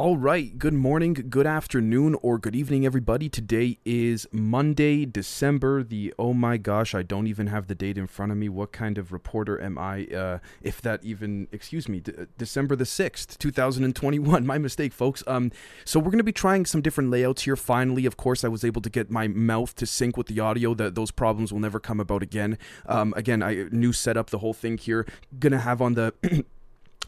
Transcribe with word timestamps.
All 0.00 0.16
right. 0.16 0.58
Good 0.58 0.72
morning, 0.72 1.12
good 1.12 1.46
afternoon, 1.46 2.16
or 2.22 2.38
good 2.38 2.56
evening, 2.56 2.86
everybody. 2.86 3.28
Today 3.28 3.76
is 3.84 4.26
Monday, 4.32 5.04
December 5.04 5.82
the. 5.82 6.14
Oh 6.18 6.32
my 6.32 6.56
gosh, 6.56 6.94
I 6.94 7.02
don't 7.02 7.26
even 7.26 7.48
have 7.48 7.66
the 7.66 7.74
date 7.74 7.98
in 7.98 8.06
front 8.06 8.32
of 8.32 8.38
me. 8.38 8.48
What 8.48 8.72
kind 8.72 8.96
of 8.96 9.12
reporter 9.12 9.60
am 9.60 9.76
I? 9.76 10.06
Uh, 10.06 10.38
if 10.62 10.80
that 10.80 11.04
even. 11.04 11.48
Excuse 11.52 11.86
me. 11.86 12.00
D- 12.00 12.14
December 12.38 12.76
the 12.76 12.86
sixth, 12.86 13.36
two 13.36 13.50
thousand 13.50 13.84
and 13.84 13.94
twenty-one. 13.94 14.46
My 14.46 14.56
mistake, 14.56 14.94
folks. 14.94 15.22
Um. 15.26 15.52
So 15.84 16.00
we're 16.00 16.12
gonna 16.12 16.22
be 16.22 16.32
trying 16.32 16.64
some 16.64 16.80
different 16.80 17.10
layouts 17.10 17.42
here. 17.42 17.54
Finally, 17.54 18.06
of 18.06 18.16
course, 18.16 18.42
I 18.42 18.48
was 18.48 18.64
able 18.64 18.80
to 18.80 18.88
get 18.88 19.10
my 19.10 19.28
mouth 19.28 19.74
to 19.74 19.84
sync 19.84 20.16
with 20.16 20.28
the 20.28 20.40
audio. 20.40 20.72
That 20.72 20.94
those 20.94 21.10
problems 21.10 21.52
will 21.52 21.60
never 21.60 21.78
come 21.78 22.00
about 22.00 22.22
again. 22.22 22.56
Um. 22.86 23.12
Again, 23.18 23.42
I 23.42 23.66
new 23.70 23.92
setup, 23.92 24.30
the 24.30 24.38
whole 24.38 24.54
thing 24.54 24.78
here. 24.78 25.04
Gonna 25.38 25.58
have 25.58 25.82
on 25.82 25.92
the. 25.92 26.14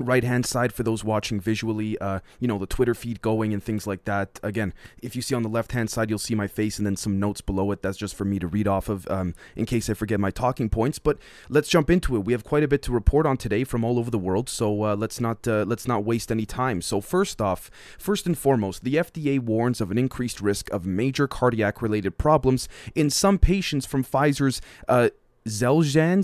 right 0.03 0.25
hand 0.25 0.47
side 0.47 0.73
for 0.73 0.83
those 0.83 1.05
watching 1.05 1.41
visually 1.41 1.99
uh, 1.99 2.21
you 2.41 2.49
know 2.49 2.59
the 2.59 2.67
twitter 2.67 2.95
feed 2.95 3.23
going 3.23 3.53
and 3.53 3.63
things 3.63 3.87
like 3.87 4.05
that. 4.05 4.39
Again 4.43 4.75
if 5.03 5.17
you 5.17 5.23
see 5.23 5.35
on 5.35 5.43
the 5.43 5.49
left 5.49 5.73
hand 5.73 5.91
side 5.91 6.11
you'll 6.11 6.19
see 6.19 6.35
my 6.35 6.47
face 6.47 6.79
and 6.79 6.87
then 6.87 6.97
some 6.97 7.19
notes 7.19 7.41
below 7.41 7.71
it. 7.71 7.83
That's 7.83 7.99
just 7.99 8.15
for 8.15 8.25
me 8.25 8.39
to 8.39 8.47
read 8.47 8.69
off 8.69 8.89
of 8.89 9.09
um, 9.11 9.35
in 9.57 9.67
case 9.67 9.89
i 9.89 9.95
forget 9.95 10.21
my 10.21 10.31
talking 10.31 10.69
points. 10.69 10.99
But 10.99 11.19
let's 11.49 11.69
jump 11.69 11.91
into 11.91 12.17
it. 12.17 12.25
We 12.25 12.33
have 12.33 12.45
quite 12.45 12.63
a 12.63 12.69
bit 12.69 12.83
to 12.83 12.93
report 12.93 13.27
on 13.27 13.37
today 13.37 13.65
from 13.65 13.85
all 13.85 13.99
over 13.99 14.11
the 14.11 14.19
world 14.19 14.49
so 14.49 14.85
uh, 14.85 14.97
let's 14.97 15.21
not 15.21 15.47
uh, 15.47 15.65
let's 15.67 15.87
not 15.87 16.05
waste 16.05 16.31
any 16.31 16.47
time. 16.47 16.83
So 16.83 17.01
first 17.01 17.41
off 17.41 17.71
first 17.99 18.27
and 18.27 18.37
foremost 18.37 18.85
the 18.85 18.97
fda 18.97 19.41
warns 19.41 19.81
of 19.81 19.91
an 19.91 19.99
increased 19.99 20.41
risk 20.41 20.71
of 20.71 20.87
major 20.87 21.27
cardiac 21.27 21.83
related 21.83 22.19
problems 22.19 22.69
in 22.95 23.11
some 23.11 23.39
patients 23.39 23.87
from 23.87 24.05
pfizer's 24.05 24.61
uh, 24.89 25.11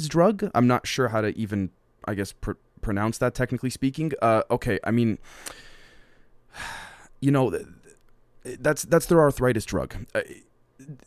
drug. 0.09 0.51
I'm 0.55 0.67
not 0.67 0.87
sure 0.87 1.09
how 1.09 1.21
to 1.21 1.37
even 1.39 1.71
i 2.05 2.15
guess 2.15 2.33
pronounce 2.79 3.19
that 3.19 3.35
technically 3.35 3.71
speaking. 3.71 4.13
Uh, 4.23 4.43
okay, 4.51 4.79
I 4.85 4.91
mean, 4.91 5.19
you 7.21 7.31
know, 7.31 7.59
that's 8.45 8.83
that's 8.83 9.07
their 9.07 9.21
arthritis 9.21 9.65
drug. 9.65 9.95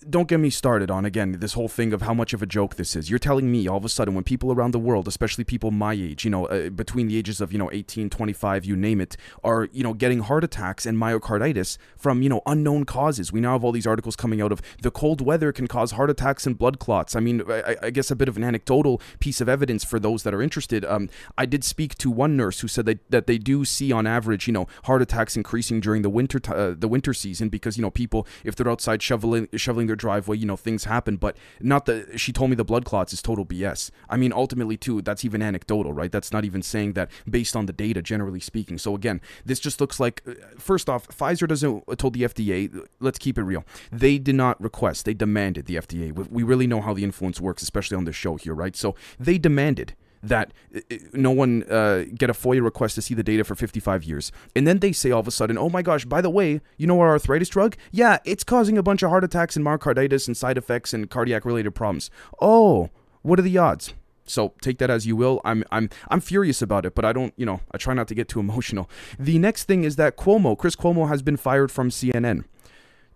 Don't 0.08 0.28
get 0.28 0.40
me 0.40 0.52
started 0.52 0.92
on 0.92 1.06
again 1.06 1.32
this 1.40 1.54
whole 1.54 1.68
thing 1.68 1.92
of 1.92 2.04
how 2.04 2.14
much 2.14 2.34
of 2.34 2.44
a 2.44 2.46
joke 2.46 2.76
this 2.76 2.96
is. 2.96 3.10
You're 3.10 3.18
telling 3.18 3.52
me 3.52 3.68
all 3.68 3.78
of 3.78 3.86
a 3.86 3.90
sudden 3.90 4.14
when 4.14 4.24
people 4.24 4.52
around 4.52 4.72
the 4.72 4.80
world, 4.80 5.08
especially 5.08 5.44
people 5.44 5.72
my 5.72 5.94
age, 5.94 6.24
you 6.24 6.30
know, 6.30 6.46
uh, 6.46 6.70
between 6.70 7.08
the 7.08 7.18
ages 7.18 7.42
of, 7.42 7.52
you 7.52 7.58
know, 7.58 7.72
18, 7.72 8.08
25, 8.12 8.64
you 8.64 8.76
name 8.76 9.02
it, 9.02 9.18
are, 9.44 9.70
you 9.72 9.82
know, 9.82 9.96
getting 9.96 10.20
heart 10.20 10.44
attacks 10.44 10.86
and 10.86 11.00
myocarditis 11.00 11.80
from, 11.98 12.22
you 12.22 12.30
know, 12.30 12.44
unknown 12.46 12.86
causes. 12.86 13.32
We 13.32 13.42
now 13.42 13.54
have 13.54 13.64
all 13.64 13.72
these 13.72 13.88
articles 13.88 14.16
coming 14.16 14.40
out 14.40 14.52
of 14.52 14.62
the 14.84 14.92
cold 14.92 15.20
weather 15.20 15.52
can 15.52 15.66
cause 15.66 15.92
heart 15.94 16.12
attacks 16.12 16.46
and 16.46 16.56
blood 16.56 16.78
clots. 16.78 17.16
I 17.16 17.20
mean, 17.20 17.42
I, 17.50 17.76
I 17.82 17.90
guess 17.90 18.12
a 18.12 18.16
bit 18.16 18.30
of 18.30 18.38
an 18.38 18.44
anecdotal 18.44 19.02
piece 19.20 19.42
of 19.42 19.50
evidence 19.50 19.84
for 19.84 20.00
those 20.00 20.22
that 20.22 20.34
are 20.36 20.44
interested. 20.44 20.86
Um, 20.86 21.10
I 21.40 21.48
did 21.48 21.64
speak 21.64 21.98
to 22.00 22.12
one 22.12 22.38
nurse 22.38 22.60
who 22.60 22.68
said 22.68 22.86
that, 22.86 23.10
that 23.10 23.26
they 23.26 23.40
do 23.40 23.66
see 23.66 23.92
on 23.92 24.06
average, 24.06 24.46
you 24.46 24.54
know, 24.54 24.68
heart 24.84 25.02
attacks 25.02 25.36
increasing 25.36 25.80
during 25.80 26.04
the 26.04 26.10
winter 26.10 26.40
t- 26.40 26.54
uh, 26.54 26.76
the 26.78 26.88
winter 26.88 27.16
season 27.16 27.50
because, 27.50 27.78
you 27.78 27.82
know, 27.82 27.90
people 27.90 28.28
if 28.44 28.56
they're 28.56 28.70
outside 28.70 29.02
shoveling 29.02 29.48
shoveling 29.56 29.71
their 29.74 29.96
driveway, 29.96 30.38
you 30.38 30.46
know, 30.46 30.56
things 30.56 30.86
happen. 30.86 31.18
But 31.18 31.38
not 31.60 31.86
that 31.86 32.20
she 32.20 32.32
told 32.32 32.50
me 32.50 32.56
the 32.56 32.64
blood 32.64 32.86
clots 32.86 33.14
is 33.14 33.22
total 33.22 33.46
BS. 33.46 33.92
I 34.10 34.18
mean, 34.18 34.34
ultimately, 34.34 34.78
too, 34.78 35.02
that's 35.02 35.26
even 35.26 35.42
anecdotal, 35.42 35.94
right? 35.94 36.12
That's 36.12 36.32
not 36.32 36.46
even 36.46 36.62
saying 36.62 36.94
that 36.94 37.10
based 37.30 37.56
on 37.56 37.66
the 37.66 37.74
data, 37.74 38.02
generally 38.02 38.40
speaking. 38.40 38.78
So 38.78 38.96
again, 38.96 39.22
this 39.46 39.60
just 39.60 39.82
looks 39.82 40.00
like, 40.00 40.22
uh, 40.28 40.34
first 40.58 40.90
off, 40.90 41.08
Pfizer 41.08 41.48
doesn't 41.48 41.84
uh, 41.88 41.96
told 41.96 42.14
the 42.14 42.24
FDA. 42.24 42.86
Let's 43.00 43.20
keep 43.20 43.38
it 43.38 43.44
real. 43.44 43.66
They 43.92 44.18
did 44.18 44.36
not 44.36 44.62
request. 44.62 45.06
They 45.06 45.14
demanded 45.14 45.66
the 45.66 45.76
FDA. 45.76 46.12
We 46.30 46.44
really 46.44 46.68
know 46.68 46.82
how 46.82 46.94
the 46.94 47.04
influence 47.04 47.40
works, 47.40 47.62
especially 47.62 47.98
on 47.98 48.06
this 48.06 48.16
show 48.16 48.36
here, 48.36 48.54
right? 48.54 48.76
So 48.76 48.96
they 49.20 49.38
demanded 49.38 49.96
that 50.24 50.54
uh, 50.76 50.80
uh, 50.92 50.96
no 51.14 51.32
one 51.32 51.64
uh, 51.70 52.06
get 52.16 52.30
a 52.30 52.34
FOIA 52.34 52.64
request 52.64 52.96
to 52.96 53.02
see 53.02 53.14
the 53.14 53.24
data 53.24 53.44
for 53.44 53.56
55 53.56 54.04
years. 54.04 54.32
And 54.56 54.68
then 54.68 54.80
they 54.80 54.92
say 54.92 55.12
all 55.12 55.20
of 55.20 55.28
a 55.28 55.32
sudden, 55.32 55.58
oh 55.58 55.70
my 55.70 55.82
gosh, 55.82 56.06
by 56.06 56.22
the 56.22 56.30
way, 56.30 56.62
you 56.78 56.88
know 56.88 57.00
our 57.00 57.10
arthritis 57.10 57.50
drug? 57.50 57.76
Yeah, 57.92 58.20
it's 58.26 58.44
causing 58.44 58.78
a 58.78 58.84
bunch 58.84 59.04
of 59.04 59.10
heart 59.10 59.24
attacks 59.24 59.56
and 59.56 59.66
myocarditis 59.66 60.28
and 60.28 60.36
side 60.36 60.58
effects 60.58 60.94
and 60.94 61.10
cardiac 61.10 61.46
related 61.46 61.72
problems. 61.72 62.10
Oh, 62.42 62.90
what 63.22 63.40
are 63.40 63.44
the 63.44 63.58
odds? 63.58 63.94
So 64.26 64.54
take 64.62 64.78
that 64.78 64.90
as 64.90 65.06
you 65.06 65.16
will. 65.16 65.42
I'm 65.44 65.64
I'm 65.72 65.90
I'm 66.10 66.22
furious 66.22 66.62
about 66.62 66.86
it, 66.86 66.96
but 66.96 67.04
I 67.04 67.12
don't, 67.12 67.34
you 67.36 67.46
know, 67.46 67.60
I 67.72 67.78
try 67.78 67.94
not 67.94 68.08
to 68.10 68.16
get 68.16 68.30
too 68.30 68.40
emotional. 68.40 68.90
The 69.20 69.38
next 69.40 69.66
thing 69.66 69.84
is 69.84 69.96
that 69.98 70.16
Cuomo, 70.16 70.58
Chris 70.58 70.76
Cuomo 70.76 71.10
has 71.10 71.22
been 71.22 71.38
fired 71.38 71.72
from 71.72 71.90
CNN. 71.90 72.46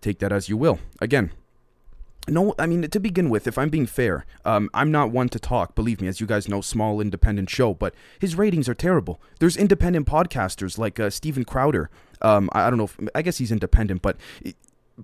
Take 0.01 0.19
that 0.19 0.31
as 0.31 0.49
you 0.49 0.57
will. 0.57 0.79
Again, 0.99 1.31
no, 2.27 2.55
I 2.57 2.65
mean 2.65 2.81
to 2.83 2.99
begin 2.99 3.29
with, 3.29 3.47
if 3.47 3.57
I'm 3.57 3.69
being 3.69 3.85
fair, 3.85 4.25
um, 4.43 4.69
I'm 4.73 4.91
not 4.91 5.11
one 5.11 5.29
to 5.29 5.39
talk. 5.39 5.75
Believe 5.75 6.01
me, 6.01 6.07
as 6.07 6.19
you 6.19 6.27
guys 6.27 6.47
know, 6.47 6.61
small 6.61 6.99
independent 6.99 7.49
show, 7.49 7.73
but 7.73 7.93
his 8.19 8.35
ratings 8.35 8.67
are 8.67 8.73
terrible. 8.73 9.21
There's 9.39 9.57
independent 9.57 10.07
podcasters 10.07 10.77
like 10.77 10.99
uh, 10.99 11.09
Steven 11.09 11.45
Crowder. 11.45 11.89
Um, 12.21 12.49
I, 12.53 12.63
I, 12.63 12.69
don't 12.69 12.77
know. 12.77 12.85
If, 12.85 12.97
I 13.13 13.21
guess 13.21 13.37
he's 13.37 13.51
independent, 13.51 14.01
but 14.01 14.17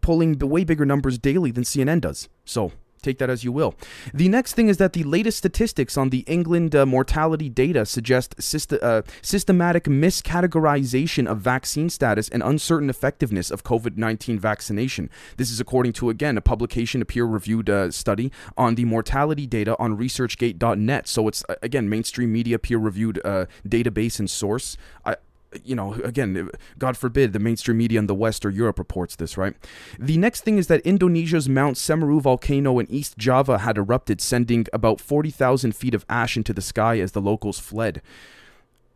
pulling 0.02 0.38
way 0.40 0.64
bigger 0.64 0.86
numbers 0.86 1.18
daily 1.18 1.52
than 1.52 1.64
CNN 1.64 2.02
does. 2.02 2.30
So 2.46 2.72
take 3.02 3.18
that 3.20 3.30
as 3.30 3.44
you 3.44 3.52
will. 3.52 3.76
The 4.14 4.30
next 4.30 4.54
thing 4.54 4.68
is 4.68 4.78
that 4.78 4.94
the 4.94 5.04
latest 5.04 5.38
statistics 5.38 5.98
on 5.98 6.10
the 6.10 6.20
England 6.20 6.76
uh, 6.76 6.86
mortality 6.86 7.50
data 7.50 7.86
suggest 7.86 8.38
syst- 8.38 8.82
uh, 8.82 9.02
systematic 9.22 9.86
miscategorization 9.86 11.28
of 11.28 11.40
vaccine 11.40 11.90
status 11.90 12.30
and 12.30 12.44
uncertain 12.44 12.90
effectiveness 12.90 13.52
of 13.52 13.64
COVID 13.64 13.98
19 13.98 14.40
vaccination. 14.40 15.10
This 15.38 15.52
is 15.52 15.60
according 15.60 15.94
to, 15.94 16.10
again, 16.10 16.38
a 16.38 16.42
publication, 16.42 17.02
a 17.02 17.06
peer 17.06 17.26
reviewed 17.26 17.70
uh, 17.70 17.92
study 17.92 18.32
on 18.58 18.76
the 18.76 18.86
mortality 18.86 19.48
data 19.48 19.76
on 19.80 19.98
ResearchGate.net. 19.98 21.08
So 21.08 21.28
it's, 21.28 21.44
again, 21.62 21.90
mainstream 21.90 22.32
media 22.32 22.60
peer 22.60 22.78
reviewed 22.78 23.20
uh, 23.26 23.46
database 23.68 24.20
and 24.20 24.30
source. 24.30 24.78
I, 25.06 25.16
you 25.64 25.76
know, 25.76 25.94
again, 26.04 26.50
God 26.78 26.98
forbid 26.98 27.34
the 27.34 27.40
mainstream 27.40 27.78
media 27.78 28.00
in 28.00 28.08
the 28.08 28.16
West 28.16 28.46
or 28.46 28.50
Europe 28.50 28.80
reports 28.80 29.16
this, 29.16 29.38
right? 29.38 29.56
The 30.00 30.18
next 30.18 30.42
thing 30.42 30.58
is 30.58 30.68
that 30.68 30.82
Indonesia's 30.82 31.50
Mount 31.50 31.78
Semeru 31.78 32.22
volcano 32.22 32.80
in 32.80 32.90
East 32.90 33.18
Java 33.18 33.60
had 33.60 33.78
erupted, 33.78 34.22
sending 34.22 34.66
about 34.74 35.02
40,000 35.02 35.76
feet 35.76 35.94
of 35.94 36.06
ash 36.10 36.38
into 36.38 36.54
the 36.54 36.62
sky 36.62 37.00
as 37.00 37.12
the 37.12 37.22
locals 37.22 37.60
fled 37.60 38.02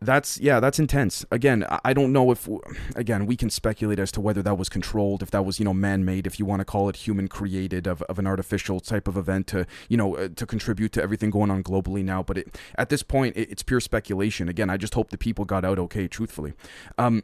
that's 0.00 0.38
yeah 0.38 0.60
that's 0.60 0.78
intense. 0.78 1.24
Again 1.30 1.64
i 1.84 1.92
don't 1.92 2.12
know 2.12 2.30
if 2.30 2.48
again 2.94 3.26
we 3.26 3.36
can 3.36 3.50
speculate 3.50 3.98
as 3.98 4.12
to 4.12 4.20
whether 4.20 4.42
that 4.42 4.58
was 4.58 4.68
controlled 4.68 5.22
if 5.22 5.30
that 5.30 5.44
was 5.44 5.58
you 5.58 5.64
know 5.64 5.74
man-made 5.74 6.26
if 6.26 6.38
you 6.38 6.44
want 6.44 6.60
to 6.60 6.64
call 6.64 6.88
it 6.88 6.96
human 6.96 7.28
created 7.28 7.86
of, 7.86 8.02
of 8.02 8.18
an 8.18 8.26
artificial 8.26 8.80
type 8.80 9.08
of 9.08 9.16
event 9.16 9.46
to 9.46 9.66
you 9.88 9.96
know 9.96 10.16
uh, 10.16 10.28
to 10.36 10.46
contribute 10.46 10.92
to 10.92 11.02
everything 11.02 11.30
going 11.30 11.50
on 11.50 11.62
globally 11.62 12.04
now. 12.04 12.22
But 12.22 12.38
it, 12.38 12.58
at 12.76 12.88
this 12.88 13.02
point 13.02 13.36
it, 13.36 13.50
it's 13.50 13.62
pure 13.62 13.80
speculation. 13.80 14.48
Again 14.48 14.70
i 14.70 14.76
just 14.76 14.94
hope 14.94 15.10
the 15.10 15.18
people 15.18 15.44
got 15.44 15.64
out 15.64 15.78
okay 15.78 16.08
truthfully. 16.08 16.52
Um, 16.98 17.22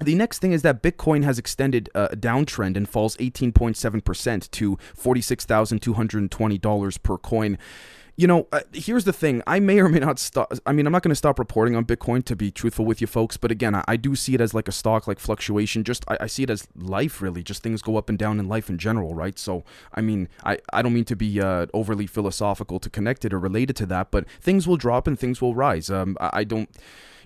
the 0.00 0.16
next 0.16 0.40
thing 0.40 0.52
is 0.52 0.62
that 0.62 0.82
Bitcoin 0.82 1.22
has 1.22 1.38
extended 1.38 1.88
uh, 1.94 2.08
a 2.10 2.16
downtrend 2.16 2.76
and 2.76 2.88
falls 2.88 3.16
18.7% 3.18 4.50
to 4.50 4.76
$46,220 4.76 7.02
per 7.02 7.18
coin 7.18 7.58
you 8.16 8.28
know, 8.28 8.46
uh, 8.52 8.60
here's 8.72 9.04
the 9.04 9.12
thing. 9.12 9.42
I 9.46 9.58
may 9.58 9.80
or 9.80 9.88
may 9.88 9.98
not 9.98 10.18
stop. 10.18 10.52
I 10.66 10.72
mean, 10.72 10.86
I'm 10.86 10.92
not 10.92 11.02
going 11.02 11.10
to 11.10 11.16
stop 11.16 11.38
reporting 11.38 11.74
on 11.74 11.84
Bitcoin 11.84 12.24
to 12.26 12.36
be 12.36 12.50
truthful 12.50 12.84
with 12.84 13.00
you 13.00 13.06
folks. 13.06 13.36
But 13.36 13.50
again, 13.50 13.74
I, 13.74 13.84
I 13.88 13.96
do 13.96 14.14
see 14.14 14.34
it 14.34 14.40
as 14.40 14.54
like 14.54 14.68
a 14.68 14.72
stock, 14.72 15.08
like 15.08 15.18
fluctuation. 15.18 15.82
Just 15.82 16.04
I, 16.06 16.18
I, 16.20 16.26
see 16.28 16.44
it 16.44 16.50
as 16.50 16.68
life, 16.76 17.20
really. 17.20 17.42
Just 17.42 17.62
things 17.62 17.82
go 17.82 17.96
up 17.96 18.08
and 18.08 18.16
down 18.16 18.38
in 18.38 18.48
life 18.48 18.70
in 18.70 18.78
general, 18.78 19.14
right? 19.14 19.38
So, 19.38 19.64
I 19.94 20.00
mean, 20.00 20.28
I, 20.44 20.58
I 20.72 20.82
don't 20.82 20.94
mean 20.94 21.04
to 21.06 21.16
be 21.16 21.40
uh, 21.40 21.66
overly 21.74 22.06
philosophical 22.06 22.78
to 22.80 22.88
connect 22.88 23.24
it 23.24 23.32
or 23.32 23.40
related 23.40 23.74
to 23.76 23.86
that, 23.86 24.12
but 24.12 24.28
things 24.40 24.68
will 24.68 24.76
drop 24.76 25.08
and 25.08 25.18
things 25.18 25.42
will 25.42 25.54
rise. 25.54 25.90
Um, 25.90 26.16
I, 26.20 26.30
I 26.32 26.44
don't 26.44 26.68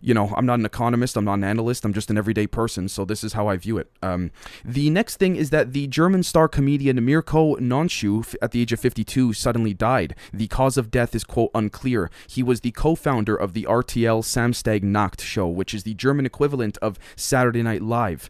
you 0.01 0.15
know, 0.15 0.33
I'm 0.37 0.47
not 0.47 0.59
an 0.59 0.67
economist, 0.67 1.17
I'm 1.17 1.25
not 1.25 1.35
an 1.35 1.45
analyst, 1.45 1.85
I'm 1.85 1.93
just 1.93 2.11
an 2.11 2.19
everyday 2.19 2.47
person, 2.47 2.89
so 2.89 3.05
this 3.05 3.25
is 3.25 3.33
how 3.33 3.49
I 3.49 3.57
view 3.57 3.79
it. 3.79 3.91
Um, 4.03 4.31
the 4.65 4.91
next 4.91 5.17
thing 5.17 5.37
is 5.37 5.51
that 5.51 5.73
the 5.73 5.87
German 5.87 6.23
star 6.23 6.49
comedian 6.49 7.05
Mirco 7.05 7.57
Nontschew, 7.57 8.35
at 8.43 8.53
the 8.53 8.63
age 8.63 8.73
of 8.73 8.81
52, 8.81 9.33
suddenly 9.33 9.75
died. 9.75 10.15
The 10.33 10.49
cause 10.49 10.77
of 10.77 10.91
death 10.91 11.15
is, 11.15 11.25
quote, 11.25 11.51
unclear. 11.55 12.11
He 12.29 12.43
was 12.43 12.61
the 12.61 12.73
co 12.73 12.95
founder 12.95 13.37
of 13.37 13.53
the 13.53 13.65
RTL 13.65 14.23
Samstag 14.23 14.83
Nacht 14.83 15.21
show, 15.21 15.49
which 15.49 15.75
is 15.75 15.85
the 15.85 15.95
German 15.95 16.27
equivalent 16.27 16.79
of 16.79 16.99
Saturday 17.17 17.63
Night 17.63 17.83
Live 17.83 18.29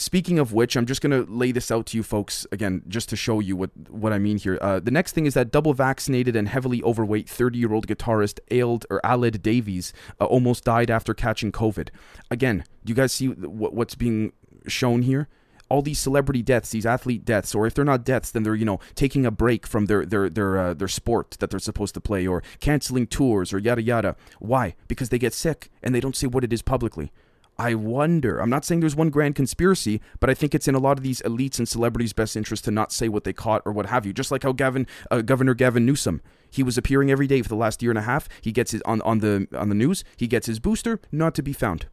speaking 0.00 0.38
of 0.38 0.52
which, 0.52 0.76
I'm 0.76 0.86
just 0.86 1.00
going 1.00 1.12
to 1.12 1.30
lay 1.30 1.52
this 1.52 1.70
out 1.70 1.86
to 1.86 1.96
you 1.96 2.02
folks 2.02 2.46
again, 2.52 2.82
just 2.88 3.08
to 3.10 3.16
show 3.16 3.40
you 3.40 3.56
what, 3.56 3.70
what 3.88 4.12
I 4.12 4.18
mean 4.18 4.38
here. 4.38 4.58
Uh, 4.60 4.80
the 4.80 4.90
next 4.90 5.12
thing 5.12 5.26
is 5.26 5.34
that 5.34 5.50
double 5.50 5.74
vaccinated 5.74 6.36
and 6.36 6.48
heavily 6.48 6.82
overweight 6.82 7.28
30 7.28 7.58
year 7.58 7.72
old 7.72 7.86
guitarist 7.86 8.40
Ailed 8.50 8.86
or 8.90 9.00
Aled 9.04 9.42
Davies 9.42 9.92
uh, 10.20 10.24
almost 10.24 10.64
died 10.64 10.90
after 10.90 11.14
catching 11.14 11.52
COVID. 11.52 11.88
Again, 12.30 12.64
do 12.84 12.90
you 12.90 12.94
guys 12.94 13.12
see 13.12 13.28
what, 13.28 13.74
what's 13.74 13.94
being 13.94 14.32
shown 14.66 15.02
here? 15.02 15.28
all 15.70 15.82
these 15.82 16.00
celebrity 16.00 16.42
deaths, 16.42 16.70
these 16.70 16.84
athlete 16.84 17.24
deaths, 17.24 17.54
or 17.54 17.64
if 17.64 17.74
they're 17.74 17.84
not 17.84 18.04
deaths, 18.04 18.32
then 18.32 18.42
they're 18.42 18.56
you 18.56 18.64
know 18.64 18.80
taking 18.96 19.24
a 19.24 19.30
break 19.30 19.66
from 19.66 19.86
their 19.86 20.04
their 20.04 20.28
their 20.28 20.58
uh, 20.58 20.74
their 20.74 20.88
sport 20.88 21.36
that 21.38 21.48
they're 21.48 21.60
supposed 21.60 21.94
to 21.94 22.00
play, 22.00 22.26
or 22.26 22.42
canceling 22.58 23.06
tours, 23.06 23.52
or 23.52 23.58
yada 23.58 23.80
yada. 23.80 24.16
Why? 24.40 24.74
Because 24.88 25.08
they 25.08 25.18
get 25.18 25.32
sick 25.32 25.70
and 25.80 25.94
they 25.94 26.00
don't 26.00 26.16
say 26.16 26.26
what 26.26 26.42
it 26.42 26.52
is 26.52 26.60
publicly. 26.60 27.12
I 27.60 27.74
wonder. 27.74 28.38
I'm 28.38 28.48
not 28.48 28.64
saying 28.64 28.80
there's 28.80 28.96
one 28.96 29.10
grand 29.10 29.34
conspiracy, 29.34 30.00
but 30.18 30.30
I 30.30 30.34
think 30.34 30.54
it's 30.54 30.66
in 30.66 30.74
a 30.74 30.78
lot 30.78 30.96
of 30.96 31.04
these 31.04 31.20
elites 31.20 31.58
and 31.58 31.68
celebrities' 31.68 32.14
best 32.14 32.34
interest 32.34 32.64
to 32.64 32.70
not 32.70 32.90
say 32.90 33.06
what 33.06 33.24
they 33.24 33.34
caught 33.34 33.60
or 33.66 33.72
what 33.72 33.84
have 33.84 34.06
you. 34.06 34.14
Just 34.14 34.30
like 34.30 34.44
how 34.44 34.52
Gavin, 34.52 34.86
uh, 35.10 35.20
Governor 35.20 35.52
Gavin 35.52 35.84
Newsom, 35.84 36.22
he 36.50 36.62
was 36.62 36.78
appearing 36.78 37.10
every 37.10 37.26
day 37.26 37.42
for 37.42 37.50
the 37.50 37.56
last 37.56 37.82
year 37.82 37.90
and 37.90 37.98
a 37.98 38.02
half. 38.02 38.30
He 38.40 38.50
gets 38.50 38.70
his 38.70 38.80
on 38.86 39.02
on 39.02 39.18
the 39.18 39.46
on 39.52 39.68
the 39.68 39.74
news. 39.74 40.04
He 40.16 40.26
gets 40.26 40.46
his 40.46 40.58
booster, 40.58 41.00
not 41.12 41.34
to 41.34 41.42
be 41.42 41.52
found. 41.52 41.84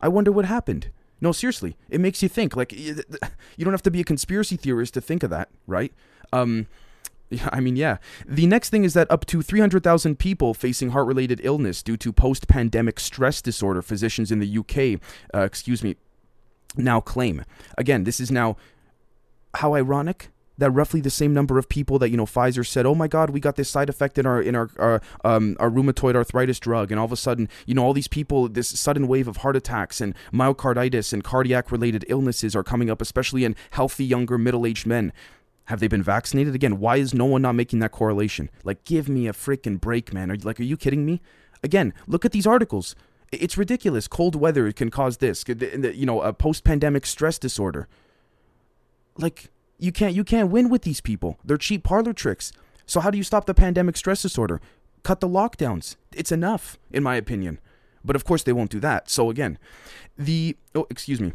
I 0.00 0.06
wonder 0.06 0.30
what 0.30 0.44
happened. 0.44 0.90
No, 1.20 1.32
seriously, 1.32 1.76
it 1.90 2.00
makes 2.00 2.22
you 2.22 2.28
think. 2.28 2.54
Like, 2.54 2.72
you 2.72 3.02
don't 3.58 3.72
have 3.72 3.82
to 3.82 3.90
be 3.90 4.00
a 4.00 4.04
conspiracy 4.04 4.56
theorist 4.56 4.94
to 4.94 5.00
think 5.00 5.24
of 5.24 5.30
that, 5.30 5.48
right? 5.66 5.92
Um, 6.32 6.68
I 7.52 7.60
mean, 7.60 7.76
yeah. 7.76 7.98
The 8.26 8.46
next 8.46 8.70
thing 8.70 8.84
is 8.84 8.94
that 8.94 9.10
up 9.10 9.26
to 9.26 9.42
300,000 9.42 10.18
people 10.18 10.54
facing 10.54 10.90
heart 10.90 11.06
related 11.06 11.40
illness 11.42 11.82
due 11.82 11.96
to 11.98 12.12
post 12.12 12.48
pandemic 12.48 13.00
stress 13.00 13.42
disorder, 13.42 13.82
physicians 13.82 14.30
in 14.30 14.38
the 14.38 14.58
UK, 14.58 15.00
uh, 15.34 15.44
excuse 15.44 15.82
me, 15.82 15.96
now 16.76 17.00
claim. 17.00 17.44
Again, 17.78 18.04
this 18.04 18.20
is 18.20 18.30
now 18.30 18.56
how 19.54 19.74
ironic 19.74 20.30
that 20.58 20.70
roughly 20.70 21.00
the 21.00 21.10
same 21.10 21.34
number 21.34 21.58
of 21.58 21.68
people 21.68 21.98
that 21.98 22.10
you 22.10 22.16
know 22.16 22.24
Pfizer 22.24 22.66
said, 22.66 22.86
"Oh 22.86 22.94
my 22.94 23.08
God, 23.08 23.30
we 23.30 23.40
got 23.40 23.56
this 23.56 23.68
side 23.68 23.88
effect 23.88 24.18
in 24.18 24.26
our 24.26 24.40
in 24.40 24.54
our 24.54 24.70
our, 24.78 25.00
um, 25.24 25.56
our 25.60 25.70
rheumatoid 25.70 26.14
arthritis 26.14 26.58
drug," 26.58 26.90
and 26.90 26.98
all 26.98 27.04
of 27.04 27.12
a 27.12 27.16
sudden, 27.16 27.48
you 27.66 27.74
know, 27.74 27.84
all 27.84 27.92
these 27.92 28.08
people, 28.08 28.48
this 28.48 28.68
sudden 28.68 29.06
wave 29.06 29.28
of 29.28 29.38
heart 29.38 29.56
attacks 29.56 30.00
and 30.00 30.14
myocarditis 30.32 31.12
and 31.12 31.22
cardiac 31.22 31.70
related 31.70 32.04
illnesses 32.08 32.56
are 32.56 32.62
coming 32.62 32.90
up, 32.90 33.02
especially 33.02 33.44
in 33.44 33.54
healthy 33.70 34.04
younger 34.04 34.38
middle 34.38 34.66
aged 34.66 34.86
men. 34.86 35.12
Have 35.66 35.80
they 35.80 35.88
been 35.88 36.02
vaccinated 36.02 36.54
again? 36.54 36.78
Why 36.78 36.96
is 36.96 37.12
no 37.12 37.24
one 37.24 37.42
not 37.42 37.54
making 37.54 37.80
that 37.80 37.92
correlation? 37.92 38.50
Like, 38.64 38.84
give 38.84 39.08
me 39.08 39.26
a 39.26 39.32
freaking 39.32 39.80
break, 39.80 40.12
man. 40.12 40.30
Are 40.30 40.36
like, 40.36 40.60
are 40.60 40.64
you 40.64 40.76
kidding 40.76 41.04
me? 41.04 41.20
Again, 41.62 41.92
look 42.06 42.24
at 42.24 42.32
these 42.32 42.46
articles. 42.46 42.94
It's 43.32 43.58
ridiculous. 43.58 44.06
Cold 44.06 44.36
weather 44.36 44.70
can 44.72 44.90
cause 44.90 45.16
this. 45.16 45.44
You 45.48 46.06
know, 46.06 46.20
a 46.20 46.32
post-pandemic 46.32 47.04
stress 47.06 47.38
disorder. 47.38 47.88
Like, 49.18 49.50
you 49.78 49.92
can't 49.92 50.14
you 50.14 50.24
can't 50.24 50.50
win 50.50 50.68
with 50.68 50.82
these 50.82 51.00
people. 51.00 51.38
They're 51.44 51.56
cheap 51.56 51.82
parlor 51.82 52.12
tricks. 52.12 52.52
So 52.86 53.00
how 53.00 53.10
do 53.10 53.18
you 53.18 53.24
stop 53.24 53.46
the 53.46 53.54
pandemic 53.54 53.96
stress 53.96 54.22
disorder? 54.22 54.60
Cut 55.02 55.20
the 55.20 55.28
lockdowns. 55.28 55.96
It's 56.14 56.32
enough, 56.32 56.78
in 56.90 57.02
my 57.02 57.16
opinion. 57.16 57.58
But 58.04 58.16
of 58.16 58.24
course 58.24 58.44
they 58.44 58.52
won't 58.52 58.70
do 58.70 58.80
that. 58.80 59.10
So 59.10 59.30
again, 59.30 59.58
the 60.16 60.56
oh 60.74 60.86
excuse 60.88 61.20
me. 61.20 61.32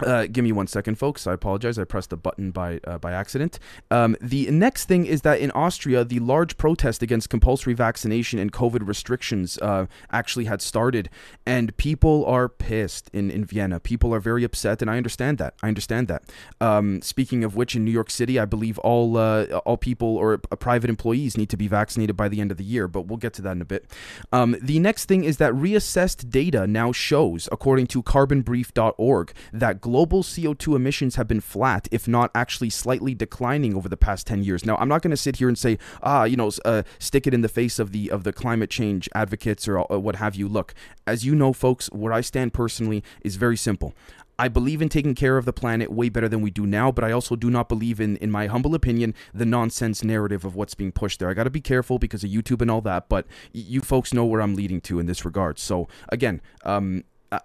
Uh, 0.00 0.26
give 0.26 0.44
me 0.44 0.52
one 0.52 0.66
second, 0.66 0.96
folks. 0.96 1.26
I 1.26 1.32
apologize. 1.32 1.78
I 1.78 1.84
pressed 1.84 2.10
the 2.10 2.16
button 2.16 2.50
by 2.50 2.80
uh, 2.84 2.98
by 2.98 3.12
accident. 3.12 3.58
Um, 3.90 4.16
the 4.20 4.50
next 4.50 4.86
thing 4.86 5.06
is 5.06 5.22
that 5.22 5.40
in 5.40 5.50
Austria, 5.52 6.04
the 6.04 6.18
large 6.18 6.58
protest 6.58 7.02
against 7.02 7.30
compulsory 7.30 7.72
vaccination 7.72 8.38
and 8.38 8.52
COVID 8.52 8.86
restrictions 8.86 9.58
uh, 9.62 9.86
actually 10.12 10.44
had 10.44 10.60
started, 10.60 11.08
and 11.46 11.74
people 11.78 12.26
are 12.26 12.48
pissed 12.48 13.08
in, 13.14 13.30
in 13.30 13.44
Vienna. 13.44 13.80
People 13.80 14.14
are 14.14 14.20
very 14.20 14.44
upset, 14.44 14.82
and 14.82 14.90
I 14.90 14.98
understand 14.98 15.38
that. 15.38 15.54
I 15.62 15.68
understand 15.68 16.08
that. 16.08 16.24
Um, 16.60 17.00
speaking 17.00 17.42
of 17.42 17.56
which, 17.56 17.74
in 17.74 17.84
New 17.84 17.90
York 17.90 18.10
City, 18.10 18.38
I 18.38 18.44
believe 18.44 18.78
all 18.80 19.16
uh, 19.16 19.44
all 19.64 19.78
people 19.78 20.16
or 20.16 20.34
uh, 20.34 20.56
private 20.56 20.90
employees 20.90 21.38
need 21.38 21.48
to 21.48 21.56
be 21.56 21.68
vaccinated 21.68 22.16
by 22.16 22.28
the 22.28 22.42
end 22.42 22.50
of 22.50 22.58
the 22.58 22.64
year, 22.64 22.86
but 22.86 23.06
we'll 23.06 23.16
get 23.16 23.32
to 23.34 23.42
that 23.42 23.52
in 23.52 23.62
a 23.62 23.66
bit. 23.66 23.86
Um, 24.30 24.56
the 24.60 24.78
next 24.78 25.06
thing 25.06 25.24
is 25.24 25.38
that 25.38 25.54
reassessed 25.54 26.28
data 26.28 26.66
now 26.66 26.92
shows, 26.92 27.48
according 27.50 27.86
to 27.88 28.02
CarbonBrief.org, 28.02 29.32
that 29.54 29.80
global 29.86 30.24
CO2 30.24 30.74
emissions 30.74 31.14
have 31.14 31.28
been 31.28 31.40
flat, 31.40 31.86
if 31.92 32.08
not 32.08 32.32
actually 32.34 32.70
slightly 32.70 33.14
declining 33.14 33.76
over 33.76 33.88
the 33.88 33.96
past 33.96 34.26
10 34.26 34.42
years. 34.42 34.66
Now, 34.66 34.74
I'm 34.78 34.88
not 34.88 35.00
going 35.00 35.12
to 35.12 35.16
sit 35.16 35.36
here 35.36 35.46
and 35.46 35.56
say, 35.56 35.78
ah, 36.02 36.24
you 36.24 36.36
know, 36.36 36.50
uh, 36.64 36.82
stick 36.98 37.24
it 37.28 37.32
in 37.32 37.42
the 37.42 37.48
face 37.48 37.78
of 37.78 37.92
the 37.92 38.10
of 38.10 38.24
the 38.24 38.32
climate 38.32 38.68
change 38.68 39.08
advocates 39.14 39.68
or 39.68 39.78
uh, 39.78 39.96
what 39.96 40.16
have 40.16 40.34
you. 40.34 40.48
Look, 40.48 40.74
as 41.06 41.24
you 41.24 41.36
know, 41.36 41.52
folks, 41.52 41.86
where 41.92 42.12
I 42.12 42.20
stand 42.20 42.52
personally 42.52 43.04
is 43.22 43.36
very 43.36 43.56
simple. 43.56 43.94
I 44.40 44.48
believe 44.48 44.82
in 44.82 44.88
taking 44.88 45.14
care 45.14 45.38
of 45.38 45.44
the 45.44 45.52
planet 45.52 45.92
way 45.92 46.08
better 46.08 46.28
than 46.28 46.40
we 46.40 46.50
do 46.50 46.66
now, 46.66 46.90
but 46.90 47.04
I 47.04 47.12
also 47.12 47.36
do 47.36 47.48
not 47.48 47.68
believe 47.68 48.00
in, 48.00 48.16
in 48.16 48.32
my 48.32 48.48
humble 48.48 48.74
opinion, 48.74 49.14
the 49.32 49.46
nonsense 49.46 50.02
narrative 50.02 50.44
of 50.44 50.56
what's 50.56 50.74
being 50.74 50.90
pushed 50.90 51.20
there. 51.20 51.30
I 51.30 51.34
got 51.34 51.44
to 51.44 51.50
be 51.50 51.60
careful 51.60 52.00
because 52.00 52.24
of 52.24 52.30
YouTube 52.30 52.60
and 52.60 52.70
all 52.70 52.80
that, 52.82 53.08
but 53.08 53.26
you 53.52 53.82
folks 53.82 54.12
know 54.12 54.24
where 54.24 54.42
I'm 54.42 54.56
leading 54.56 54.80
to 54.82 54.98
in 54.98 55.06
this 55.06 55.24
regard. 55.24 55.60
So 55.60 55.86
again, 56.08 56.42
um, 56.64 57.04
uh, 57.32 57.40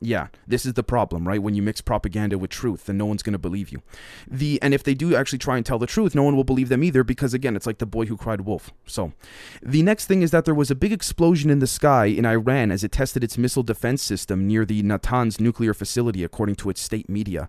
yeah, 0.00 0.28
this 0.46 0.64
is 0.64 0.74
the 0.74 0.84
problem, 0.84 1.26
right? 1.26 1.42
When 1.42 1.54
you 1.54 1.62
mix 1.62 1.80
propaganda 1.80 2.38
with 2.38 2.50
truth, 2.50 2.86
then 2.86 2.96
no 2.96 3.06
one's 3.06 3.22
going 3.22 3.32
to 3.32 3.38
believe 3.38 3.70
you. 3.70 3.82
The 4.28 4.60
and 4.62 4.72
if 4.72 4.84
they 4.84 4.94
do 4.94 5.16
actually 5.16 5.38
try 5.38 5.56
and 5.56 5.66
tell 5.66 5.78
the 5.78 5.86
truth, 5.86 6.14
no 6.14 6.22
one 6.22 6.36
will 6.36 6.44
believe 6.44 6.68
them 6.68 6.84
either 6.84 7.02
because 7.02 7.34
again, 7.34 7.56
it's 7.56 7.66
like 7.66 7.78
the 7.78 7.86
boy 7.86 8.06
who 8.06 8.16
cried 8.16 8.42
wolf. 8.42 8.70
So, 8.86 9.12
the 9.60 9.82
next 9.82 10.06
thing 10.06 10.22
is 10.22 10.30
that 10.30 10.44
there 10.44 10.54
was 10.54 10.70
a 10.70 10.76
big 10.76 10.92
explosion 10.92 11.50
in 11.50 11.58
the 11.58 11.66
sky 11.66 12.06
in 12.06 12.24
Iran 12.24 12.70
as 12.70 12.84
it 12.84 12.92
tested 12.92 13.24
its 13.24 13.36
missile 13.36 13.64
defense 13.64 14.02
system 14.02 14.46
near 14.46 14.64
the 14.64 14.82
Natanz 14.82 15.40
nuclear 15.40 15.74
facility 15.74 16.22
according 16.22 16.56
to 16.56 16.70
its 16.70 16.80
state 16.80 17.08
media. 17.08 17.48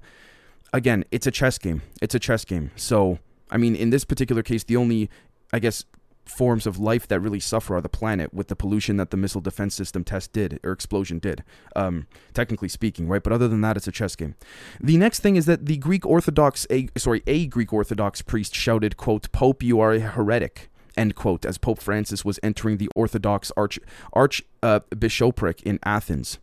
Again, 0.74 1.06
it's 1.12 1.28
a 1.28 1.32
chess 1.32 1.58
game. 1.58 1.84
It's 2.02 2.16
a 2.16 2.20
chess 2.20 2.46
game. 2.46 2.72
So, 2.76 3.20
I 3.52 3.58
mean, 3.58 3.76
in 3.76 3.92
this 3.92 4.06
particular 4.06 4.42
case, 4.42 4.64
the 4.64 4.78
only 4.78 5.10
I 5.54 5.60
guess 5.60 5.86
forms 6.30 6.68
of 6.68 6.78
life 6.78 7.08
that 7.08 7.20
really 7.20 7.40
suffer 7.40 7.76
are 7.76 7.82
the 7.82 7.90
planet 7.90 8.34
with 8.34 8.48
the 8.48 8.56
pollution 8.56 8.98
that 8.98 9.12
the 9.12 9.18
missile 9.18 9.42
defense 9.42 9.76
system 9.76 10.04
test 10.04 10.32
did 10.32 10.60
or 10.64 10.72
explosion 10.72 11.20
did 11.20 11.44
um, 11.76 12.08
technically 12.34 12.70
speaking 12.70 13.08
right? 13.08 13.24
But 13.24 13.34
other 13.34 13.48
than 13.48 13.62
that 13.62 13.78
it's 13.78 13.88
a 13.88 13.92
chess 13.92 14.16
game. 14.16 14.36
The 14.80 14.98
next 14.98 15.20
thing 15.22 15.36
is 15.36 15.46
that 15.46 15.66
the 15.66 15.78
greek 15.78 16.06
orthodox 16.06 16.68
a 16.70 16.88
sorry 16.98 17.24
a 17.28 17.48
greek 17.48 17.74
orthodox 17.74 18.22
priest 18.22 18.56
shouted 18.56 18.98
quote 18.98 19.32
pope 19.32 19.64
you 19.64 19.80
are 19.80 19.94
a 19.94 20.00
heretic 20.00 20.70
end 20.98 21.16
quote 21.16 21.46
as 21.46 21.58
pope 21.58 21.80
francis 21.80 22.26
was 22.26 22.40
entering 22.44 22.78
the 22.78 22.90
orthodox 22.96 23.52
arch 23.56 23.80
archbishopric 24.14 25.62
uh, 25.66 25.70
in 25.70 25.80
athens 25.84 26.40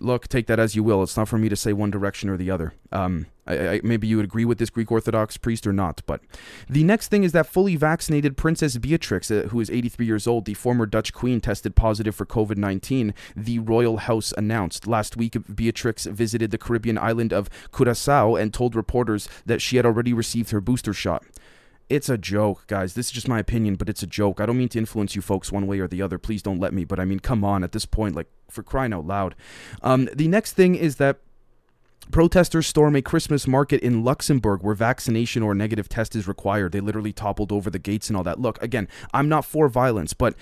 look, 0.00 0.28
take 0.28 0.46
that 0.46 0.58
as 0.58 0.74
you 0.76 0.82
will. 0.82 1.02
It's 1.02 1.16
not 1.16 1.28
for 1.28 1.38
me 1.38 1.48
to 1.48 1.56
say 1.56 1.72
one 1.72 1.90
direction 1.90 2.28
or 2.28 2.36
the 2.36 2.50
other. 2.50 2.74
Um, 2.92 3.26
I, 3.46 3.68
I, 3.68 3.80
maybe 3.82 4.06
you 4.06 4.16
would 4.16 4.24
agree 4.24 4.44
with 4.44 4.58
this 4.58 4.70
Greek 4.70 4.92
Orthodox 4.92 5.36
priest 5.36 5.66
or 5.66 5.72
not. 5.72 6.02
But 6.06 6.20
the 6.68 6.84
next 6.84 7.08
thing 7.08 7.24
is 7.24 7.32
that 7.32 7.46
fully 7.46 7.76
vaccinated 7.76 8.36
Princess 8.36 8.76
Beatrix, 8.76 9.30
uh, 9.30 9.48
who 9.50 9.60
is 9.60 9.70
83 9.70 10.06
years 10.06 10.26
old, 10.26 10.44
the 10.44 10.54
former 10.54 10.86
Dutch 10.86 11.12
queen, 11.12 11.40
tested 11.40 11.74
positive 11.74 12.14
for 12.14 12.26
COVID 12.26 12.56
19. 12.56 13.14
The 13.36 13.58
royal 13.58 13.98
house 13.98 14.32
announced. 14.36 14.86
Last 14.86 15.16
week, 15.16 15.36
Beatrix 15.54 16.06
visited 16.06 16.50
the 16.50 16.58
Caribbean 16.58 16.98
island 16.98 17.32
of 17.32 17.48
Curacao 17.72 18.36
and 18.36 18.52
told 18.52 18.74
reporters 18.74 19.28
that 19.46 19.62
she 19.62 19.76
had 19.76 19.86
already 19.86 20.12
received 20.12 20.50
her 20.50 20.60
booster 20.60 20.92
shot 20.92 21.24
it's 21.90 22.08
a 22.08 22.18
joke, 22.18 22.66
guys. 22.66 22.94
This 22.94 23.06
is 23.06 23.12
just 23.12 23.28
my 23.28 23.38
opinion, 23.38 23.76
but 23.76 23.88
it's 23.88 24.02
a 24.02 24.06
joke. 24.06 24.40
I 24.40 24.46
don't 24.46 24.58
mean 24.58 24.68
to 24.70 24.78
influence 24.78 25.16
you 25.16 25.22
folks 25.22 25.50
one 25.50 25.66
way 25.66 25.80
or 25.80 25.88
the 25.88 26.02
other. 26.02 26.18
Please 26.18 26.42
don't 26.42 26.60
let 26.60 26.72
me. 26.72 26.84
But 26.84 27.00
I 27.00 27.04
mean, 27.04 27.20
come 27.20 27.44
on, 27.44 27.64
at 27.64 27.72
this 27.72 27.86
point, 27.86 28.14
like, 28.14 28.28
for 28.50 28.62
crying 28.62 28.92
out 28.92 29.06
loud. 29.06 29.34
Um, 29.82 30.08
the 30.14 30.28
next 30.28 30.52
thing 30.52 30.74
is 30.74 30.96
that 30.96 31.18
Protesters 32.10 32.66
storm 32.66 32.96
a 32.96 33.02
Christmas 33.02 33.46
market 33.46 33.80
in 33.82 34.02
Luxembourg 34.02 34.62
where 34.62 34.74
vaccination 34.74 35.42
or 35.42 35.54
negative 35.54 35.88
test 35.88 36.16
is 36.16 36.26
required. 36.26 36.72
They 36.72 36.80
literally 36.80 37.12
toppled 37.12 37.52
over 37.52 37.68
the 37.68 37.78
gates 37.78 38.08
and 38.08 38.16
all 38.16 38.22
that. 38.24 38.40
Look, 38.40 38.62
again, 38.62 38.88
I'm 39.12 39.28
not 39.28 39.44
for 39.44 39.68
violence, 39.68 40.14
but 40.14 40.34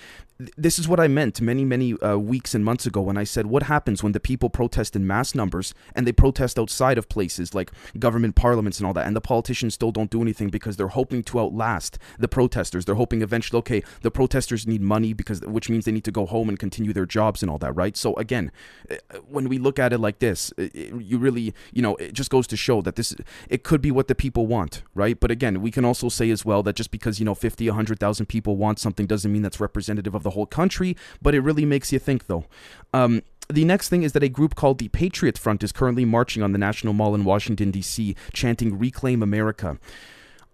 this 0.55 0.77
is 0.77 0.87
what 0.87 0.99
I 0.99 1.07
meant 1.07 1.41
many, 1.41 1.65
many 1.65 1.93
uh, 1.99 2.17
weeks 2.17 2.53
and 2.53 2.63
months 2.63 2.85
ago 2.85 3.01
when 3.01 3.17
I 3.17 3.23
said, 3.23 3.47
What 3.47 3.63
happens 3.63 4.03
when 4.03 4.11
the 4.11 4.19
people 4.19 4.49
protest 4.49 4.95
in 4.95 5.07
mass 5.07 5.33
numbers 5.33 5.73
and 5.95 6.05
they 6.05 6.11
protest 6.11 6.59
outside 6.59 6.97
of 6.97 7.09
places 7.09 7.55
like 7.55 7.71
government 7.97 8.35
parliaments 8.35 8.79
and 8.79 8.85
all 8.85 8.93
that, 8.93 9.07
and 9.07 9.15
the 9.15 9.21
politicians 9.21 9.73
still 9.73 9.91
don't 9.91 10.11
do 10.11 10.21
anything 10.21 10.49
because 10.49 10.77
they're 10.77 10.89
hoping 10.89 11.23
to 11.23 11.39
outlast 11.39 11.97
the 12.19 12.27
protesters? 12.27 12.85
They're 12.85 12.95
hoping 12.95 13.21
eventually, 13.21 13.57
okay, 13.59 13.83
the 14.01 14.11
protesters 14.11 14.67
need 14.67 14.81
money 14.81 15.13
because, 15.13 15.41
which 15.41 15.69
means 15.69 15.85
they 15.85 15.91
need 15.91 16.03
to 16.03 16.11
go 16.11 16.27
home 16.27 16.49
and 16.49 16.59
continue 16.59 16.93
their 16.93 17.07
jobs 17.07 17.41
and 17.41 17.49
all 17.49 17.57
that, 17.59 17.75
right? 17.75 17.97
So, 17.97 18.13
again, 18.15 18.51
uh, 18.91 18.95
when 19.27 19.49
we 19.49 19.57
look 19.57 19.79
at 19.79 19.91
it 19.91 19.99
like 19.99 20.19
this, 20.19 20.53
it, 20.57 20.75
you 20.75 21.17
really, 21.17 21.53
you 21.73 21.81
know, 21.81 21.95
it 21.95 22.13
just 22.13 22.29
goes 22.29 22.45
to 22.47 22.57
show 22.57 22.81
that 22.83 22.95
this, 22.95 23.15
it 23.49 23.63
could 23.63 23.81
be 23.81 23.89
what 23.89 24.07
the 24.07 24.15
people 24.15 24.45
want, 24.45 24.83
right? 24.93 25.19
But 25.19 25.31
again, 25.31 25.61
we 25.61 25.71
can 25.71 25.83
also 25.83 26.09
say 26.09 26.29
as 26.29 26.45
well 26.45 26.61
that 26.63 26.75
just 26.75 26.91
because, 26.91 27.17
you 27.19 27.25
know, 27.25 27.33
50, 27.33 27.67
100,000 27.67 28.25
people 28.27 28.55
want 28.55 28.77
something 28.77 29.07
doesn't 29.07 29.31
mean 29.31 29.41
that's 29.41 29.59
representative 29.59 30.13
of 30.13 30.26
the 30.27 30.35
whole 30.35 30.45
country, 30.45 30.97
but 31.21 31.33
it 31.33 31.39
really 31.39 31.65
makes 31.65 31.93
you 31.93 31.99
think, 31.99 32.27
though. 32.27 32.43
Um, 32.93 33.21
the 33.49 33.63
next 33.63 33.87
thing 33.87 34.03
is 34.03 34.11
that 34.11 34.23
a 34.23 34.29
group 34.29 34.55
called 34.55 34.77
the 34.77 34.89
Patriot 34.89 35.37
Front 35.37 35.63
is 35.63 35.71
currently 35.71 36.03
marching 36.03 36.43
on 36.43 36.51
the 36.51 36.57
National 36.57 36.93
Mall 36.93 37.15
in 37.15 37.23
Washington, 37.23 37.71
D.C., 37.71 38.13
chanting 38.33 38.77
Reclaim 38.77 39.23
America. 39.23 39.79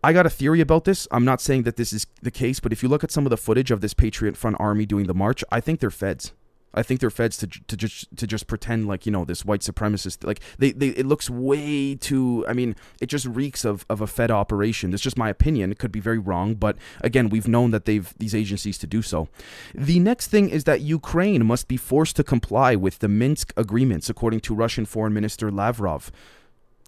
I 0.03 0.13
got 0.13 0.27
a 0.27 0.29
theory 0.29 0.61
about 0.61 0.83
this. 0.83 1.07
I'm 1.11 1.25
not 1.25 1.41
saying 1.41 1.63
that 1.63 1.77
this 1.77 1.91
is 1.91 2.05
the 2.21 2.29
case, 2.29 2.59
but 2.59 2.71
if 2.71 2.83
you 2.83 2.89
look 2.89 3.03
at 3.03 3.11
some 3.11 3.25
of 3.25 3.31
the 3.31 3.37
footage 3.37 3.71
of 3.71 3.81
this 3.81 3.93
Patriot 3.93 4.37
Front 4.37 4.57
army 4.59 4.85
doing 4.85 5.07
the 5.07 5.13
march, 5.13 5.43
I 5.51 5.59
think 5.59 5.79
they're 5.79 5.89
feds. 5.89 6.33
I 6.73 6.83
think 6.83 6.99
they're 6.99 7.09
feds 7.09 7.37
to 7.37 7.47
to 7.47 7.77
just 7.77 8.15
to 8.17 8.27
just 8.27 8.47
pretend 8.47 8.87
like 8.87 9.05
you 9.05 9.11
know 9.11 9.25
this 9.25 9.45
white 9.45 9.61
supremacist 9.61 10.25
like 10.25 10.39
they, 10.57 10.71
they 10.71 10.87
it 10.89 11.05
looks 11.05 11.29
way 11.29 11.95
too 11.95 12.45
I 12.47 12.53
mean 12.53 12.75
it 13.01 13.07
just 13.07 13.25
reeks 13.25 13.65
of, 13.65 13.85
of 13.89 14.01
a 14.01 14.07
fed 14.07 14.31
operation. 14.31 14.91
That's 14.91 15.03
just 15.03 15.17
my 15.17 15.29
opinion. 15.29 15.71
It 15.71 15.79
could 15.79 15.91
be 15.91 15.99
very 15.99 16.19
wrong, 16.19 16.55
but 16.55 16.77
again 17.01 17.29
we've 17.29 17.47
known 17.47 17.71
that 17.71 17.85
they've 17.85 18.13
these 18.17 18.35
agencies 18.35 18.77
to 18.79 18.87
do 18.87 19.01
so. 19.01 19.27
The 19.73 19.99
next 19.99 20.27
thing 20.27 20.49
is 20.49 20.63
that 20.65 20.81
Ukraine 20.81 21.45
must 21.45 21.67
be 21.67 21.77
forced 21.77 22.15
to 22.17 22.23
comply 22.23 22.75
with 22.75 22.99
the 22.99 23.07
Minsk 23.07 23.53
agreements, 23.57 24.09
according 24.09 24.41
to 24.41 24.55
Russian 24.55 24.85
Foreign 24.85 25.13
Minister 25.13 25.51
Lavrov 25.51 26.11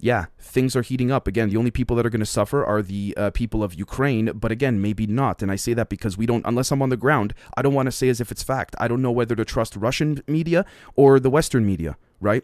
yeah, 0.05 0.25
things 0.37 0.75
are 0.75 0.83
heating 0.83 1.11
up. 1.11 1.27
Again, 1.27 1.49
the 1.49 1.57
only 1.57 1.71
people 1.71 1.95
that 1.95 2.05
are 2.05 2.11
going 2.11 2.19
to 2.19 2.27
suffer 2.27 2.63
are 2.63 2.83
the 2.83 3.15
uh, 3.17 3.31
people 3.31 3.63
of 3.63 3.73
Ukraine, 3.73 4.27
but 4.35 4.51
again, 4.51 4.79
maybe 4.79 5.07
not. 5.07 5.41
And 5.41 5.51
I 5.51 5.55
say 5.55 5.73
that 5.73 5.89
because 5.89 6.15
we 6.15 6.27
don't, 6.27 6.45
unless 6.45 6.69
I'm 6.71 6.83
on 6.83 6.89
the 6.89 6.95
ground, 6.95 7.33
I 7.57 7.63
don't 7.63 7.73
want 7.73 7.87
to 7.87 7.91
say 7.91 8.07
as 8.09 8.21
if 8.21 8.31
it's 8.31 8.43
fact. 8.43 8.75
I 8.79 8.87
don't 8.87 9.01
know 9.01 9.11
whether 9.11 9.35
to 9.35 9.43
trust 9.43 9.75
Russian 9.75 10.21
media 10.27 10.63
or 10.95 11.19
the 11.19 11.31
Western 11.31 11.65
media, 11.65 11.97
right? 12.21 12.43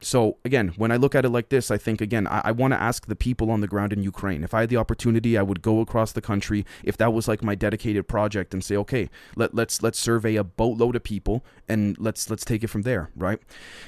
So 0.00 0.38
again, 0.44 0.72
when 0.76 0.90
I 0.90 0.96
look 0.96 1.14
at 1.14 1.24
it 1.24 1.28
like 1.28 1.48
this, 1.48 1.70
I 1.70 1.78
think 1.78 2.00
again, 2.00 2.26
I, 2.26 2.42
I 2.46 2.50
want 2.50 2.72
to 2.72 2.82
ask 2.82 3.06
the 3.06 3.14
people 3.14 3.52
on 3.52 3.60
the 3.60 3.68
ground 3.68 3.92
in 3.92 4.02
Ukraine. 4.02 4.42
If 4.42 4.52
I 4.52 4.60
had 4.60 4.68
the 4.68 4.76
opportunity, 4.76 5.38
I 5.38 5.42
would 5.42 5.62
go 5.62 5.78
across 5.80 6.10
the 6.10 6.20
country. 6.20 6.66
If 6.82 6.96
that 6.96 7.12
was 7.12 7.28
like 7.28 7.40
my 7.40 7.54
dedicated 7.54 8.08
project, 8.08 8.52
and 8.52 8.64
say, 8.64 8.76
okay, 8.76 9.08
let, 9.36 9.54
let's 9.54 9.80
let's 9.80 10.00
survey 10.00 10.34
a 10.34 10.44
boatload 10.44 10.96
of 10.96 11.04
people 11.04 11.44
and 11.68 11.96
let's 11.98 12.28
let's 12.30 12.44
take 12.44 12.64
it 12.64 12.68
from 12.68 12.82
there, 12.82 13.10
right? 13.14 13.38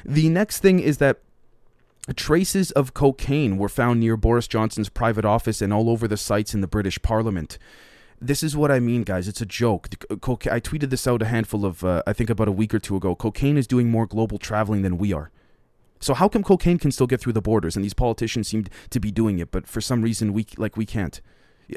The 0.05 0.29
next 0.29 0.61
thing 0.61 0.79
is 0.79 0.99
that 0.99 1.19
traces 2.15 2.71
of 2.73 2.95
cocaine 2.95 3.59
were 3.59 3.69
found 3.69 4.01
near 4.01 4.17
Boris 4.17 4.49
Johnson's 4.49 4.89
private 4.89 5.25
office 5.25 5.61
and 5.61 5.73
all 5.73 5.91
over 5.91 6.09
the 6.09 6.17
sites 6.17 6.55
in 6.55 6.61
the 6.61 6.67
British 6.67 7.01
Parliament 7.03 7.59
this 8.21 8.43
is 8.43 8.57
what 8.57 8.71
I 8.71 8.81
mean, 8.81 9.03
guys. 9.03 9.29
It's 9.29 9.41
a 9.41 9.47
joke. 9.47 9.89
I 10.11 10.61
tweeted 10.61 10.91
this 10.91 11.07
out 11.07 11.23
a 11.23 11.27
handful 11.27 11.65
of, 11.65 11.85
uh, 11.85 12.03
I 12.07 12.13
think 12.13 12.31
about 12.31 12.49
a 12.49 12.53
week 12.53 12.75
or 12.75 12.79
two 12.79 12.97
ago. 12.97 13.15
Cocaine 13.15 13.57
is 13.57 13.67
doing 13.67 13.91
more 13.91 14.07
global 14.07 14.39
traveling 14.39 14.83
than 14.83 14.99
we 14.99 15.13
are. 15.13 15.31
So 16.01 16.15
how 16.15 16.29
come 16.29 16.43
cocaine 16.43 16.79
can 16.79 16.93
still 16.93 17.07
get 17.07 17.21
through 17.21 17.33
the 17.33 17.43
borders 17.43 17.77
and 17.77 17.85
these 17.85 17.95
politicians 17.95 18.49
seem 18.49 18.67
to 18.91 19.01
be 19.01 19.11
doing 19.11 19.39
it, 19.39 19.51
but 19.51 19.67
for 19.67 19.81
some 19.81 20.03
reason 20.03 20.33
we 20.33 20.47
like 20.57 20.77
we 20.77 20.87
can't? 20.87 21.21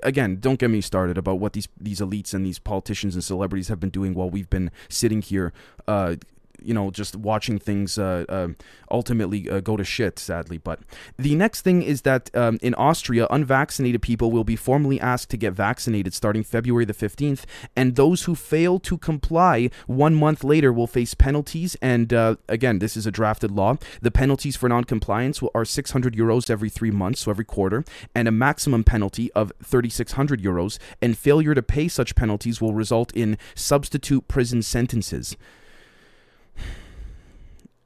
Again, 0.03 0.37
don't 0.39 0.59
get 0.59 0.69
me 0.69 0.79
started 0.79 1.17
about 1.17 1.39
what 1.39 1.53
these 1.53 1.67
these 1.79 1.99
elites 1.99 2.33
and 2.33 2.45
these 2.45 2.59
politicians 2.59 3.15
and 3.15 3.23
celebrities 3.23 3.67
have 3.67 3.79
been 3.79 3.89
doing 3.89 4.13
while 4.13 4.29
we've 4.29 4.49
been 4.49 4.69
sitting 4.89 5.21
here, 5.21 5.53
uh, 5.87 6.15
you 6.61 6.73
know, 6.73 6.91
just 6.91 7.15
watching 7.15 7.59
things 7.59 7.97
uh, 7.97 8.25
uh, 8.29 8.49
ultimately 8.89 9.49
uh, 9.49 9.59
go 9.59 9.77
to 9.77 9.83
shit, 9.83 10.19
sadly. 10.19 10.57
But 10.57 10.79
the 11.17 11.35
next 11.35 11.61
thing 11.61 11.81
is 11.81 12.01
that 12.03 12.35
um, 12.35 12.59
in 12.61 12.73
Austria, 12.75 13.27
unvaccinated 13.29 14.01
people 14.01 14.31
will 14.31 14.43
be 14.43 14.55
formally 14.55 14.99
asked 14.99 15.29
to 15.31 15.37
get 15.37 15.53
vaccinated 15.53 16.13
starting 16.13 16.43
February 16.43 16.85
the 16.85 16.93
15th, 16.93 17.45
and 17.75 17.95
those 17.95 18.23
who 18.23 18.35
fail 18.35 18.79
to 18.79 18.97
comply 18.97 19.69
one 19.87 20.15
month 20.15 20.43
later 20.43 20.71
will 20.71 20.87
face 20.87 21.13
penalties. 21.13 21.75
And 21.81 22.11
again, 22.47 22.79
this 22.79 22.97
is 22.97 23.05
a 23.05 23.11
drafted 23.11 23.51
law. 23.51 23.77
The 24.01 24.11
penalties 24.11 24.55
for 24.55 24.69
non-compliance 24.69 25.41
are 25.53 25.65
600 25.65 26.15
euros 26.15 26.49
every 26.49 26.69
three 26.69 26.91
months, 26.91 27.21
so 27.21 27.31
every 27.31 27.45
quarter, 27.45 27.83
and 28.15 28.27
a 28.27 28.31
maximum 28.31 28.83
penalty 28.83 29.31
of 29.33 29.51
3,600 29.63 30.41
euros. 30.41 30.77
And 31.01 31.17
failure 31.17 31.53
to 31.53 31.61
pay 31.61 31.87
such 31.87 32.15
penalties 32.15 32.61
will 32.61 32.73
result 32.73 33.11
in 33.15 33.37
substitute 33.55 34.27
prison 34.27 34.61
sentences 34.61 35.35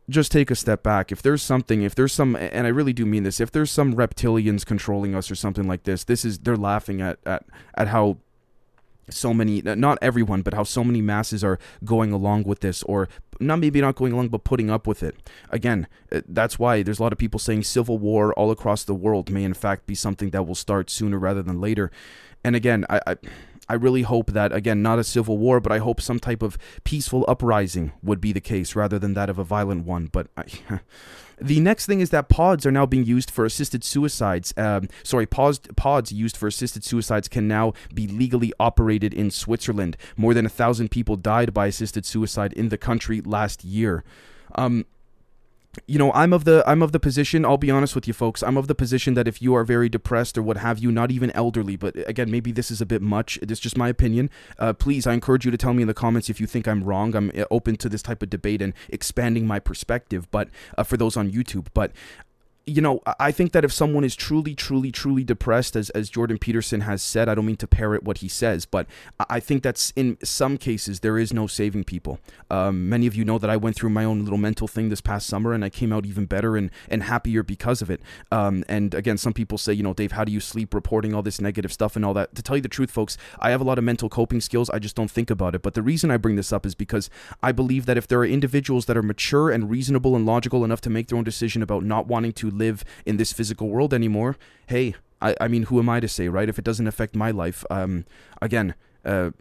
just 0.10 0.32
take 0.32 0.52
a 0.52 0.56
step 0.56 0.84
back. 0.84 1.12
If 1.12 1.22
there's 1.22 1.42
something, 1.42 1.82
if 1.82 1.96
there's 1.96 2.14
some, 2.14 2.36
and 2.36 2.68
I 2.68 2.70
really 2.70 2.94
do 2.94 3.06
mean 3.06 3.24
this, 3.24 3.40
if 3.40 3.52
there's 3.52 3.72
some 3.72 3.96
reptilians 3.96 4.66
controlling 4.66 5.16
us 5.16 5.32
or 5.32 5.36
something 5.36 5.68
like 5.68 5.84
this, 5.84 6.04
this 6.04 6.24
is 6.24 6.40
they're 6.40 6.58
laughing 6.58 7.02
at 7.02 7.20
at 7.26 7.44
at 7.76 7.88
how 7.88 8.18
so 9.10 9.34
many 9.34 9.62
not 9.62 9.98
everyone 10.02 10.42
but 10.42 10.54
how 10.54 10.64
so 10.64 10.84
many 10.84 11.02
masses 11.02 11.44
are 11.44 11.60
going 11.84 12.12
along 12.12 12.44
with 12.44 12.62
this 12.62 12.82
or 12.84 13.08
not 13.40 13.60
maybe 13.60 13.82
not 13.82 13.96
going 13.96 14.12
along 14.12 14.30
but 14.30 14.44
putting 14.44 14.70
up 14.70 14.88
with 14.88 15.04
it 15.04 15.16
again 15.52 15.88
uh, 16.12 16.22
that's 16.28 16.58
why 16.58 16.82
there's 16.82 17.00
a 17.00 17.04
lot 17.04 17.12
of 17.12 17.20
people 17.20 17.40
saying 17.40 17.64
civil 17.64 17.98
war 17.98 18.34
all 18.34 18.52
across 18.52 18.84
the 18.84 18.96
world 18.96 19.30
may 19.30 19.44
in 19.44 19.54
fact 19.54 19.86
be 19.86 19.96
something 19.96 20.32
that 20.32 20.48
will 20.48 20.56
start 20.56 20.90
sooner 20.90 21.20
rather 21.20 21.44
than 21.44 21.62
later 21.62 21.92
and 22.44 22.56
again 22.56 22.86
i, 22.90 23.00
I 23.06 23.16
I 23.68 23.74
really 23.74 24.04
hope 24.04 24.32
that, 24.32 24.52
again, 24.52 24.82
not 24.82 25.00
a 25.00 25.04
civil 25.04 25.38
war, 25.38 25.60
but 25.60 25.72
I 25.72 25.80
hope 25.80 26.00
some 26.00 26.20
type 26.20 26.42
of 26.42 26.58
peaceful 26.84 27.26
uprising 27.28 27.94
would 28.04 28.22
be 28.22 28.32
the 28.32 28.42
case 28.42 28.76
rather 28.76 29.00
than 29.00 29.14
that 29.16 29.30
of 29.30 29.40
a 29.40 29.44
violent 29.44 29.86
one. 29.86 30.08
But 30.12 30.28
I, 30.38 30.46
the 31.42 31.60
next 31.60 31.86
thing 31.86 32.00
is 32.00 32.12
that 32.12 32.30
pods 32.30 32.66
are 32.66 32.72
now 32.72 32.86
being 32.86 33.06
used 33.06 33.32
for 33.32 33.44
assisted 33.44 33.84
suicides. 33.84 34.54
Um, 34.56 34.88
sorry, 35.04 35.26
pods, 35.26 35.60
pods 35.76 36.12
used 36.12 36.38
for 36.38 36.48
assisted 36.48 36.84
suicides 36.84 37.28
can 37.28 37.48
now 37.48 37.74
be 37.94 38.08
legally 38.08 38.54
operated 38.60 39.14
in 39.14 39.32
Switzerland. 39.32 39.98
More 40.16 40.34
than 40.34 40.46
a 40.46 40.50
thousand 40.50 40.92
people 40.92 41.16
died 41.16 41.54
by 41.54 41.68
assisted 41.68 42.06
suicide 42.06 42.54
in 42.54 42.70
the 42.70 42.78
country 42.78 43.22
last 43.22 43.64
year. 43.64 44.04
Um, 44.54 44.86
you 45.88 45.98
know 45.98 46.12
i'm 46.14 46.34
of 46.34 46.46
the 46.46 46.64
i'm 46.68 46.82
of 46.82 46.92
the 46.92 47.00
position 47.00 47.46
i'll 47.46 47.58
be 47.58 47.72
honest 47.72 47.96
with 47.96 48.08
you 48.08 48.14
folks 48.14 48.44
i'm 48.44 48.58
of 48.58 48.68
the 48.68 48.76
position 48.76 49.14
that 49.14 49.28
if 49.28 49.42
you 49.42 49.56
are 49.56 49.64
very 49.64 49.90
depressed 49.90 50.38
or 50.38 50.44
what 50.44 50.58
have 50.58 50.80
you 50.80 50.92
not 50.92 51.12
even 51.12 51.32
elderly 51.32 51.76
but 51.76 51.96
again 52.08 52.30
maybe 52.30 52.52
this 52.52 52.72
is 52.72 52.82
a 52.82 52.86
bit 52.86 53.02
much 53.02 53.38
it's 53.42 53.60
just 53.60 53.78
my 53.78 53.90
opinion 53.90 54.30
uh, 54.60 54.74
please 54.74 55.08
i 55.08 55.14
encourage 55.14 55.46
you 55.46 55.52
to 55.52 55.58
tell 55.58 55.74
me 55.74 55.82
in 55.82 55.88
the 55.88 55.94
comments 55.94 56.30
if 56.30 56.40
you 56.40 56.48
think 56.48 56.68
i'm 56.68 56.84
wrong 56.84 57.16
i'm 57.16 57.32
uh, 57.38 57.46
open 57.52 57.76
to 57.76 57.90
this 57.90 58.02
type 58.02 58.22
of 58.22 58.30
debate 58.30 58.62
and 58.62 58.74
expanding 58.90 59.46
my 59.48 59.60
perspective 59.60 60.30
but 60.32 60.50
uh, 60.78 60.84
for 60.84 60.98
those 60.98 61.18
on 61.18 61.32
youtube 61.32 61.68
but 61.74 61.92
you 62.68 62.82
know, 62.82 63.02
I 63.20 63.32
think 63.32 63.52
that 63.52 63.64
if 63.64 63.72
someone 63.72 64.04
is 64.04 64.16
truly, 64.16 64.56
truly, 64.56 64.92
truly 64.92 65.24
depressed, 65.24 65.76
as, 65.76 65.92
as 65.92 66.10
Jordan 66.10 66.40
Peterson 66.40 66.82
has 66.82 67.04
said, 67.04 67.30
I 67.30 67.36
don't 67.36 67.46
mean 67.46 67.58
to 67.58 67.68
parrot 67.68 68.02
what 68.02 68.20
he 68.20 68.28
says, 68.28 68.66
but 68.66 68.88
I 69.30 69.40
think 69.40 69.62
that's 69.62 69.94
in 69.96 70.18
some 70.24 70.58
cases 70.58 71.02
there 71.02 71.20
is 71.20 71.32
no 71.32 71.46
saving 71.46 71.84
people. 71.84 72.20
Um, 72.50 72.90
many 72.90 73.06
of 73.06 73.16
you 73.16 73.24
know 73.24 73.38
that 73.38 73.52
I 73.52 73.56
went 73.56 73.76
through 73.76 73.92
my 73.92 74.04
own 74.04 74.24
little 74.24 74.40
mental 74.40 74.68
thing 74.68 74.90
this 74.90 75.00
past 75.00 75.28
summer 75.28 75.54
and 75.54 75.64
I 75.64 75.70
came 75.70 75.94
out 75.94 76.08
even 76.08 76.26
better 76.26 76.58
and, 76.58 76.72
and 76.90 77.04
happier 77.04 77.44
because 77.44 77.84
of 77.84 77.92
it. 77.92 78.02
Um, 78.32 78.64
and 78.68 78.96
again, 78.96 79.20
some 79.20 79.34
people 79.34 79.60
say, 79.60 79.74
you 79.74 79.84
know, 79.84 79.94
Dave, 79.94 80.14
how 80.14 80.24
do 80.24 80.32
you 80.32 80.40
sleep 80.40 80.74
reporting 80.74 81.14
all 81.14 81.22
this 81.22 81.40
negative 81.40 81.72
stuff 81.72 81.96
and 81.96 82.04
all 82.04 82.16
that? 82.16 82.34
To 82.34 82.42
tell 82.42 82.56
you 82.56 82.64
the 82.64 82.68
truth, 82.68 82.90
folks, 82.90 83.16
I 83.38 83.52
have 83.52 83.62
a 83.62 83.66
lot 83.66 83.78
of 83.78 83.84
mental 83.84 84.10
coping 84.10 84.42
skills. 84.42 84.72
I 84.72 84.80
just 84.80 84.96
don't 84.96 85.12
think 85.12 85.30
about 85.30 85.54
it. 85.54 85.62
But 85.62 85.76
the 85.76 85.84
reason 85.84 86.10
I 86.10 86.18
bring 86.18 86.36
this 86.36 86.52
up 86.52 86.66
is 86.66 86.74
because 86.74 87.12
I 87.44 87.52
believe 87.52 87.86
that 87.86 87.98
if 87.98 88.08
there 88.08 88.20
are 88.20 88.26
individuals 88.26 88.88
that 88.88 88.98
are 88.98 89.04
mature 89.04 89.52
and 89.52 89.70
reasonable 89.70 90.16
and 90.16 90.26
logical 90.26 90.66
enough 90.66 90.82
to 90.82 90.90
make 90.90 91.10
their 91.10 91.18
own 91.20 91.24
decision 91.24 91.62
about 91.62 91.84
not 91.84 92.08
wanting 92.08 92.34
to 92.34 92.55
live 92.56 92.84
in 93.06 93.18
this 93.18 93.34
physical 93.34 93.70
world 93.70 93.94
anymore, 93.94 94.38
hey, 94.68 94.96
I, 95.22 95.36
I 95.42 95.48
mean, 95.48 95.64
who 95.64 95.80
am 95.80 95.90
I 95.90 96.00
to 96.00 96.08
say, 96.08 96.30
right? 96.30 96.50
If 96.50 96.60
it 96.60 96.66
doesn't 96.66 96.88
affect 96.88 97.16
my 97.16 97.32
life, 97.32 97.64
um, 97.70 98.06
again, 98.42 98.76
uh, 99.04 99.32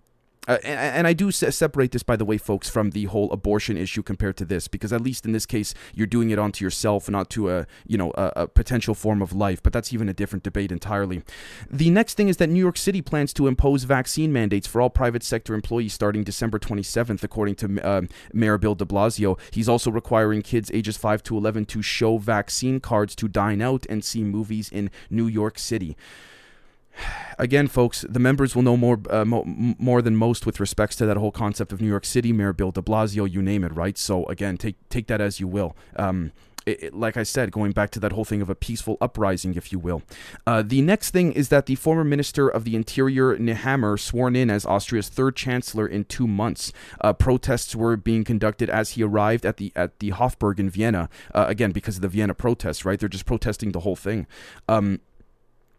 uh, 0.46 0.58
and, 0.62 0.96
and, 0.96 1.06
I 1.06 1.12
do 1.14 1.30
separate 1.30 1.92
this, 1.92 2.02
by 2.02 2.16
the 2.16 2.24
way, 2.24 2.36
folks, 2.36 2.68
from 2.68 2.90
the 2.90 3.06
whole 3.06 3.32
abortion 3.32 3.76
issue 3.76 4.02
compared 4.02 4.36
to 4.38 4.44
this, 4.44 4.68
because 4.68 4.92
at 4.92 5.00
least 5.00 5.24
in 5.24 5.32
this 5.32 5.46
case, 5.46 5.72
you're 5.94 6.06
doing 6.06 6.30
it 6.30 6.38
onto 6.38 6.64
yourself, 6.64 7.08
not 7.08 7.30
to 7.30 7.50
a 7.50 7.66
you 7.86 7.96
know 7.96 8.12
a, 8.16 8.32
a, 8.36 8.48
potential 8.48 8.94
form 8.94 9.22
of 9.22 9.32
life. 9.32 9.62
But 9.62 9.72
that's 9.72 9.92
even 9.92 10.08
a 10.08 10.12
different 10.12 10.42
debate 10.42 10.70
entirely. 10.70 11.22
The 11.70 11.90
next 11.90 12.14
thing 12.14 12.28
is 12.28 12.36
that 12.38 12.50
New 12.50 12.60
York 12.60 12.76
City 12.76 13.00
plans 13.00 13.32
to 13.34 13.46
impose 13.46 13.84
vaccine 13.84 14.32
mandates 14.32 14.66
for 14.66 14.80
all 14.80 14.90
private 14.90 15.22
sector 15.22 15.54
employees 15.54 15.94
starting 15.94 16.24
December 16.24 16.58
27th, 16.58 17.22
according 17.22 17.54
to 17.56 17.80
uh, 17.82 18.02
Mayor 18.32 18.58
Bill 18.58 18.74
De 18.74 18.84
Blasio. 18.84 19.38
He's 19.50 19.68
also 19.68 19.90
requiring 19.90 20.42
kids 20.42 20.70
ages 20.74 20.96
5 20.96 21.22
to 21.24 21.36
11 21.38 21.64
to 21.66 21.82
show 21.82 22.18
vaccine 22.18 22.80
cards 22.80 23.14
to 23.16 23.28
dine 23.28 23.62
out 23.62 23.86
and 23.88 24.04
see 24.04 24.22
movies 24.22 24.68
in 24.70 24.90
New 25.08 25.26
York 25.26 25.58
City 25.58 25.96
again, 27.38 27.68
folks, 27.68 28.04
the 28.08 28.20
members 28.20 28.54
will 28.54 28.62
know 28.62 28.76
more 28.76 29.00
uh, 29.10 29.24
mo- 29.24 29.44
more 29.46 30.02
than 30.02 30.16
most 30.16 30.46
with 30.46 30.60
respects 30.60 30.96
to 30.96 31.06
that 31.06 31.16
whole 31.16 31.32
concept 31.32 31.72
of 31.72 31.80
New 31.80 31.88
York 31.88 32.04
City, 32.04 32.32
Mayor 32.32 32.52
Bill 32.52 32.70
De 32.70 32.82
Blasio, 32.82 33.30
you 33.30 33.42
name 33.42 33.64
it, 33.64 33.74
right? 33.74 33.98
So 33.98 34.24
again, 34.26 34.56
take 34.56 34.76
take 34.88 35.06
that 35.08 35.20
as 35.20 35.40
you 35.40 35.48
will. 35.48 35.76
Um, 35.96 36.32
it, 36.66 36.82
it, 36.82 36.94
like 36.94 37.16
I 37.16 37.22
said, 37.22 37.52
going 37.52 37.72
back 37.72 37.90
to 37.90 38.00
that 38.00 38.12
whole 38.12 38.24
thing 38.24 38.40
of 38.40 38.48
a 38.48 38.54
peaceful 38.54 38.96
uprising, 39.00 39.54
if 39.54 39.72
you 39.72 39.78
will. 39.78 40.02
Uh, 40.46 40.62
the 40.62 40.80
next 40.80 41.10
thing 41.10 41.32
is 41.32 41.48
that 41.48 41.66
the 41.66 41.74
former 41.74 42.04
Minister 42.04 42.48
of 42.48 42.64
the 42.64 42.74
Interior, 42.74 43.36
Nehammer, 43.36 43.98
sworn 43.98 44.34
in 44.34 44.50
as 44.50 44.64
Austria's 44.64 45.08
third 45.08 45.36
chancellor 45.36 45.86
in 45.86 46.04
two 46.04 46.26
months. 46.26 46.72
Uh, 47.00 47.12
protests 47.12 47.74
were 47.76 47.96
being 47.96 48.24
conducted 48.24 48.70
as 48.70 48.90
he 48.90 49.02
arrived 49.02 49.44
at 49.44 49.58
the 49.58 49.72
at 49.76 49.98
the 49.98 50.12
Hofburg 50.12 50.58
in 50.58 50.70
Vienna. 50.70 51.08
Uh, 51.34 51.44
again, 51.48 51.72
because 51.72 51.96
of 51.96 52.02
the 52.02 52.08
Vienna 52.08 52.34
protests, 52.34 52.84
right? 52.84 52.98
They're 52.98 53.08
just 53.08 53.26
protesting 53.26 53.72
the 53.72 53.80
whole 53.80 53.96
thing. 53.96 54.26
Um, 54.68 55.00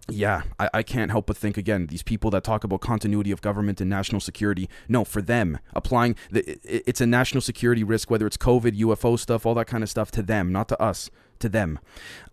yeah, 0.10 0.44
I, 0.60 0.70
I 0.76 0.84
can't 0.84 1.12
help 1.12 1.26
but 1.26 1.38
think 1.38 1.58
again, 1.58 1.88
these 1.88 2.04
people 2.04 2.30
that 2.32 2.44
talk 2.44 2.64
about 2.64 2.82
continuity 2.82 3.32
of 3.32 3.42
government 3.42 3.82
and 3.82 3.90
national 3.90 4.22
security, 4.22 4.70
no, 4.88 5.04
for 5.04 5.22
them, 5.22 5.60
applying 5.74 6.16
the, 6.32 6.48
it, 6.52 6.62
it's 6.64 7.02
a 7.02 7.08
national 7.08 7.42
security 7.42 7.84
risk, 7.84 8.12
whether 8.12 8.28
it's 8.28 8.38
COVID, 8.38 8.78
UFO 8.80 9.18
stuff, 9.18 9.46
all 9.46 9.56
that 9.56 9.68
kind 9.68 9.84
of 9.84 9.90
stuff, 9.90 10.12
to 10.12 10.22
them, 10.22 10.52
not 10.52 10.68
to 10.70 10.82
us, 10.82 11.10
to 11.40 11.50
them. 11.50 11.80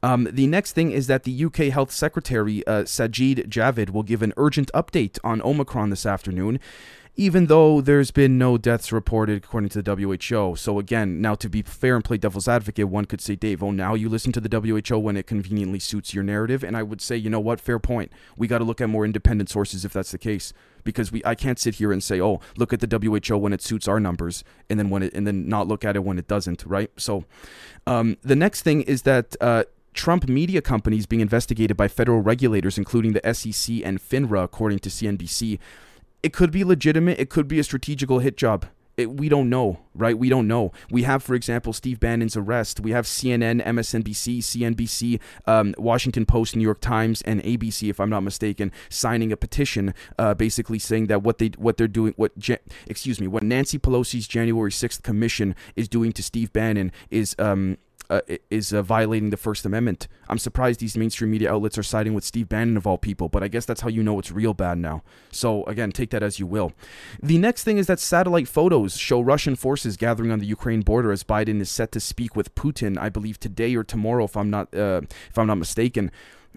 Um, 0.02 0.28
the 0.30 0.46
next 0.46 0.72
thing 0.72 0.92
is 0.92 1.06
that 1.06 1.24
the 1.24 1.44
UK 1.44 1.56
Health 1.72 1.92
Secretary, 1.92 2.66
uh, 2.66 2.82
Sajid 2.82 3.48
Javid, 3.48 3.90
will 3.90 4.02
give 4.02 4.22
an 4.22 4.34
urgent 4.36 4.70
update 4.74 5.18
on 5.24 5.40
Omicron 5.42 5.90
this 5.90 6.04
afternoon 6.04 6.60
even 7.14 7.46
though 7.46 7.82
there's 7.82 8.10
been 8.10 8.38
no 8.38 8.56
deaths 8.56 8.90
reported 8.90 9.44
according 9.44 9.68
to 9.68 9.82
the 9.82 9.94
WHO. 9.94 10.56
So 10.56 10.78
again, 10.78 11.20
now 11.20 11.34
to 11.34 11.48
be 11.48 11.60
fair 11.60 11.94
and 11.94 12.04
play 12.04 12.16
devil's 12.16 12.48
advocate, 12.48 12.88
one 12.88 13.04
could 13.04 13.20
say, 13.20 13.36
Dave, 13.36 13.62
oh, 13.62 13.70
now 13.70 13.94
you 13.94 14.08
listen 14.08 14.32
to 14.32 14.40
the 14.40 14.48
WHO 14.58 14.98
when 14.98 15.18
it 15.18 15.26
conveniently 15.26 15.78
suits 15.78 16.14
your 16.14 16.24
narrative. 16.24 16.64
And 16.64 16.74
I 16.74 16.82
would 16.82 17.02
say, 17.02 17.16
you 17.16 17.28
know 17.28 17.40
what, 17.40 17.60
fair 17.60 17.78
point. 17.78 18.12
We 18.36 18.46
got 18.46 18.58
to 18.58 18.64
look 18.64 18.80
at 18.80 18.88
more 18.88 19.04
independent 19.04 19.50
sources 19.50 19.84
if 19.84 19.92
that's 19.92 20.10
the 20.10 20.18
case. 20.18 20.54
Because 20.84 21.12
we, 21.12 21.22
I 21.24 21.34
can't 21.34 21.58
sit 21.58 21.76
here 21.76 21.92
and 21.92 22.02
say, 22.02 22.20
oh, 22.20 22.40
look 22.56 22.72
at 22.72 22.80
the 22.80 22.98
WHO 22.98 23.36
when 23.36 23.52
it 23.52 23.62
suits 23.62 23.86
our 23.86 24.00
numbers, 24.00 24.42
and 24.68 24.80
then 24.80 24.90
when 24.90 25.04
it, 25.04 25.14
and 25.14 25.26
then 25.26 25.48
not 25.48 25.68
look 25.68 25.84
at 25.84 25.94
it 25.94 26.02
when 26.02 26.18
it 26.18 26.26
doesn't, 26.26 26.64
right? 26.66 26.90
So, 26.96 27.24
um, 27.86 28.16
the 28.22 28.34
next 28.34 28.62
thing 28.62 28.82
is 28.82 29.02
that 29.02 29.36
uh, 29.40 29.62
Trump 29.94 30.28
media 30.28 30.60
companies 30.60 31.06
being 31.06 31.20
investigated 31.20 31.76
by 31.76 31.86
federal 31.86 32.20
regulators, 32.20 32.78
including 32.78 33.12
the 33.12 33.34
SEC 33.34 33.76
and 33.84 34.00
FINRA, 34.00 34.42
according 34.42 34.80
to 34.80 34.88
CNBC. 34.88 35.60
It 36.22 36.32
could 36.32 36.50
be 36.50 36.64
legitimate. 36.64 37.18
It 37.18 37.30
could 37.30 37.48
be 37.48 37.58
a 37.58 37.64
strategical 37.64 38.20
hit 38.20 38.36
job. 38.36 38.66
It, 38.96 39.14
we 39.16 39.30
don't 39.30 39.48
know, 39.48 39.80
right? 39.94 40.16
We 40.16 40.28
don't 40.28 40.46
know. 40.46 40.70
We 40.90 41.04
have, 41.04 41.22
for 41.22 41.34
example, 41.34 41.72
Steve 41.72 41.98
Bannon's 41.98 42.36
arrest. 42.36 42.78
We 42.78 42.90
have 42.90 43.06
CNN, 43.06 43.64
MSNBC, 43.64 44.38
CNBC, 44.38 45.18
um, 45.46 45.74
Washington 45.78 46.26
Post, 46.26 46.56
New 46.56 46.62
York 46.62 46.80
Times, 46.80 47.22
and 47.22 47.42
ABC, 47.42 47.88
if 47.88 47.98
I'm 47.98 48.10
not 48.10 48.20
mistaken, 48.20 48.70
signing 48.90 49.32
a 49.32 49.36
petition, 49.36 49.94
uh, 50.18 50.34
basically 50.34 50.78
saying 50.78 51.06
that 51.06 51.22
what 51.22 51.38
they 51.38 51.48
what 51.56 51.78
they're 51.78 51.88
doing, 51.88 52.12
what 52.16 52.32
excuse 52.86 53.18
me, 53.18 53.26
what 53.26 53.42
Nancy 53.42 53.78
Pelosi's 53.78 54.28
January 54.28 54.70
6th 54.70 55.02
commission 55.02 55.54
is 55.74 55.88
doing 55.88 56.12
to 56.12 56.22
Steve 56.22 56.52
Bannon 56.52 56.92
is 57.10 57.34
um, 57.38 57.78
uh, 58.12 58.36
is 58.50 58.74
uh, 58.74 58.82
violating 58.82 59.30
the 59.30 59.36
First 59.36 59.64
Amendment. 59.64 60.06
I'm 60.28 60.38
surprised 60.38 60.80
these 60.80 60.96
mainstream 60.98 61.30
media 61.30 61.50
outlets 61.50 61.78
are 61.78 61.82
siding 61.82 62.12
with 62.12 62.24
Steve 62.24 62.48
Bannon 62.48 62.76
of 62.76 62.86
all 62.86 62.98
people, 62.98 63.30
but 63.30 63.42
I 63.42 63.48
guess 63.48 63.64
that's 63.64 63.80
how 63.80 63.88
you 63.88 64.02
know 64.02 64.18
it's 64.18 64.30
real 64.30 64.52
bad 64.52 64.76
now. 64.76 65.02
So 65.30 65.64
again, 65.64 65.92
take 65.92 66.10
that 66.10 66.22
as 66.22 66.38
you 66.38 66.46
will. 66.46 66.72
The 67.22 67.38
next 67.38 67.64
thing 67.64 67.78
is 67.78 67.86
that 67.86 68.00
satellite 68.00 68.48
photos 68.48 68.98
show 68.98 69.20
Russian 69.20 69.56
forces 69.56 69.96
gathering 69.96 70.30
on 70.30 70.40
the 70.40 70.46
Ukraine 70.46 70.82
border 70.82 71.10
as 71.10 71.24
Biden 71.24 71.60
is 71.60 71.70
set 71.70 71.90
to 71.92 72.00
speak 72.00 72.36
with 72.36 72.54
Putin, 72.54 72.98
I 72.98 73.08
believe 73.08 73.40
today 73.40 73.74
or 73.74 73.84
tomorrow, 73.84 74.24
if 74.24 74.36
I'm 74.36 74.50
not 74.50 74.74
uh, 74.74 75.00
if 75.30 75.38
I'm 75.38 75.46
not 75.46 75.56
mistaken 75.56 76.10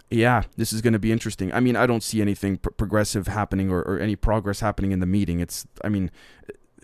yeah, 0.10 0.44
this 0.58 0.74
is 0.74 0.82
going 0.82 0.92
to 0.92 1.00
be 1.00 1.14
interesting. 1.14 1.54
I 1.54 1.62
mean, 1.62 1.78
I 1.78 1.86
don't 1.86 2.04
see 2.04 2.22
anything 2.22 2.58
pr- 2.58 2.72
progressive 2.72 3.28
happening 3.28 3.72
or, 3.72 3.80
or, 3.82 3.98
any 3.98 4.18
progress 4.18 4.60
happening 4.60 4.92
in 4.92 5.00
the 5.00 5.06
meeting. 5.06 5.40
It's, 5.40 5.66
I 5.86 5.88
mean, 5.88 6.12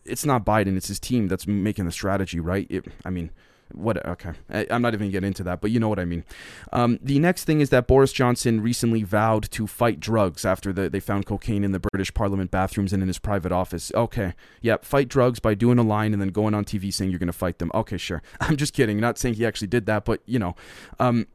it's 0.05 0.25
not 0.25 0.45
Biden, 0.45 0.77
it's 0.77 0.87
his 0.87 0.99
team 0.99 1.27
that's 1.27 1.45
making 1.45 1.85
the 1.85 1.91
strategy, 1.91 2.39
right? 2.39 2.67
It, 2.69 2.85
I 3.03 3.09
mean, 3.09 3.31
what 3.73 4.05
okay. 4.05 4.31
I, 4.49 4.67
am 4.69 4.81
not 4.81 4.93
even 4.93 5.07
gonna 5.07 5.11
get 5.11 5.23
into 5.23 5.43
that 5.43 5.61
but 5.61 5.71
you 5.71 5.79
know 5.79 5.89
what 5.89 5.99
i 5.99 6.05
mean. 6.05 6.23
Um, 6.71 6.99
the 7.01 7.19
next 7.19 7.45
thing 7.45 7.61
is 7.61 7.69
that 7.69 7.87
boris 7.87 8.11
johnson 8.11 8.61
recently 8.61 9.03
vowed 9.03 9.49
to 9.51 9.67
fight 9.67 9.99
drugs 9.99 10.45
after 10.45 10.71
the, 10.73 10.89
they 10.89 10.99
found 10.99 11.25
cocaine 11.25 11.63
in 11.63 11.71
the 11.71 11.79
british 11.79 12.13
parliament 12.13 12.51
bathrooms 12.51 12.93
and 12.93 13.01
in 13.01 13.07
his 13.07 13.19
private 13.19 13.51
office. 13.51 13.91
Okay. 13.95 14.33
Yeah 14.61 14.77
fight 14.81 15.07
drugs 15.07 15.39
by 15.39 15.53
doing 15.53 15.77
a 15.77 15.83
line 15.83 16.13
and 16.13 16.21
then 16.21 16.29
going 16.29 16.53
on 16.53 16.65
tv 16.65 16.93
saying 16.93 17.11
you're 17.11 17.19
gonna 17.19 17.33
fight 17.33 17.59
them. 17.59 17.71
Okay 17.73 17.97
sure. 17.97 18.21
I'm 18.41 18.57
just 18.57 18.73
kidding. 18.73 18.99
Not 18.99 19.17
saying 19.17 19.35
he 19.35 19.45
actually 19.45 19.67
did 19.67 19.85
that 19.85 20.05
but 20.05 20.21
you 20.25 20.39
know. 20.39 20.55
Um, 20.99 21.27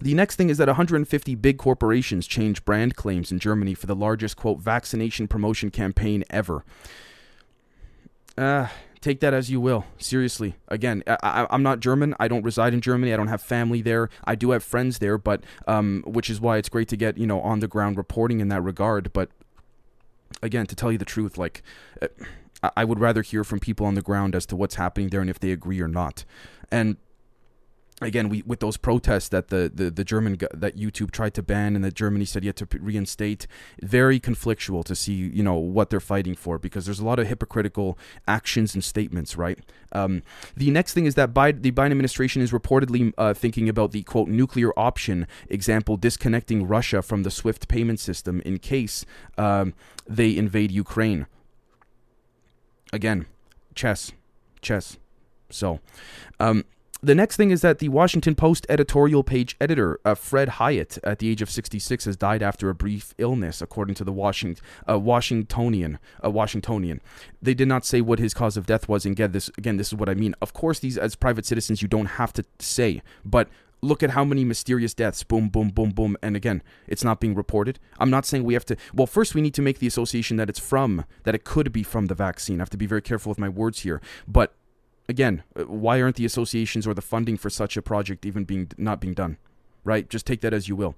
the 0.00 0.14
next 0.14 0.36
thing 0.36 0.48
is 0.48 0.56
that 0.58 0.68
150 0.68 1.34
big 1.34 1.58
corporations 1.58 2.26
changed 2.26 2.64
brand 2.64 2.96
claims 2.96 3.30
in 3.30 3.38
Germany 3.38 3.74
for 3.74 3.86
the 3.86 3.94
largest, 3.94 4.36
quote, 4.36 4.58
vaccination 4.58 5.28
promotion 5.28 5.70
campaign 5.70 6.24
ever. 6.30 6.64
Uh, 8.38 8.68
take 9.00 9.20
that 9.20 9.34
as 9.34 9.50
you 9.50 9.60
will. 9.60 9.84
Seriously. 9.98 10.56
Again, 10.68 11.02
I, 11.06 11.46
am 11.50 11.62
not 11.62 11.80
German. 11.80 12.14
I 12.20 12.28
don't 12.28 12.42
reside 12.42 12.74
in 12.74 12.80
Germany. 12.80 13.12
I 13.12 13.16
don't 13.16 13.28
have 13.28 13.42
family 13.42 13.82
there. 13.82 14.10
I 14.24 14.34
do 14.34 14.50
have 14.50 14.62
friends 14.62 14.98
there, 14.98 15.18
but 15.18 15.42
um, 15.66 16.04
which 16.06 16.30
is 16.30 16.40
why 16.40 16.58
it's 16.58 16.68
great 16.68 16.88
to 16.88 16.96
get 16.96 17.18
you 17.18 17.26
know 17.26 17.40
on 17.40 17.60
the 17.60 17.68
ground 17.68 17.96
reporting 17.96 18.40
in 18.40 18.48
that 18.48 18.62
regard. 18.62 19.12
But 19.12 19.30
again, 20.42 20.66
to 20.66 20.74
tell 20.74 20.92
you 20.92 20.98
the 20.98 21.04
truth, 21.04 21.38
like. 21.38 21.62
Uh, 22.00 22.08
I 22.76 22.84
would 22.84 23.00
rather 23.00 23.22
hear 23.22 23.42
from 23.42 23.58
people 23.58 23.86
on 23.86 23.94
the 23.94 24.02
ground 24.02 24.34
as 24.34 24.44
to 24.44 24.54
what's 24.54 24.74
happening 24.74 25.08
there 25.08 25.22
and 25.22 25.30
if 25.30 25.40
they 25.40 25.50
agree 25.50 25.80
or 25.80 25.88
not. 25.88 26.26
And 26.70 26.98
again 28.00 28.28
we 28.28 28.42
with 28.42 28.60
those 28.60 28.76
protests 28.76 29.28
that 29.28 29.48
the, 29.48 29.70
the, 29.72 29.90
the 29.90 30.04
German 30.04 30.38
that 30.52 30.76
YouTube 30.76 31.10
tried 31.10 31.34
to 31.34 31.42
ban 31.42 31.76
and 31.76 31.84
that 31.84 31.94
Germany 31.94 32.24
said 32.24 32.44
had 32.44 32.56
to 32.56 32.68
reinstate 32.78 33.46
very 33.82 34.18
conflictual 34.18 34.84
to 34.84 34.94
see 34.94 35.12
you 35.12 35.42
know 35.42 35.54
what 35.54 35.90
they're 35.90 36.00
fighting 36.00 36.34
for 36.34 36.58
because 36.58 36.84
there's 36.86 37.00
a 37.00 37.04
lot 37.04 37.18
of 37.18 37.26
hypocritical 37.26 37.98
actions 38.26 38.74
and 38.74 38.82
statements 38.82 39.36
right? 39.36 39.58
Um, 39.92 40.22
the 40.56 40.70
next 40.70 40.94
thing 40.94 41.06
is 41.06 41.14
that 41.16 41.34
Biden, 41.34 41.62
the 41.62 41.72
Biden 41.72 41.90
administration 41.90 42.42
is 42.42 42.52
reportedly 42.52 43.12
uh, 43.18 43.34
thinking 43.34 43.68
about 43.68 43.92
the 43.92 44.02
quote 44.02 44.28
nuclear 44.28 44.78
option 44.78 45.26
example 45.48 45.96
disconnecting 45.96 46.66
Russia 46.66 47.02
from 47.02 47.22
the 47.22 47.30
SWIFT 47.30 47.68
payment 47.68 48.00
system 48.00 48.40
in 48.44 48.58
case 48.58 49.04
um, 49.36 49.74
they 50.08 50.36
invade 50.36 50.70
Ukraine. 50.70 51.26
Again 52.92 53.26
chess 53.74 54.12
chess. 54.60 54.98
So 55.48 55.80
um, 56.38 56.64
the 57.02 57.14
next 57.14 57.36
thing 57.36 57.50
is 57.50 57.62
that 57.62 57.78
the 57.78 57.88
Washington 57.88 58.34
Post 58.34 58.66
editorial 58.68 59.24
page 59.24 59.56
editor, 59.60 59.98
uh, 60.04 60.14
Fred 60.14 60.50
Hiatt, 60.50 60.98
at 61.02 61.18
the 61.18 61.30
age 61.30 61.40
of 61.40 61.50
66, 61.50 62.04
has 62.04 62.16
died 62.16 62.42
after 62.42 62.68
a 62.68 62.74
brief 62.74 63.14
illness, 63.16 63.62
according 63.62 63.94
to 63.96 64.04
the 64.04 64.12
Washington, 64.12 64.62
uh, 64.88 64.98
Washingtonian. 64.98 65.98
Uh, 66.22 66.30
Washingtonian. 66.30 67.00
They 67.40 67.54
did 67.54 67.68
not 67.68 67.84
say 67.84 68.00
what 68.00 68.18
his 68.18 68.34
cause 68.34 68.56
of 68.56 68.66
death 68.66 68.88
was. 68.88 69.06
And 69.06 69.12
again, 69.12 69.32
this 69.32 69.48
again, 69.56 69.76
this 69.76 69.88
is 69.88 69.94
what 69.94 70.08
I 70.08 70.14
mean. 70.14 70.34
Of 70.42 70.52
course, 70.52 70.78
these 70.78 70.98
as 70.98 71.14
private 71.14 71.46
citizens, 71.46 71.82
you 71.82 71.88
don't 71.88 72.06
have 72.06 72.32
to 72.34 72.44
say, 72.58 73.02
but 73.24 73.48
look 73.82 74.02
at 74.02 74.10
how 74.10 74.24
many 74.24 74.44
mysterious 74.44 74.92
deaths 74.92 75.22
boom 75.22 75.48
boom 75.48 75.70
boom 75.70 75.90
boom 75.90 76.16
and 76.22 76.36
again 76.36 76.62
it's 76.86 77.02
not 77.02 77.18
being 77.18 77.34
reported 77.34 77.78
i'm 77.98 78.10
not 78.10 78.26
saying 78.26 78.44
we 78.44 78.52
have 78.52 78.64
to 78.64 78.76
well 78.92 79.06
first 79.06 79.34
we 79.34 79.40
need 79.40 79.54
to 79.54 79.62
make 79.62 79.78
the 79.78 79.86
association 79.86 80.36
that 80.36 80.50
it's 80.50 80.58
from 80.58 81.04
that 81.24 81.34
it 81.34 81.44
could 81.44 81.72
be 81.72 81.82
from 81.82 82.06
the 82.06 82.14
vaccine 82.14 82.60
i 82.60 82.62
have 82.62 82.68
to 82.68 82.76
be 82.76 82.86
very 82.86 83.00
careful 83.00 83.30
with 83.30 83.38
my 83.38 83.48
words 83.48 83.80
here 83.80 84.00
but 84.28 84.54
again, 85.10 85.42
uh, 85.56 85.64
why 85.64 86.00
aren't 86.00 86.16
the 86.16 86.24
associations 86.24 86.86
or 86.86 86.94
the 86.94 87.02
funding 87.02 87.36
for 87.36 87.50
such 87.50 87.76
a 87.76 87.82
project 87.82 88.24
even 88.24 88.44
being 88.44 88.70
not 88.78 89.00
being 89.00 89.12
done? 89.12 89.36
Right? 89.82 90.10
Just 90.10 90.26
take 90.26 90.42
that 90.42 90.52
as 90.52 90.68
you 90.68 90.76
will. 90.76 90.94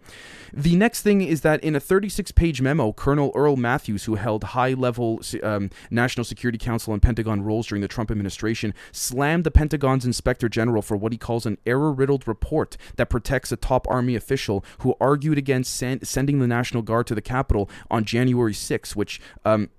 The 0.52 0.74
next 0.74 1.02
thing 1.02 1.20
is 1.20 1.42
that 1.42 1.62
in 1.62 1.76
a 1.76 1.80
36 1.80 2.32
page 2.32 2.60
memo, 2.60 2.92
Colonel 2.92 3.30
Earl 3.32 3.54
Matthews, 3.54 4.04
who 4.04 4.16
held 4.16 4.42
high 4.42 4.72
level 4.72 5.20
um, 5.44 5.70
National 5.88 6.24
Security 6.24 6.58
Council 6.58 6.92
and 6.92 7.00
Pentagon 7.00 7.42
roles 7.42 7.68
during 7.68 7.80
the 7.80 7.86
Trump 7.86 8.10
administration, 8.10 8.74
slammed 8.90 9.44
the 9.44 9.52
Pentagon's 9.52 10.04
inspector 10.04 10.48
general 10.48 10.82
for 10.82 10.96
what 10.96 11.12
he 11.12 11.18
calls 11.18 11.46
an 11.46 11.58
error 11.64 11.92
riddled 11.92 12.26
report 12.26 12.76
that 12.96 13.08
protects 13.08 13.52
a 13.52 13.56
top 13.56 13.86
Army 13.88 14.16
official 14.16 14.64
who 14.78 14.96
argued 15.00 15.38
against 15.38 15.74
sen- 15.74 16.04
sending 16.04 16.40
the 16.40 16.48
National 16.48 16.82
Guard 16.82 17.06
to 17.06 17.14
the 17.14 17.22
Capitol 17.22 17.70
on 17.88 18.04
January 18.04 18.52
6, 18.52 18.96
which, 18.96 19.20
um, 19.44 19.70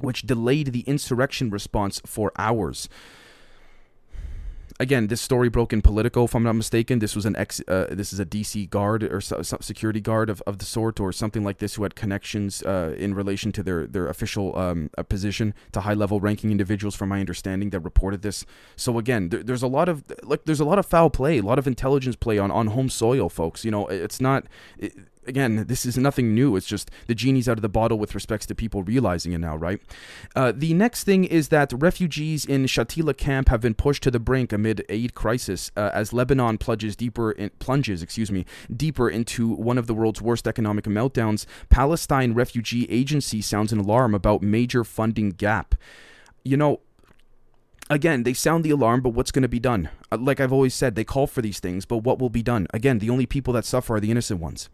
which 0.00 0.26
delayed 0.26 0.74
the 0.74 0.80
insurrection 0.80 1.48
response 1.48 2.02
for 2.04 2.32
hours 2.36 2.90
again, 4.78 5.06
this 5.08 5.20
story 5.20 5.48
broke 5.48 5.72
in 5.72 5.82
Politico, 5.82 6.24
if 6.24 6.34
I'm 6.34 6.42
not 6.42 6.54
mistaken. 6.54 6.98
This 6.98 7.16
was 7.16 7.26
an 7.26 7.36
ex, 7.36 7.60
uh, 7.68 7.86
this 7.90 8.12
is 8.12 8.20
a 8.20 8.26
DC 8.26 8.68
guard 8.70 9.02
or 9.02 9.20
so, 9.20 9.42
security 9.42 10.00
guard 10.00 10.30
of, 10.30 10.42
of 10.46 10.58
the 10.58 10.64
sort, 10.64 11.00
or 11.00 11.12
something 11.12 11.44
like 11.44 11.58
this, 11.58 11.74
who 11.74 11.82
had 11.82 11.94
connections 11.94 12.62
uh, 12.62 12.94
in 12.98 13.14
relation 13.14 13.52
to 13.52 13.62
their 13.62 13.86
their 13.86 14.08
official 14.08 14.56
um, 14.58 14.90
uh, 14.98 15.02
position 15.02 15.54
to 15.72 15.80
high 15.80 15.94
level 15.94 16.20
ranking 16.20 16.50
individuals, 16.50 16.94
from 16.94 17.08
my 17.08 17.20
understanding, 17.20 17.70
that 17.70 17.80
reported 17.80 18.22
this. 18.22 18.44
So 18.76 18.98
again, 18.98 19.30
there, 19.30 19.42
there's 19.42 19.62
a 19.62 19.68
lot 19.68 19.88
of 19.88 20.04
like 20.22 20.44
there's 20.44 20.60
a 20.60 20.64
lot 20.64 20.78
of 20.78 20.86
foul 20.86 21.10
play, 21.10 21.38
a 21.38 21.42
lot 21.42 21.58
of 21.58 21.66
intelligence 21.66 22.16
play 22.16 22.38
on 22.38 22.50
on 22.50 22.68
home 22.68 22.88
soil, 22.88 23.28
folks. 23.28 23.64
You 23.64 23.70
know, 23.70 23.86
it's 23.86 24.20
not. 24.20 24.46
It, 24.78 24.94
again, 25.26 25.64
this 25.66 25.84
is 25.84 25.96
nothing 25.96 26.34
new. 26.34 26.56
It's 26.56 26.66
just 26.66 26.90
the 27.06 27.14
genie's 27.14 27.48
out 27.48 27.58
of 27.58 27.62
the 27.62 27.68
bottle 27.68 27.98
with 27.98 28.14
respects 28.14 28.46
to 28.46 28.54
people 28.54 28.82
realizing 28.82 29.32
it 29.32 29.38
now, 29.38 29.56
right? 29.56 29.80
Uh, 30.34 30.52
the 30.54 30.74
next 30.74 31.04
thing 31.04 31.24
is 31.24 31.48
that 31.48 31.72
refugees 31.72 32.44
in 32.44 32.64
Shatila 32.64 33.16
camp 33.16 33.48
have 33.48 33.60
been 33.60 33.74
pushed 33.74 34.02
to 34.04 34.10
the 34.10 34.20
brink 34.20 34.52
amid 34.52 34.84
aid 34.88 35.14
crisis 35.14 35.70
uh, 35.76 35.90
as 35.92 36.12
Lebanon 36.12 36.58
plunges 36.58 36.96
deeper 36.96 37.32
in, 37.32 37.50
plunges, 37.58 38.02
excuse 38.02 38.30
me, 38.30 38.44
deeper 38.74 39.08
into 39.08 39.48
one 39.48 39.78
of 39.78 39.86
the 39.86 39.94
world's 39.94 40.22
worst 40.22 40.46
economic 40.46 40.84
meltdowns. 40.84 41.46
Palestine 41.68 42.34
Refugee 42.34 42.86
Agency 42.90 43.40
sounds 43.40 43.72
an 43.72 43.78
alarm 43.78 44.14
about 44.14 44.42
major 44.42 44.84
funding 44.84 45.30
gap. 45.30 45.74
You 46.44 46.56
know, 46.56 46.80
again, 47.90 48.22
they 48.22 48.32
sound 48.32 48.64
the 48.64 48.70
alarm, 48.70 49.00
but 49.00 49.10
what's 49.10 49.30
going 49.30 49.42
to 49.42 49.48
be 49.48 49.58
done? 49.58 49.90
Uh, 50.10 50.18
like 50.18 50.40
I've 50.40 50.52
always 50.52 50.74
said, 50.74 50.94
they 50.94 51.04
call 51.04 51.26
for 51.26 51.42
these 51.42 51.60
things, 51.60 51.84
but 51.84 51.98
what 51.98 52.18
will 52.18 52.30
be 52.30 52.42
done? 52.42 52.66
Again, 52.72 52.98
the 52.98 53.10
only 53.10 53.26
people 53.26 53.52
that 53.54 53.64
suffer 53.64 53.96
are 53.96 54.00
the 54.00 54.10
innocent 54.10 54.40
ones. 54.40 54.68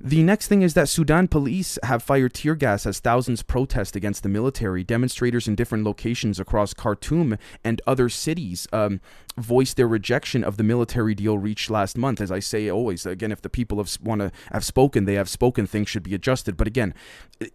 The 0.00 0.22
next 0.22 0.46
thing 0.46 0.62
is 0.62 0.74
that 0.74 0.88
Sudan 0.88 1.26
police 1.26 1.76
have 1.82 2.04
fired 2.04 2.32
tear 2.32 2.54
gas 2.54 2.86
as 2.86 3.00
thousands 3.00 3.42
protest 3.42 3.96
against 3.96 4.22
the 4.22 4.28
military. 4.28 4.84
Demonstrators 4.84 5.48
in 5.48 5.56
different 5.56 5.82
locations 5.82 6.38
across 6.38 6.72
Khartoum 6.72 7.36
and 7.64 7.82
other 7.84 8.08
cities 8.08 8.68
um, 8.72 9.00
voiced 9.36 9.76
their 9.76 9.88
rejection 9.88 10.44
of 10.44 10.56
the 10.56 10.62
military 10.62 11.16
deal 11.16 11.36
reached 11.36 11.68
last 11.68 11.98
month. 11.98 12.20
As 12.20 12.30
I 12.30 12.38
say 12.38 12.70
always, 12.70 13.06
again, 13.06 13.32
if 13.32 13.42
the 13.42 13.48
people 13.48 13.78
have 13.78 13.90
want 14.00 14.20
to 14.20 14.30
have 14.52 14.64
spoken, 14.64 15.04
they 15.04 15.14
have 15.14 15.28
spoken. 15.28 15.66
Things 15.66 15.88
should 15.88 16.04
be 16.04 16.14
adjusted. 16.14 16.56
But 16.56 16.68
again, 16.68 16.94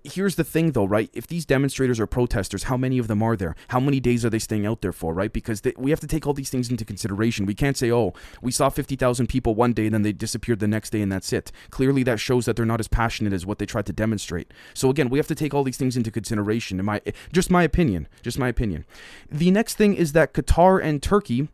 here's 0.04 0.36
the 0.36 0.44
thing, 0.44 0.74
though, 0.74 0.84
right? 0.84 1.10
If 1.14 1.28
these 1.28 1.46
demonstrators 1.46 1.98
are 1.98 2.08
protesters, 2.08 2.64
how 2.64 2.76
many 2.76 2.98
of 2.98 3.08
them 3.08 3.24
are 3.24 3.38
there? 3.38 3.56
How 3.70 3.80
many 3.80 4.02
days 4.02 4.26
are 4.26 4.30
they 4.30 4.40
staying 4.40 4.66
out 4.66 4.82
there 4.82 4.92
for, 4.92 5.14
right? 5.14 5.32
Because 5.32 5.62
they, 5.62 5.72
we 5.78 5.92
have 5.92 6.02
to 6.02 6.08
take 6.08 6.28
all 6.28 6.34
these 6.34 6.50
things 6.50 6.70
into 6.70 6.84
consideration. 6.84 7.03
We 7.12 7.56
can't 7.56 7.78
say, 7.78 7.92
oh, 7.92 8.14
we 8.42 8.52
saw 8.52 8.70
50,000 8.70 9.28
people 9.28 9.56
one 9.56 9.74
day 9.74 9.90
then 9.90 10.02
they 10.02 10.12
disappeared 10.12 10.60
the 10.60 10.68
next 10.68 10.90
day 10.90 11.02
and 11.02 11.12
that's 11.12 11.32
it. 11.32 11.52
Clearly, 11.70 12.04
that 12.04 12.20
shows 12.20 12.46
that 12.46 12.56
they're 12.56 12.66
not 12.66 12.80
as 12.80 12.88
passionate 12.88 13.34
as 13.34 13.46
what 13.46 13.60
they 13.60 13.66
tried 13.66 13.86
to 13.88 13.94
demonstrate. 13.94 14.52
So 14.74 14.90
again, 14.90 15.10
we 15.10 15.20
have 15.20 15.28
to 15.28 15.36
take 15.36 15.54
all 15.54 15.64
these 15.64 15.78
things 15.78 15.96
into 15.96 16.12
consideration. 16.12 16.80
In 16.80 16.86
my 16.86 17.02
just 17.32 17.52
my 17.52 17.64
opinion, 17.64 18.08
just 18.22 18.40
my 18.40 18.48
opinion. 18.48 18.86
The 19.30 19.52
next 19.52 19.76
thing 19.76 19.94
is 19.96 20.14
that 20.14 20.34
Qatar 20.34 20.84
and 20.84 21.02
Turkey 21.02 21.50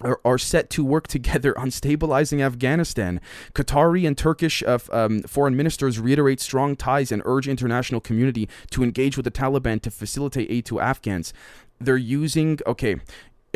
are, 0.00 0.20
are 0.24 0.38
set 0.38 0.70
to 0.70 0.84
work 0.84 1.06
together 1.16 1.58
on 1.58 1.70
stabilizing 1.70 2.42
Afghanistan. 2.42 3.20
Qatari 3.54 4.06
and 4.06 4.16
Turkish 4.16 4.62
uh, 4.62 4.78
um, 4.92 5.22
foreign 5.22 5.56
ministers 5.56 5.98
reiterate 5.98 6.40
strong 6.40 6.76
ties 6.76 7.10
and 7.10 7.22
urge 7.24 7.48
international 7.48 8.00
community 8.00 8.48
to 8.70 8.82
engage 8.82 9.16
with 9.16 9.24
the 9.24 9.30
Taliban 9.30 9.80
to 9.82 9.90
facilitate 9.90 10.50
aid 10.50 10.64
to 10.66 10.80
Afghans. 10.80 11.32
They're 11.80 11.96
using 11.96 12.58
okay. 12.66 12.96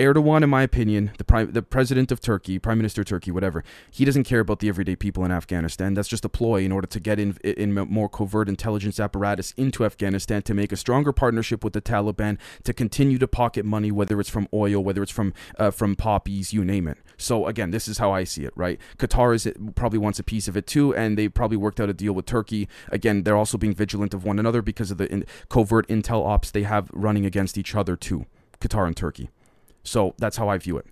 Erdogan, 0.01 0.43
in 0.43 0.51
my 0.51 0.63
opinion, 0.63 1.13
the 1.19 1.25
prime, 1.25 1.53
the 1.53 1.63
president 1.63 2.11
of 2.11 2.21
Turkey, 2.21 2.59
prime 2.59 2.79
minister 2.79 3.03
of 3.03 3.07
Turkey, 3.07 3.31
whatever, 3.31 3.63
he 3.91 4.05
doesn't 4.05 4.25
care 4.25 4.41
about 4.41 4.61
the 4.61 4.69
everyday 4.69 4.97
people 4.97 5.25
in 5.25 5.31
Afghanistan. 5.31 5.95
That's 5.95 6.09
just 6.09 6.25
a 6.25 6.29
ploy 6.29 6.63
in 6.63 6.73
order 6.73 6.87
to 6.87 7.01
get 7.01 7.19
in 7.19 7.37
in 7.43 7.75
more 7.75 8.09
covert 8.09 8.49
intelligence 8.49 8.99
apparatus 8.99 9.53
into 9.57 9.85
Afghanistan 9.85 10.43
to 10.43 10.55
make 10.55 10.73
a 10.73 10.77
stronger 10.77 11.13
partnership 11.13 11.63
with 11.63 11.73
the 11.73 11.81
Taliban 11.81 12.39
to 12.65 12.73
continue 12.73 13.19
to 13.19 13.29
pocket 13.29 13.65
money, 13.65 13.91
whether 13.91 14.21
it's 14.21 14.31
from 14.31 14.49
oil, 14.53 14.83
whether 14.83 15.03
it's 15.03 15.13
from 15.13 15.35
uh, 15.59 15.71
from 15.71 15.97
poppies, 15.97 16.53
you 16.53 16.65
name 16.65 16.89
it. 16.89 16.99
So 17.17 17.47
again, 17.47 17.71
this 17.71 17.87
is 17.89 17.99
how 17.99 18.13
I 18.13 18.25
see 18.25 18.45
it. 18.45 18.53
Right? 18.57 18.81
Qatar 18.99 19.35
is 19.35 19.53
probably 19.75 19.99
wants 19.99 20.19
a 20.19 20.25
piece 20.25 20.49
of 20.49 20.57
it 20.57 20.67
too, 20.67 20.95
and 20.95 21.19
they 21.19 21.29
probably 21.29 21.57
worked 21.57 21.81
out 21.81 21.89
a 21.89 21.95
deal 21.95 22.13
with 22.13 22.27
Turkey. 22.27 22.69
Again, 22.91 23.25
they're 23.25 23.37
also 23.37 23.59
being 23.59 23.75
vigilant 23.75 24.15
of 24.15 24.25
one 24.25 24.39
another 24.39 24.63
because 24.63 24.91
of 24.91 24.99
the 24.99 25.11
in, 25.13 25.25
covert 25.49 25.87
intel 25.89 26.27
ops 26.27 26.51
they 26.51 26.63
have 26.63 26.91
running 26.93 27.27
against 27.27 27.59
each 27.59 27.75
other 27.75 27.97
too. 27.97 28.27
Qatar 28.61 28.87
and 28.87 28.97
Turkey. 28.97 29.31
So 29.83 30.15
that's 30.19 30.37
how 30.37 30.49
I 30.49 30.59
view 30.59 30.77
it. 30.77 30.87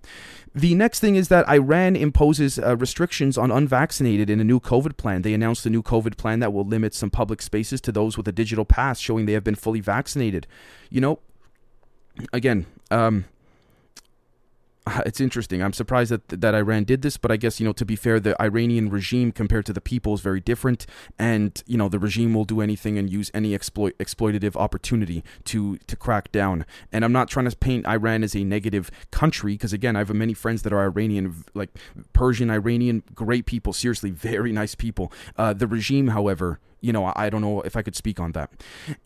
The 0.55 0.73
next 0.73 0.99
thing 0.99 1.15
is 1.15 1.27
that 1.27 1.47
Iran 1.47 1.95
imposes 1.95 2.57
uh, 2.57 2.75
restrictions 2.75 3.37
on 3.37 3.51
unvaccinated 3.51 4.29
in 4.29 4.39
a 4.39 4.43
new 4.43 4.59
COVID 4.59 4.97
plan. 4.97 5.21
They 5.21 5.33
announced 5.33 5.65
a 5.65 5.69
new 5.69 5.83
COVID 5.83 6.17
plan 6.17 6.39
that 6.39 6.51
will 6.51 6.65
limit 6.65 6.95
some 6.95 7.11
public 7.11 7.41
spaces 7.41 7.79
to 7.81 7.91
those 7.91 8.17
with 8.17 8.27
a 8.27 8.31
digital 8.31 8.65
pass 8.65 8.99
showing 8.99 9.25
they 9.25 9.33
have 9.33 9.43
been 9.43 9.55
fully 9.55 9.79
vaccinated. 9.79 10.47
You 10.89 11.01
know, 11.01 11.19
again, 12.33 12.65
um, 12.89 13.25
it's 15.05 15.19
interesting. 15.19 15.61
I'm 15.61 15.73
surprised 15.73 16.11
that 16.11 16.27
that 16.41 16.55
Iran 16.55 16.83
did 16.83 17.01
this, 17.01 17.17
but 17.17 17.31
I 17.31 17.37
guess 17.37 17.59
you 17.59 17.65
know 17.65 17.73
to 17.73 17.85
be 17.85 17.95
fair, 17.95 18.19
the 18.19 18.39
Iranian 18.41 18.89
regime 18.89 19.31
compared 19.31 19.65
to 19.67 19.73
the 19.73 19.81
people 19.81 20.13
is 20.13 20.21
very 20.21 20.39
different, 20.39 20.85
and 21.17 21.61
you 21.65 21.77
know 21.77 21.89
the 21.89 21.99
regime 21.99 22.33
will 22.33 22.45
do 22.45 22.61
anything 22.61 22.97
and 22.97 23.09
use 23.09 23.31
any 23.33 23.53
exploit 23.53 23.97
exploitative 23.97 24.55
opportunity 24.55 25.23
to 25.45 25.77
to 25.77 25.95
crack 25.95 26.31
down. 26.31 26.65
And 26.91 27.03
I'm 27.05 27.13
not 27.13 27.29
trying 27.29 27.49
to 27.49 27.55
paint 27.55 27.87
Iran 27.87 28.23
as 28.23 28.35
a 28.35 28.43
negative 28.43 28.91
country 29.11 29.53
because 29.53 29.73
again, 29.73 29.95
I 29.95 29.99
have 29.99 30.13
many 30.13 30.33
friends 30.33 30.63
that 30.63 30.73
are 30.73 30.81
Iranian, 30.81 31.43
like 31.53 31.69
Persian, 32.13 32.49
Iranian, 32.49 33.03
great 33.13 33.45
people, 33.45 33.73
seriously, 33.73 34.11
very 34.29 34.51
nice 34.51 34.75
people. 34.75 35.11
Uh, 35.37 35.53
the 35.53 35.67
regime, 35.67 36.09
however, 36.09 36.59
you 36.81 36.93
know, 36.93 37.11
I 37.15 37.29
don't 37.29 37.41
know 37.41 37.61
if 37.61 37.75
I 37.75 37.81
could 37.81 37.95
speak 37.95 38.19
on 38.19 38.31
that. 38.33 38.51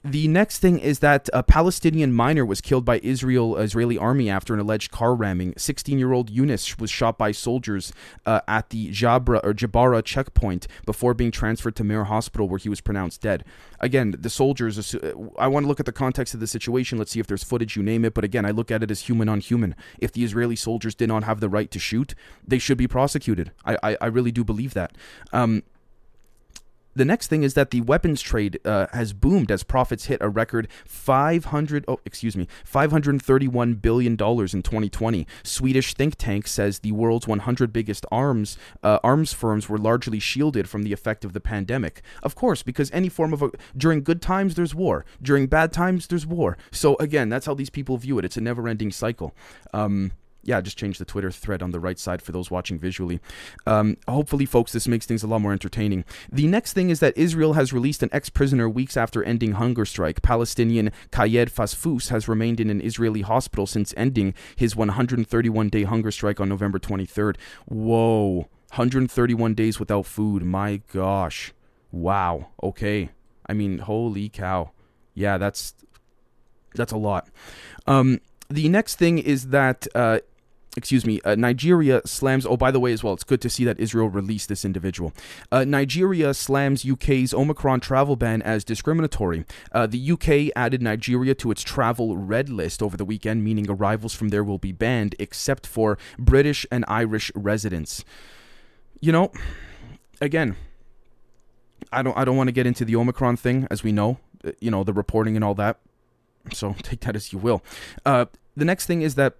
The 0.03 0.27
next 0.27 0.59
thing 0.59 0.79
is 0.79 0.99
that 0.99 1.29
a 1.33 1.43
Palestinian 1.43 2.13
miner 2.13 2.45
was 2.45 2.61
killed 2.61 2.85
by 2.85 2.99
Israel 2.99 3.57
Israeli 3.57 3.97
army 3.97 4.29
after 4.29 4.53
an 4.53 4.59
alleged 4.59 4.91
car 4.91 5.15
ramming. 5.15 5.53
16-year-old 5.53 6.29
Yunus 6.29 6.77
was 6.77 6.91
shot 6.91 7.17
by 7.17 7.31
soldiers 7.31 7.93
uh, 8.25 8.41
at 8.47 8.69
the 8.69 8.91
Jabra 8.91 9.39
or 9.43 9.53
Jabara 9.53 10.03
checkpoint 10.03 10.67
before 10.85 11.13
being 11.13 11.31
transferred 11.31 11.75
to 11.77 11.83
Mir 11.83 12.05
Hospital, 12.05 12.47
where 12.47 12.59
he 12.59 12.69
was 12.69 12.81
pronounced 12.81 13.21
dead. 13.21 13.43
Again, 13.79 14.15
the 14.17 14.29
soldiers. 14.29 14.95
I 15.37 15.47
want 15.47 15.63
to 15.63 15.67
look 15.67 15.79
at 15.79 15.85
the 15.85 15.91
context 15.91 16.33
of 16.33 16.39
the 16.39 16.47
situation. 16.47 16.97
Let's 16.97 17.11
see 17.11 17.19
if 17.19 17.27
there's 17.27 17.43
footage, 17.43 17.75
you 17.75 17.83
name 17.83 18.05
it. 18.05 18.13
But 18.13 18.23
again, 18.23 18.45
I 18.45 18.51
look 18.51 18.71
at 18.71 18.83
it 18.83 18.91
as 18.91 19.01
human 19.01 19.29
on 19.29 19.39
human. 19.39 19.75
If 19.99 20.11
the 20.11 20.23
Israeli 20.23 20.55
soldiers 20.55 20.95
did 20.95 21.09
not 21.09 21.23
have 21.23 21.39
the 21.39 21.49
right 21.49 21.71
to 21.71 21.79
shoot, 21.79 22.13
they 22.47 22.59
should 22.59 22.77
be 22.77 22.87
prosecuted. 22.87 23.51
I 23.65 23.77
I, 23.83 23.97
I 24.01 24.05
really 24.07 24.31
do 24.31 24.43
believe 24.43 24.73
that. 24.73 24.95
Um, 25.31 25.63
the 26.95 27.05
next 27.05 27.27
thing 27.27 27.43
is 27.43 27.53
that 27.53 27.71
the 27.71 27.81
weapons 27.81 28.21
trade 28.21 28.59
uh, 28.65 28.87
has 28.93 29.13
boomed 29.13 29.51
as 29.51 29.63
profits 29.63 30.05
hit 30.05 30.21
a 30.21 30.29
record 30.29 30.67
500 30.85 31.85
oh 31.87 31.99
excuse 32.05 32.35
me 32.35 32.47
531 32.63 33.75
billion 33.75 34.15
dollars 34.15 34.53
in 34.53 34.61
2020 34.61 35.27
swedish 35.43 35.93
think 35.93 36.15
tank 36.15 36.47
says 36.47 36.79
the 36.79 36.91
world's 36.91 37.27
100 37.27 37.71
biggest 37.73 38.05
arms 38.11 38.57
uh, 38.83 38.99
arms 39.03 39.33
firms 39.33 39.69
were 39.69 39.77
largely 39.77 40.19
shielded 40.19 40.69
from 40.69 40.83
the 40.83 40.93
effect 40.93 41.25
of 41.25 41.33
the 41.33 41.39
pandemic. 41.39 42.01
Of 42.21 42.35
course 42.35 42.63
because 42.63 42.89
any 42.91 43.09
form 43.09 43.33
of 43.33 43.41
a 43.41 43.51
during 43.75 44.03
good 44.03 44.21
times 44.21 44.55
there's 44.55 44.73
war. 44.73 45.05
During 45.21 45.47
bad 45.47 45.71
times 45.71 46.07
there's 46.07 46.25
war. 46.25 46.57
So 46.71 46.95
again 46.95 47.29
that's 47.29 47.45
how 47.45 47.53
these 47.53 47.69
people 47.69 47.97
view 47.97 48.17
it. 48.19 48.25
It's 48.25 48.37
a 48.37 48.41
never 48.41 48.67
ending 48.67 48.91
cycle. 48.91 49.35
Um, 49.73 50.11
yeah, 50.43 50.61
just 50.61 50.77
change 50.77 50.97
the 50.97 51.05
Twitter 51.05 51.31
thread 51.31 51.63
on 51.63 51.71
the 51.71 51.79
right 51.79 51.97
side 51.97 52.21
for 52.21 52.31
those 52.31 52.51
watching 52.51 52.77
visually. 52.77 53.19
Um, 53.65 53.97
hopefully, 54.07 54.45
folks, 54.45 54.73
this 54.73 54.87
makes 54.87 55.05
things 55.05 55.23
a 55.23 55.27
lot 55.27 55.39
more 55.39 55.53
entertaining. 55.53 56.03
The 56.31 56.47
next 56.47 56.73
thing 56.73 56.89
is 56.89 56.99
that 56.99 57.17
Israel 57.17 57.53
has 57.53 57.71
released 57.71 58.03
an 58.03 58.09
ex 58.11 58.29
prisoner 58.29 58.69
weeks 58.69 58.97
after 58.97 59.23
ending 59.23 59.53
hunger 59.53 59.85
strike. 59.85 60.21
Palestinian 60.21 60.91
Kayed 61.11 61.49
Fasfous 61.49 62.09
has 62.09 62.27
remained 62.27 62.59
in 62.59 62.69
an 62.69 62.81
Israeli 62.81 63.21
hospital 63.21 63.65
since 63.65 63.93
ending 63.95 64.33
his 64.55 64.75
131 64.75 65.69
day 65.69 65.83
hunger 65.83 66.11
strike 66.11 66.39
on 66.39 66.49
November 66.49 66.79
23rd. 66.79 67.37
Whoa, 67.65 68.47
131 68.69 69.53
days 69.53 69.79
without 69.79 70.05
food. 70.05 70.43
My 70.43 70.81
gosh. 70.91 71.53
Wow. 71.91 72.47
Okay. 72.61 73.09
I 73.47 73.53
mean, 73.53 73.79
holy 73.79 74.29
cow. 74.29 74.71
Yeah, 75.13 75.37
that's 75.37 75.75
that's 76.75 76.91
a 76.91 76.97
lot. 76.97 77.29
Um, 77.85 78.19
the 78.49 78.67
next 78.69 78.95
thing 78.95 79.19
is 79.19 79.49
that 79.49 79.87
uh, 79.95 80.19
excuse 80.75 81.05
me, 81.05 81.21
uh, 81.23 81.35
Nigeria 81.35 82.01
slams. 82.05 82.45
Oh, 82.45 82.57
by 82.57 82.71
the 82.71 82.79
way, 82.79 82.93
as 82.93 83.03
well, 83.03 83.13
it's 83.13 83.23
good 83.23 83.41
to 83.41 83.49
see 83.49 83.63
that 83.65 83.79
Israel 83.79 84.09
released 84.09 84.49
this 84.49 84.65
individual. 84.65 85.13
Uh, 85.51 85.65
Nigeria 85.65 86.33
slams 86.33 86.89
UK's 86.89 87.33
Omicron 87.33 87.79
travel 87.79 88.15
ban 88.15 88.41
as 88.41 88.63
discriminatory. 88.63 89.45
Uh, 89.71 89.85
the 89.87 90.11
UK 90.11 90.51
added 90.55 90.81
Nigeria 90.81 91.35
to 91.35 91.51
its 91.51 91.61
travel 91.61 92.17
red 92.17 92.49
list 92.49 92.81
over 92.81 92.97
the 92.97 93.05
weekend, 93.05 93.43
meaning 93.43 93.69
arrivals 93.69 94.13
from 94.13 94.29
there 94.29 94.43
will 94.43 94.57
be 94.57 94.71
banned 94.71 95.15
except 95.19 95.67
for 95.67 95.97
British 96.17 96.65
and 96.71 96.85
Irish 96.87 97.31
residents. 97.35 98.03
You 98.99 99.11
know, 99.11 99.31
again, 100.21 100.55
I 101.91 102.01
don't. 102.01 102.17
I 102.17 102.25
don't 102.25 102.37
want 102.37 102.47
to 102.47 102.53
get 102.53 102.65
into 102.65 102.85
the 102.85 102.95
Omicron 102.95 103.37
thing, 103.37 103.67
as 103.69 103.83
we 103.83 103.91
know. 103.91 104.17
Uh, 104.45 104.51
you 104.59 104.71
know 104.71 104.83
the 104.83 104.93
reporting 104.93 105.35
and 105.35 105.43
all 105.43 105.53
that. 105.55 105.79
So 106.51 106.75
take 106.81 107.01
that 107.01 107.15
as 107.15 107.31
you 107.31 107.39
will. 107.39 107.61
Uh, 108.05 108.25
the 108.55 108.65
next 108.65 108.85
thing 108.85 109.01
is 109.01 109.15
that 109.15 109.35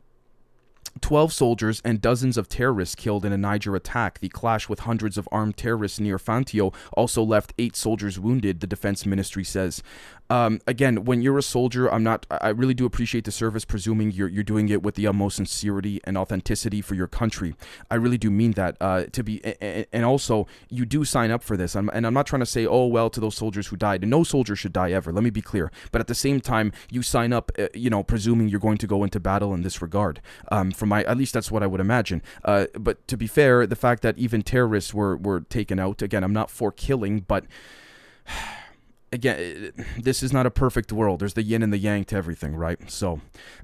12 1.01 1.33
soldiers 1.33 1.81
and 1.83 2.01
dozens 2.01 2.37
of 2.37 2.47
terrorists 2.47 2.95
killed 2.95 3.25
in 3.25 3.33
a 3.33 3.37
Niger 3.37 3.75
attack. 3.75 4.19
The 4.19 4.29
clash 4.29 4.69
with 4.69 4.81
hundreds 4.81 5.17
of 5.17 5.27
armed 5.31 5.57
terrorists 5.57 5.99
near 5.99 6.17
Fantio 6.17 6.73
also 6.93 7.23
left 7.23 7.53
eight 7.57 7.75
soldiers 7.75 8.19
wounded, 8.19 8.59
the 8.59 8.67
defense 8.67 9.05
ministry 9.05 9.43
says. 9.43 9.83
Um, 10.33 10.61
again, 10.65 11.05
when 11.05 11.21
you're 11.21 11.37
a 11.37 11.43
soldier, 11.43 11.87
I'm 11.93 12.01
not. 12.01 12.25
I 12.31 12.49
really 12.49 12.73
do 12.73 12.87
appreciate 12.87 13.23
the 13.23 13.31
service, 13.31 13.65
presuming 13.65 14.11
you're 14.11 14.27
you're 14.27 14.43
doing 14.43 14.67
it 14.69 14.81
with 14.81 14.95
the 14.95 15.05
utmost 15.05 15.35
sincerity 15.35 16.01
and 16.05 16.17
authenticity 16.17 16.81
for 16.81 16.95
your 16.95 17.05
country. 17.05 17.53
I 17.91 17.95
really 17.95 18.17
do 18.17 18.31
mean 18.31 18.53
that. 18.53 18.75
Uh, 18.81 19.03
to 19.11 19.23
be, 19.23 19.43
and 19.93 20.03
also 20.03 20.47
you 20.69 20.85
do 20.85 21.05
sign 21.05 21.29
up 21.29 21.43
for 21.43 21.55
this. 21.55 21.75
and 21.75 21.91
I'm 21.93 22.15
not 22.15 22.25
trying 22.25 22.39
to 22.39 22.47
say, 22.47 22.65
oh 22.65 22.87
well, 22.87 23.11
to 23.11 23.19
those 23.19 23.35
soldiers 23.35 23.67
who 23.67 23.75
died. 23.75 24.07
No 24.07 24.23
soldier 24.23 24.55
should 24.55 24.73
die 24.73 24.91
ever. 24.91 25.13
Let 25.13 25.23
me 25.23 25.29
be 25.29 25.43
clear. 25.43 25.71
But 25.91 26.01
at 26.01 26.07
the 26.07 26.15
same 26.15 26.41
time, 26.41 26.71
you 26.89 27.03
sign 27.03 27.31
up, 27.31 27.51
uh, 27.59 27.67
you 27.75 27.91
know, 27.91 28.01
presuming 28.01 28.47
you're 28.47 28.59
going 28.59 28.79
to 28.79 28.87
go 28.87 29.03
into 29.03 29.19
battle 29.19 29.53
in 29.53 29.61
this 29.61 29.83
regard. 29.83 30.19
Um, 30.51 30.71
from 30.71 30.89
my, 30.89 31.03
at 31.03 31.15
least 31.15 31.35
that's 31.35 31.51
what 31.51 31.61
I 31.61 31.67
would 31.67 31.79
imagine. 31.79 32.23
Uh, 32.43 32.65
but 32.73 33.07
to 33.07 33.17
be 33.17 33.27
fair, 33.27 33.67
the 33.67 33.75
fact 33.75 34.01
that 34.01 34.17
even 34.17 34.41
terrorists 34.41 34.95
were 34.95 35.15
were 35.15 35.41
taken 35.41 35.77
out. 35.77 36.01
Again, 36.01 36.23
I'm 36.23 36.33
not 36.33 36.49
for 36.49 36.71
killing, 36.71 37.19
but 37.19 37.45
again, 39.13 39.71
this 39.97 40.21
is 40.23 40.33
not 40.33 40.45
a 40.45 40.51
perfect 40.51 40.91
world. 40.91 41.21
There's 41.21 41.35
the 41.35 41.43
yin 41.43 41.63
and 41.63 41.71
the 41.71 41.77
yang 41.77 42.03
to 42.05 42.15
everything, 42.15 42.55
right? 42.55 42.79
So, 42.91 43.21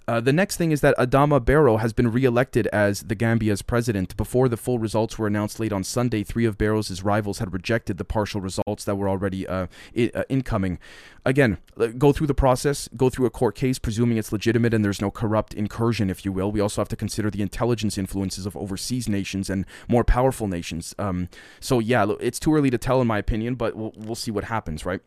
uh, 0.08 0.22
the 0.22 0.32
next 0.32 0.56
thing 0.58 0.72
is 0.72 0.82
that 0.82 0.96
Adama 0.98 1.44
Barrow 1.44 1.78
has 1.78 1.92
been 1.92 2.12
reelected 2.12 2.68
as 2.68 3.02
the 3.02 3.16
Gambia's 3.16 3.62
president. 3.62 4.16
Before 4.16 4.48
the 4.48 4.58
full 4.58 4.80
results 4.80 5.18
were 5.18 5.28
announced 5.28 5.60
late 5.60 5.74
on 5.74 5.84
Sunday, 5.84 6.24
three 6.24 6.46
of 6.46 6.58
Barrow's 6.58 7.02
rivals 7.04 7.40
had 7.40 7.52
rejected 7.52 7.98
the 7.98 8.06
partial 8.06 8.40
results 8.40 8.86
that 8.86 8.96
were 8.96 9.10
already 9.10 9.48
uh, 9.48 9.68
I- 9.98 10.12
uh, 10.14 10.24
incoming. 10.30 10.80
Again, 11.26 11.58
go 11.98 12.14
through 12.14 12.28
the 12.28 12.34
process, 12.34 12.88
go 12.96 13.10
through 13.10 13.26
a 13.26 13.30
court 13.30 13.56
case, 13.56 13.78
presuming 13.78 14.18
it's 14.18 14.32
legitimate 14.32 14.74
and 14.74 14.86
there's 14.86 15.02
no 15.02 15.12
corrupt 15.12 15.54
incursion, 15.54 16.10
if 16.10 16.24
you 16.24 16.32
will. 16.32 16.52
We 16.52 16.62
also 16.62 16.82
have 16.82 16.90
to 16.90 16.96
consider 16.96 17.30
the 17.30 17.42
intelligence 17.42 17.98
influences 17.98 18.46
of 18.46 18.56
overseas 18.56 19.10
nations 19.10 19.50
and 19.50 19.66
more 19.88 20.04
powerful 20.04 20.48
nations. 20.48 20.96
Um, 20.98 21.30
so, 21.60 21.80
yeah, 21.80 22.06
it's 22.20 22.40
too 22.40 22.56
early 22.56 22.70
to 22.70 22.78
tell, 22.78 23.02
in 23.02 23.08
my 23.08 23.18
opinion, 23.18 23.56
but 23.56 23.76
we'll, 23.76 23.94
we'll 23.98 24.16
see 24.16 24.32
what 24.32 24.46
happens, 24.46 24.86
right? 24.86 25.02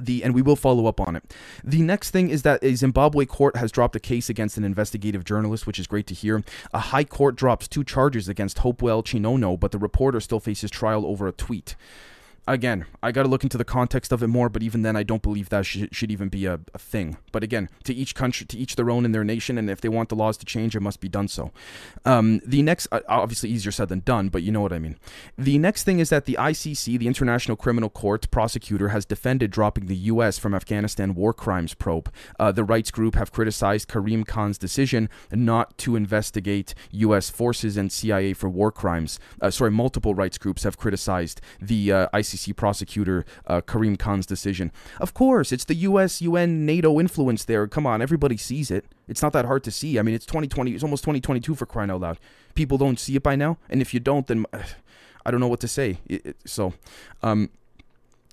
The 0.00 0.22
and 0.24 0.34
we 0.34 0.42
will 0.42 0.56
follow 0.56 0.86
up 0.86 1.00
on 1.00 1.16
it. 1.16 1.34
The 1.64 1.82
next 1.82 2.10
thing 2.10 2.30
is 2.30 2.42
that 2.42 2.62
a 2.62 2.74
Zimbabwe 2.74 3.24
court 3.24 3.56
has 3.56 3.72
dropped 3.72 3.96
a 3.96 4.00
case 4.00 4.28
against 4.28 4.56
an 4.56 4.64
investigative 4.64 5.24
journalist, 5.24 5.66
which 5.66 5.78
is 5.78 5.86
great 5.86 6.06
to 6.08 6.14
hear. 6.14 6.42
A 6.72 6.78
high 6.78 7.04
court 7.04 7.36
drops 7.36 7.68
two 7.68 7.84
charges 7.84 8.28
against 8.28 8.58
Hopewell 8.58 9.02
Chinono, 9.02 9.56
but 9.56 9.72
the 9.72 9.78
reporter 9.78 10.20
still 10.20 10.40
faces 10.40 10.70
trial 10.70 11.06
over 11.06 11.26
a 11.26 11.32
tweet 11.32 11.76
again, 12.46 12.86
I 13.02 13.12
got 13.12 13.24
to 13.24 13.28
look 13.28 13.42
into 13.42 13.58
the 13.58 13.64
context 13.64 14.12
of 14.12 14.22
it 14.22 14.28
more, 14.28 14.48
but 14.48 14.62
even 14.62 14.82
then, 14.82 14.96
I 14.96 15.02
don't 15.02 15.22
believe 15.22 15.48
that 15.48 15.66
sh- 15.66 15.84
should 15.90 16.10
even 16.10 16.28
be 16.28 16.46
a, 16.46 16.60
a, 16.74 16.78
thing. 16.78 17.16
But 17.32 17.42
again, 17.42 17.68
to 17.84 17.94
each 17.94 18.14
country, 18.14 18.46
to 18.46 18.56
each 18.56 18.76
their 18.76 18.90
own 18.90 19.04
in 19.04 19.12
their 19.12 19.24
nation, 19.24 19.58
and 19.58 19.68
if 19.68 19.80
they 19.80 19.88
want 19.88 20.08
the 20.08 20.14
laws 20.14 20.36
to 20.38 20.46
change, 20.46 20.76
it 20.76 20.80
must 20.80 21.00
be 21.00 21.08
done 21.08 21.28
so. 21.28 21.52
Um, 22.04 22.40
the 22.44 22.62
next, 22.62 22.88
uh, 22.92 23.00
obviously, 23.08 23.50
easier 23.50 23.72
said 23.72 23.88
than 23.88 24.00
done, 24.00 24.28
but 24.28 24.42
you 24.42 24.52
know 24.52 24.60
what 24.60 24.72
I 24.72 24.78
mean. 24.78 24.96
The 25.36 25.58
next 25.58 25.84
thing 25.84 25.98
is 25.98 26.10
that 26.10 26.26
the 26.26 26.36
ICC, 26.38 26.98
the 26.98 27.06
International 27.06 27.56
Criminal 27.56 27.90
Court 27.90 28.30
prosecutor, 28.30 28.88
has 28.88 29.04
defended 29.04 29.50
dropping 29.50 29.86
the 29.86 29.96
U.S. 29.96 30.38
from 30.38 30.54
Afghanistan 30.54 31.14
war 31.14 31.32
crimes 31.32 31.74
probe. 31.74 32.12
Uh, 32.38 32.52
the 32.52 32.64
rights 32.64 32.90
group 32.90 33.16
have 33.16 33.32
criticized 33.32 33.88
Karim 33.88 34.24
Khan's 34.24 34.58
decision 34.58 35.08
not 35.32 35.76
to 35.78 35.96
investigate 35.96 36.74
U.S. 36.92 37.30
forces 37.30 37.76
and 37.76 37.90
CIA 37.90 38.32
for 38.32 38.48
war 38.48 38.70
crimes. 38.70 39.18
Uh, 39.40 39.50
sorry, 39.50 39.70
multiple 39.70 40.14
rights 40.14 40.38
groups 40.38 40.62
have 40.62 40.76
criticized 40.76 41.40
the 41.60 41.92
uh, 41.92 42.08
ICC 42.14 42.35
ICC 42.36 42.56
prosecutor 42.56 43.24
uh, 43.46 43.60
Karim 43.60 43.96
Khan's 43.96 44.26
decision. 44.26 44.72
Of 45.00 45.14
course, 45.14 45.52
it's 45.52 45.64
the 45.64 45.74
U.S., 45.74 46.20
UN, 46.22 46.66
NATO 46.66 47.00
influence 47.00 47.44
there. 47.44 47.66
Come 47.66 47.86
on, 47.86 48.02
everybody 48.02 48.36
sees 48.36 48.70
it. 48.70 48.86
It's 49.08 49.22
not 49.22 49.32
that 49.32 49.44
hard 49.44 49.64
to 49.64 49.70
see. 49.70 49.98
I 49.98 50.02
mean, 50.02 50.14
it's 50.14 50.26
2020. 50.26 50.72
It's 50.72 50.82
almost 50.82 51.04
2022 51.04 51.54
for 51.54 51.66
crying 51.66 51.90
out 51.90 52.00
loud. 52.00 52.18
People 52.54 52.78
don't 52.78 52.98
see 52.98 53.16
it 53.16 53.22
by 53.22 53.36
now, 53.36 53.58
and 53.68 53.80
if 53.80 53.94
you 53.94 54.00
don't, 54.00 54.26
then 54.26 54.46
I 55.26 55.30
don't 55.30 55.40
know 55.40 55.48
what 55.48 55.60
to 55.60 55.68
say. 55.68 55.98
It, 56.06 56.26
it, 56.26 56.36
so, 56.44 56.74
um, 57.22 57.50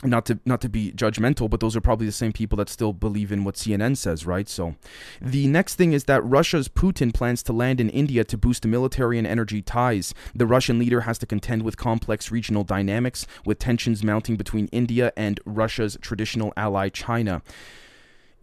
not 0.03 0.25
to 0.27 0.39
not 0.45 0.61
to 0.61 0.69
be 0.69 0.91
judgmental, 0.91 1.49
but 1.49 1.59
those 1.59 1.75
are 1.75 1.81
probably 1.81 2.05
the 2.05 2.11
same 2.11 2.33
people 2.33 2.57
that 2.57 2.69
still 2.69 2.93
believe 2.93 3.31
in 3.31 3.43
what 3.43 3.55
CNN 3.55 3.97
says, 3.97 4.25
right? 4.25 4.47
So, 4.47 4.75
the 5.21 5.47
next 5.47 5.75
thing 5.75 5.93
is 5.93 6.05
that 6.05 6.23
Russia's 6.23 6.67
Putin 6.67 7.13
plans 7.13 7.43
to 7.43 7.53
land 7.53 7.79
in 7.79 7.89
India 7.89 8.23
to 8.23 8.37
boost 8.37 8.65
military 8.65 9.17
and 9.17 9.27
energy 9.27 9.61
ties. 9.61 10.13
The 10.35 10.47
Russian 10.47 10.79
leader 10.79 11.01
has 11.01 11.17
to 11.19 11.25
contend 11.25 11.63
with 11.63 11.77
complex 11.77 12.31
regional 12.31 12.63
dynamics, 12.63 13.25
with 13.45 13.59
tensions 13.59 14.03
mounting 14.03 14.35
between 14.35 14.67
India 14.67 15.11
and 15.15 15.39
Russia's 15.45 15.97
traditional 16.01 16.53
ally 16.57 16.89
China 16.89 17.41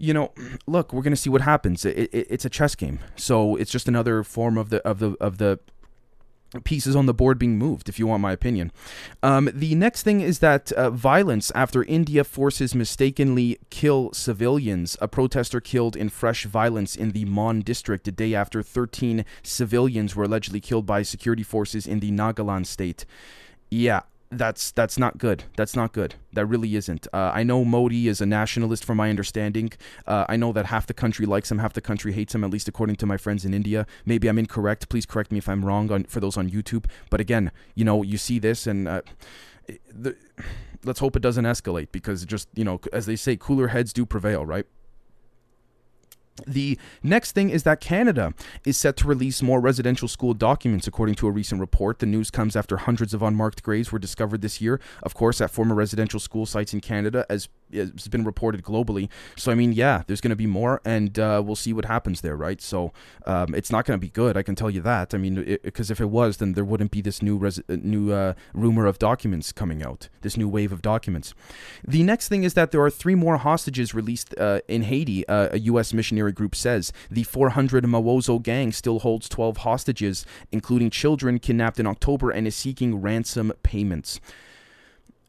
you 0.01 0.14
know, 0.14 0.33
look, 0.66 0.94
we're 0.94 1.03
to 1.03 1.14
see 1.14 1.29
what 1.29 1.42
happens. 1.42 1.85
It, 1.85 2.09
it, 2.11 2.27
it's 2.31 2.46
a 2.46 2.49
chess 2.49 2.75
game, 2.75 3.01
so 3.16 3.55
it's 3.57 3.70
just 3.70 3.87
another 3.87 4.23
form 4.23 4.57
of 4.57 4.70
the 4.70 4.81
of 4.88 4.99
the 4.99 5.14
of 5.20 5.37
the 5.37 5.61
pieces 6.65 6.97
on 6.97 7.07
the 7.07 7.15
board 7.15 7.39
being 7.39 7.59
moved, 7.59 7.89
if 7.89 7.99
you 7.99 8.07
want 8.07 8.21
my 8.21 8.33
opinion. 8.33 8.73
Um, 9.23 9.51
the 9.53 9.75
next 9.75 10.03
thing 10.03 10.21
is 10.21 10.41
that 10.41 10.73
uh, 10.73 10.91
violence 10.91 11.53
after 11.55 11.85
India 11.85 12.25
forces 12.25 12.75
mistakenly 12.75 13.59
kill 13.71 14.13
civilians. 14.13 14.97
A 15.01 15.09
protester 15.09 15.61
killed 15.61 15.97
in 15.97 16.09
fresh 16.09 16.45
violence 16.45 16.97
in 16.97 17.13
the 17.13 17.25
Mon 17.25 17.61
district 17.61 18.09
a 18.09 18.13
day 18.13 18.35
after 18.35 18.63
13 18.63 19.25
civilians 19.43 20.17
were 20.17 20.25
allegedly 20.25 20.61
killed 20.61 20.87
by 20.87 21.03
security 21.03 21.43
forces 21.43 21.87
in 21.87 22.01
the 22.01 22.11
Nagaland 22.11 22.67
state. 22.67 23.05
Yeah, 23.71 24.01
that's 24.31 24.71
that's 24.71 24.97
not 24.97 25.19
good. 25.19 25.45
That's 25.57 25.75
not 25.75 25.93
good. 25.93 26.14
That 26.33 26.47
really 26.47 26.77
isn't. 26.77 27.09
Uh, 27.12 27.33
I 27.35 27.43
know 27.43 27.64
Modi 27.64 28.07
is 28.07 28.21
a 28.21 28.27
nationalist, 28.27 28.85
from 28.85 28.97
my 28.97 29.11
understanding. 29.11 29.73
Uh, 30.07 30.25
I 30.29 30.37
know 30.37 30.53
that 30.53 30.66
half 30.66 30.87
the 30.87 30.95
country 30.95 31.27
likes 31.27 31.51
him, 31.51 31.59
half 31.59 31.73
the 31.73 31.81
country 31.81 32.12
hates 32.12 32.35
him. 32.35 32.45
At 32.45 32.51
least 32.51 32.69
according 32.69 32.97
to 32.97 33.07
my 33.07 33.16
friends 33.16 33.45
in 33.45 33.53
India. 33.53 33.87
Maybe 34.07 34.29
I'm 34.29 34.38
incorrect. 34.38 34.88
Please 34.88 35.05
correct 35.05 35.33
me 35.33 35.38
if 35.38 35.49
I'm 35.49 35.64
wrong 35.64 35.90
on 35.90 36.05
for 36.05 36.21
those 36.21 36.37
on 36.37 36.49
YouTube. 36.49 36.85
But 37.11 37.21
again, 37.21 37.51
you 37.75 37.85
know, 37.85 38.03
you 38.03 38.19
see 38.19 38.38
this, 38.38 38.66
and 38.66 38.87
uh, 38.87 39.03
the, 39.93 40.16
let's 40.85 41.01
hope 41.01 41.16
it 41.16 41.23
doesn't 41.23 41.45
escalate 41.45 41.88
because 41.90 42.25
just 42.25 42.49
you 42.55 42.64
know, 42.64 42.81
as 42.93 43.07
they 43.07 43.16
say, 43.16 43.37
cooler 43.37 43.69
heads 43.69 43.93
do 43.93 44.07
prevail, 44.07 44.47
right? 44.47 44.66
The 46.46 46.79
next 47.03 47.33
thing 47.33 47.50
is 47.50 47.62
that 47.64 47.81
Canada 47.81 48.35
is 48.64 48.76
set 48.76 48.96
to 48.98 49.07
release 49.07 49.42
more 49.42 49.61
residential 49.61 50.09
school 50.09 50.35
documents, 50.35 50.87
according 50.87 51.14
to 51.16 51.26
a 51.26 51.31
recent 51.31 51.61
report. 51.61 51.98
The 51.98 52.07
news 52.07 52.31
comes 52.31 52.57
after 52.57 52.76
hundreds 52.79 53.14
of 53.14 53.22
unmarked 53.22 53.62
graves 53.62 53.92
were 53.92 53.98
discovered 53.98 54.42
this 54.42 54.61
year, 54.61 54.81
of 55.03 55.14
course, 55.14 55.40
at 55.40 55.50
former 55.50 55.74
residential 55.74 56.20
school 56.20 56.46
sites 56.46 56.72
in 56.72 56.81
Canada, 56.81 57.26
as 57.29 57.48
has 57.72 58.09
been 58.09 58.24
reported 58.24 58.62
globally. 58.62 59.09
So 59.37 59.53
I 59.53 59.55
mean, 59.55 59.72
yeah, 59.72 60.03
there's 60.07 60.20
going 60.20 60.31
to 60.31 60.37
be 60.37 60.46
more, 60.46 60.81
and 60.85 61.18
uh, 61.18 61.42
we'll 61.44 61.57
see 61.57 61.72
what 61.72 61.85
happens 61.85 62.20
there, 62.20 62.37
right? 62.37 62.61
So 62.61 62.92
um, 63.26 63.55
it's 63.55 63.70
not 63.70 63.85
going 63.85 63.98
to 63.98 64.00
be 64.00 64.11
good. 64.11 64.37
I 64.37 64.42
can 64.42 64.55
tell 64.55 64.70
you 64.70 64.81
that. 64.83 65.14
I 65.14 65.18
mean, 65.18 65.59
because 65.62 65.90
if 65.90 66.00
it 66.00 66.07
was, 66.07 66.38
then 66.38 66.55
there 66.55 66.64
wouldn't 66.64 66.90
be 66.90 67.00
this 67.00 67.22
new 67.22 67.37
res- 67.37 67.61
uh, 67.68 67.76
new 67.81 68.12
uh, 68.12 68.35
rumor 68.55 68.87
of 68.87 68.98
documents 68.98 69.53
coming 69.53 69.83
out, 69.83 70.09
this 70.22 70.37
new 70.37 70.48
wave 70.48 70.72
of 70.72 70.83
documents. 70.83 71.35
The 71.87 72.03
next 72.03 72.29
thing 72.29 72.44
is 72.44 72.55
that 72.55 72.70
there 72.70 72.83
are 72.83 72.90
three 72.90 73.14
more 73.14 73.37
hostages 73.38 73.94
released 73.94 74.35
uh, 74.38 74.61
in 74.68 74.83
Haiti. 74.83 75.26
Uh, 75.29 75.48
a 75.53 75.59
U.S. 75.61 75.92
missionary 75.92 76.30
group 76.33 76.55
says 76.55 76.93
the 77.11 77.25
400 77.25 77.85
Mawozo 77.85 78.43
gang 78.43 78.73
still 78.73 79.01
holds 79.01 79.29
12 79.29 79.59
hostages, 79.59 80.27
including 80.53 80.90
children 80.90 81.38
kidnapped 81.38 81.81
in 81.81 81.87
October, 81.87 82.31
and 82.31 82.47
is 82.47 82.55
seeking 82.55 83.01
ransom 83.01 83.53
payments 83.62 84.21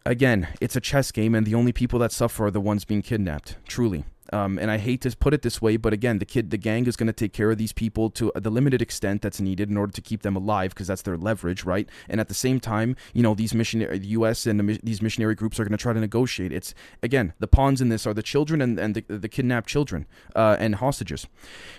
again, 0.05 0.47
it's 0.59 0.75
a 0.75 0.81
chess 0.81 1.11
game, 1.11 1.35
and 1.35 1.45
the 1.45 1.55
only 1.55 1.71
people 1.71 1.99
that 1.99 2.11
suffer 2.11 2.47
are 2.47 2.51
the 2.51 2.61
ones 2.61 2.85
being 2.85 3.01
kidnapped. 3.01 3.57
Truly. 3.67 4.05
Um, 4.31 4.57
and 4.57 4.71
I 4.71 4.77
hate 4.77 5.01
to 5.01 5.15
put 5.15 5.33
it 5.33 5.41
this 5.41 5.61
way, 5.61 5.77
but 5.77 5.93
again, 5.93 6.19
the 6.19 6.25
kid, 6.25 6.51
the 6.51 6.57
gang 6.57 6.85
is 6.87 6.95
going 6.95 7.07
to 7.07 7.13
take 7.13 7.33
care 7.33 7.51
of 7.51 7.57
these 7.57 7.73
people 7.73 8.09
to 8.11 8.31
the 8.35 8.49
limited 8.49 8.81
extent 8.81 9.21
that's 9.21 9.41
needed 9.41 9.69
in 9.69 9.77
order 9.77 9.91
to 9.93 10.01
keep 10.01 10.21
them 10.21 10.35
alive, 10.35 10.71
because 10.71 10.87
that's 10.87 11.01
their 11.01 11.17
leverage, 11.17 11.63
right? 11.63 11.87
And 12.07 12.21
at 12.21 12.27
the 12.27 12.33
same 12.33 12.59
time, 12.59 12.95
you 13.13 13.23
know, 13.23 13.33
these 13.33 13.53
missionary, 13.53 13.99
the 13.99 14.07
U.S. 14.07 14.45
and 14.45 14.59
the, 14.59 14.79
these 14.83 15.01
missionary 15.01 15.35
groups 15.35 15.59
are 15.59 15.63
going 15.63 15.77
to 15.77 15.81
try 15.81 15.93
to 15.93 15.99
negotiate. 15.99 16.51
It's 16.51 16.73
again, 17.03 17.33
the 17.39 17.47
pawns 17.47 17.81
in 17.81 17.89
this 17.89 18.07
are 18.07 18.13
the 18.13 18.23
children 18.23 18.61
and, 18.61 18.79
and 18.79 18.95
the, 18.95 19.03
the 19.07 19.29
kidnapped 19.29 19.67
children 19.67 20.07
uh, 20.35 20.57
and 20.59 20.75
hostages. 20.75 21.27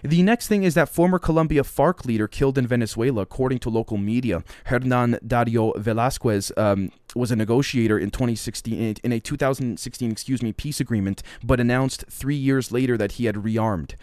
The 0.02 0.22
next 0.22 0.48
thing 0.48 0.62
is 0.62 0.74
that 0.74 0.88
former 0.88 1.18
Colombia 1.18 1.62
FARC 1.62 2.04
leader 2.04 2.28
killed 2.28 2.58
in 2.58 2.66
Venezuela, 2.66 3.22
according 3.22 3.60
to 3.60 3.70
local 3.70 3.96
media, 3.96 4.44
Hernan 4.64 5.18
Dario 5.26 5.72
Velasquez. 5.72 6.52
Um, 6.56 6.90
was 7.14 7.30
a 7.30 7.36
negotiator 7.36 7.98
in 7.98 8.10
2016 8.10 8.96
in 9.02 9.12
a 9.12 9.20
2016 9.20 10.10
excuse 10.10 10.42
me 10.42 10.50
peace 10.50 10.80
agreement 10.80 11.22
but 11.44 11.60
announced 11.60 12.06
3 12.08 12.34
years 12.42 12.70
later 12.70 12.96
that 12.98 13.12
he 13.12 13.24
had 13.24 13.36
rearmed 13.36 13.94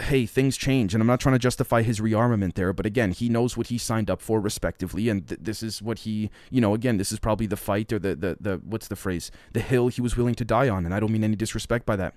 hey, 0.00 0.26
things 0.26 0.56
change, 0.56 0.94
and 0.94 1.00
I'm 1.00 1.06
not 1.06 1.20
trying 1.20 1.34
to 1.34 1.38
justify 1.38 1.82
his 1.82 2.00
rearmament 2.00 2.54
there, 2.54 2.72
but 2.72 2.86
again, 2.86 3.12
he 3.12 3.28
knows 3.28 3.56
what 3.56 3.68
he 3.68 3.78
signed 3.78 4.10
up 4.10 4.22
for, 4.22 4.40
respectively, 4.40 5.08
and 5.08 5.26
th- 5.28 5.40
this 5.42 5.62
is 5.62 5.82
what 5.82 6.00
he, 6.00 6.30
you 6.50 6.60
know, 6.60 6.74
again, 6.74 6.96
this 6.96 7.12
is 7.12 7.18
probably 7.18 7.46
the 7.46 7.56
fight 7.56 7.92
or 7.92 7.98
the, 7.98 8.14
the 8.14 8.36
the 8.40 8.60
what's 8.64 8.88
the 8.88 8.96
phrase, 8.96 9.30
the 9.52 9.60
hill 9.60 9.88
he 9.88 10.00
was 10.00 10.16
willing 10.16 10.34
to 10.34 10.44
die 10.44 10.68
on, 10.68 10.84
and 10.84 10.94
I 10.94 11.00
don't 11.00 11.12
mean 11.12 11.24
any 11.24 11.36
disrespect 11.36 11.84
by 11.84 11.96
that. 11.96 12.14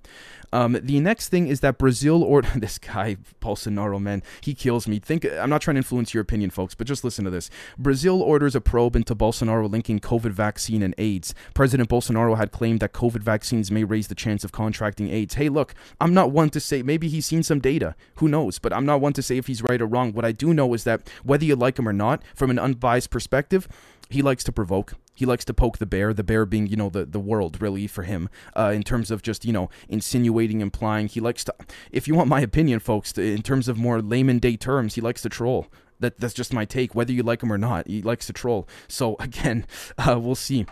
Um, 0.54 0.78
the 0.82 1.00
next 1.00 1.30
thing 1.30 1.48
is 1.48 1.60
that 1.62 1.78
Brazil 1.78 2.24
or 2.24 2.42
this 2.56 2.78
guy 2.78 3.18
Bolsonaro, 3.42 4.02
man, 4.02 4.24
he 4.42 4.54
kills 4.54 4.88
me. 4.88 5.00
Think 5.00 5.26
I'm 5.26 5.50
not 5.50 5.62
trying 5.62 5.76
to 5.76 5.80
influence 5.80 6.14
your 6.14 6.22
opinion, 6.22 6.50
folks, 6.50 6.76
but 6.76 6.88
just 6.88 7.04
listen 7.04 7.26
to 7.26 7.32
this. 7.32 7.50
Brazil 7.78 8.22
orders 8.22 8.56
a 8.56 8.62
probe 8.62 8.96
into 8.96 9.16
Bolsonaro 9.16 9.70
linking 9.70 10.00
COVID 10.00 10.32
vaccine 10.32 10.82
and 10.82 10.96
AIDS. 10.98 11.34
President 11.54 11.90
Bolsonaro 11.90 12.38
had 12.38 12.52
claimed 12.52 12.80
that 12.80 12.94
COVID 12.94 13.22
vaccines 13.22 13.72
may 13.72 13.84
raise 13.84 14.08
the 14.08 14.16
chance 14.16 14.44
of 14.44 14.52
contracting 14.52 15.10
AIDS. 15.10 15.36
Hey, 15.36 15.50
look, 15.50 15.74
I'm 16.00 16.14
not 16.14 16.32
one 16.32 16.50
to 16.52 16.60
say 16.60 16.82
maybe 16.82 17.10
he's 17.10 17.26
seen 17.26 17.44
some 17.44 17.60
data. 17.66 17.96
Who 18.18 18.28
knows? 18.28 18.60
But 18.60 18.74
I'm 18.74 18.86
not 18.86 19.02
one 19.02 19.14
to 19.14 19.24
say 19.24 19.38
if 19.38 19.48
he's 19.48 19.64
right 19.64 19.82
or 19.82 19.88
wrong. 19.88 20.14
What 20.14 20.24
I 20.24 20.32
do 20.32 20.54
know 20.54 20.76
is 20.76 20.84
that 20.84 21.10
whether 21.24 21.44
you 21.44 21.56
like 21.56 21.80
him 21.80 21.90
or 21.90 21.94
not, 21.94 22.22
from 22.36 22.52
an 22.52 22.60
unbiased 22.60 23.10
perspective, 23.10 23.68
he 24.08 24.22
likes 24.22 24.44
to 24.44 24.52
provoke. 24.52 24.94
He 25.16 25.26
likes 25.26 25.46
to 25.46 25.54
poke 25.54 25.80
the 25.80 25.88
bear, 25.88 26.14
the 26.14 26.24
bear 26.24 26.46
being, 26.46 26.68
you 26.68 26.76
know, 26.76 26.90
the, 26.90 27.06
the 27.06 27.20
world, 27.20 27.60
really, 27.60 27.88
for 27.88 28.04
him, 28.04 28.30
uh, 28.56 28.72
in 28.76 28.84
terms 28.84 29.10
of 29.10 29.24
just, 29.24 29.46
you 29.46 29.54
know, 29.54 29.72
insinuating, 29.90 30.62
implying. 30.62 31.08
He 31.08 31.20
likes 31.20 31.44
to, 31.46 31.56
if 31.92 32.08
you 32.08 32.14
want 32.14 32.30
my 32.30 32.42
opinion, 32.42 32.80
folks, 32.82 33.18
in 33.18 33.42
terms 33.42 33.68
of 33.68 33.80
more 33.80 34.00
layman 34.00 34.38
day 34.38 34.58
terms, 34.58 34.94
he 34.94 35.02
likes 35.02 35.24
to 35.24 35.30
troll. 35.30 35.66
That, 36.00 36.20
that's 36.20 36.36
just 36.36 36.54
my 36.54 36.66
take, 36.66 36.94
whether 36.94 37.14
you 37.14 37.24
like 37.24 37.42
him 37.42 37.52
or 37.52 37.58
not. 37.58 37.88
He 37.88 38.04
likes 38.04 38.28
to 38.28 38.34
troll. 38.34 38.68
So, 38.88 39.16
again, 39.20 39.66
uh, 39.98 40.20
we'll 40.20 40.36
see. 40.36 40.68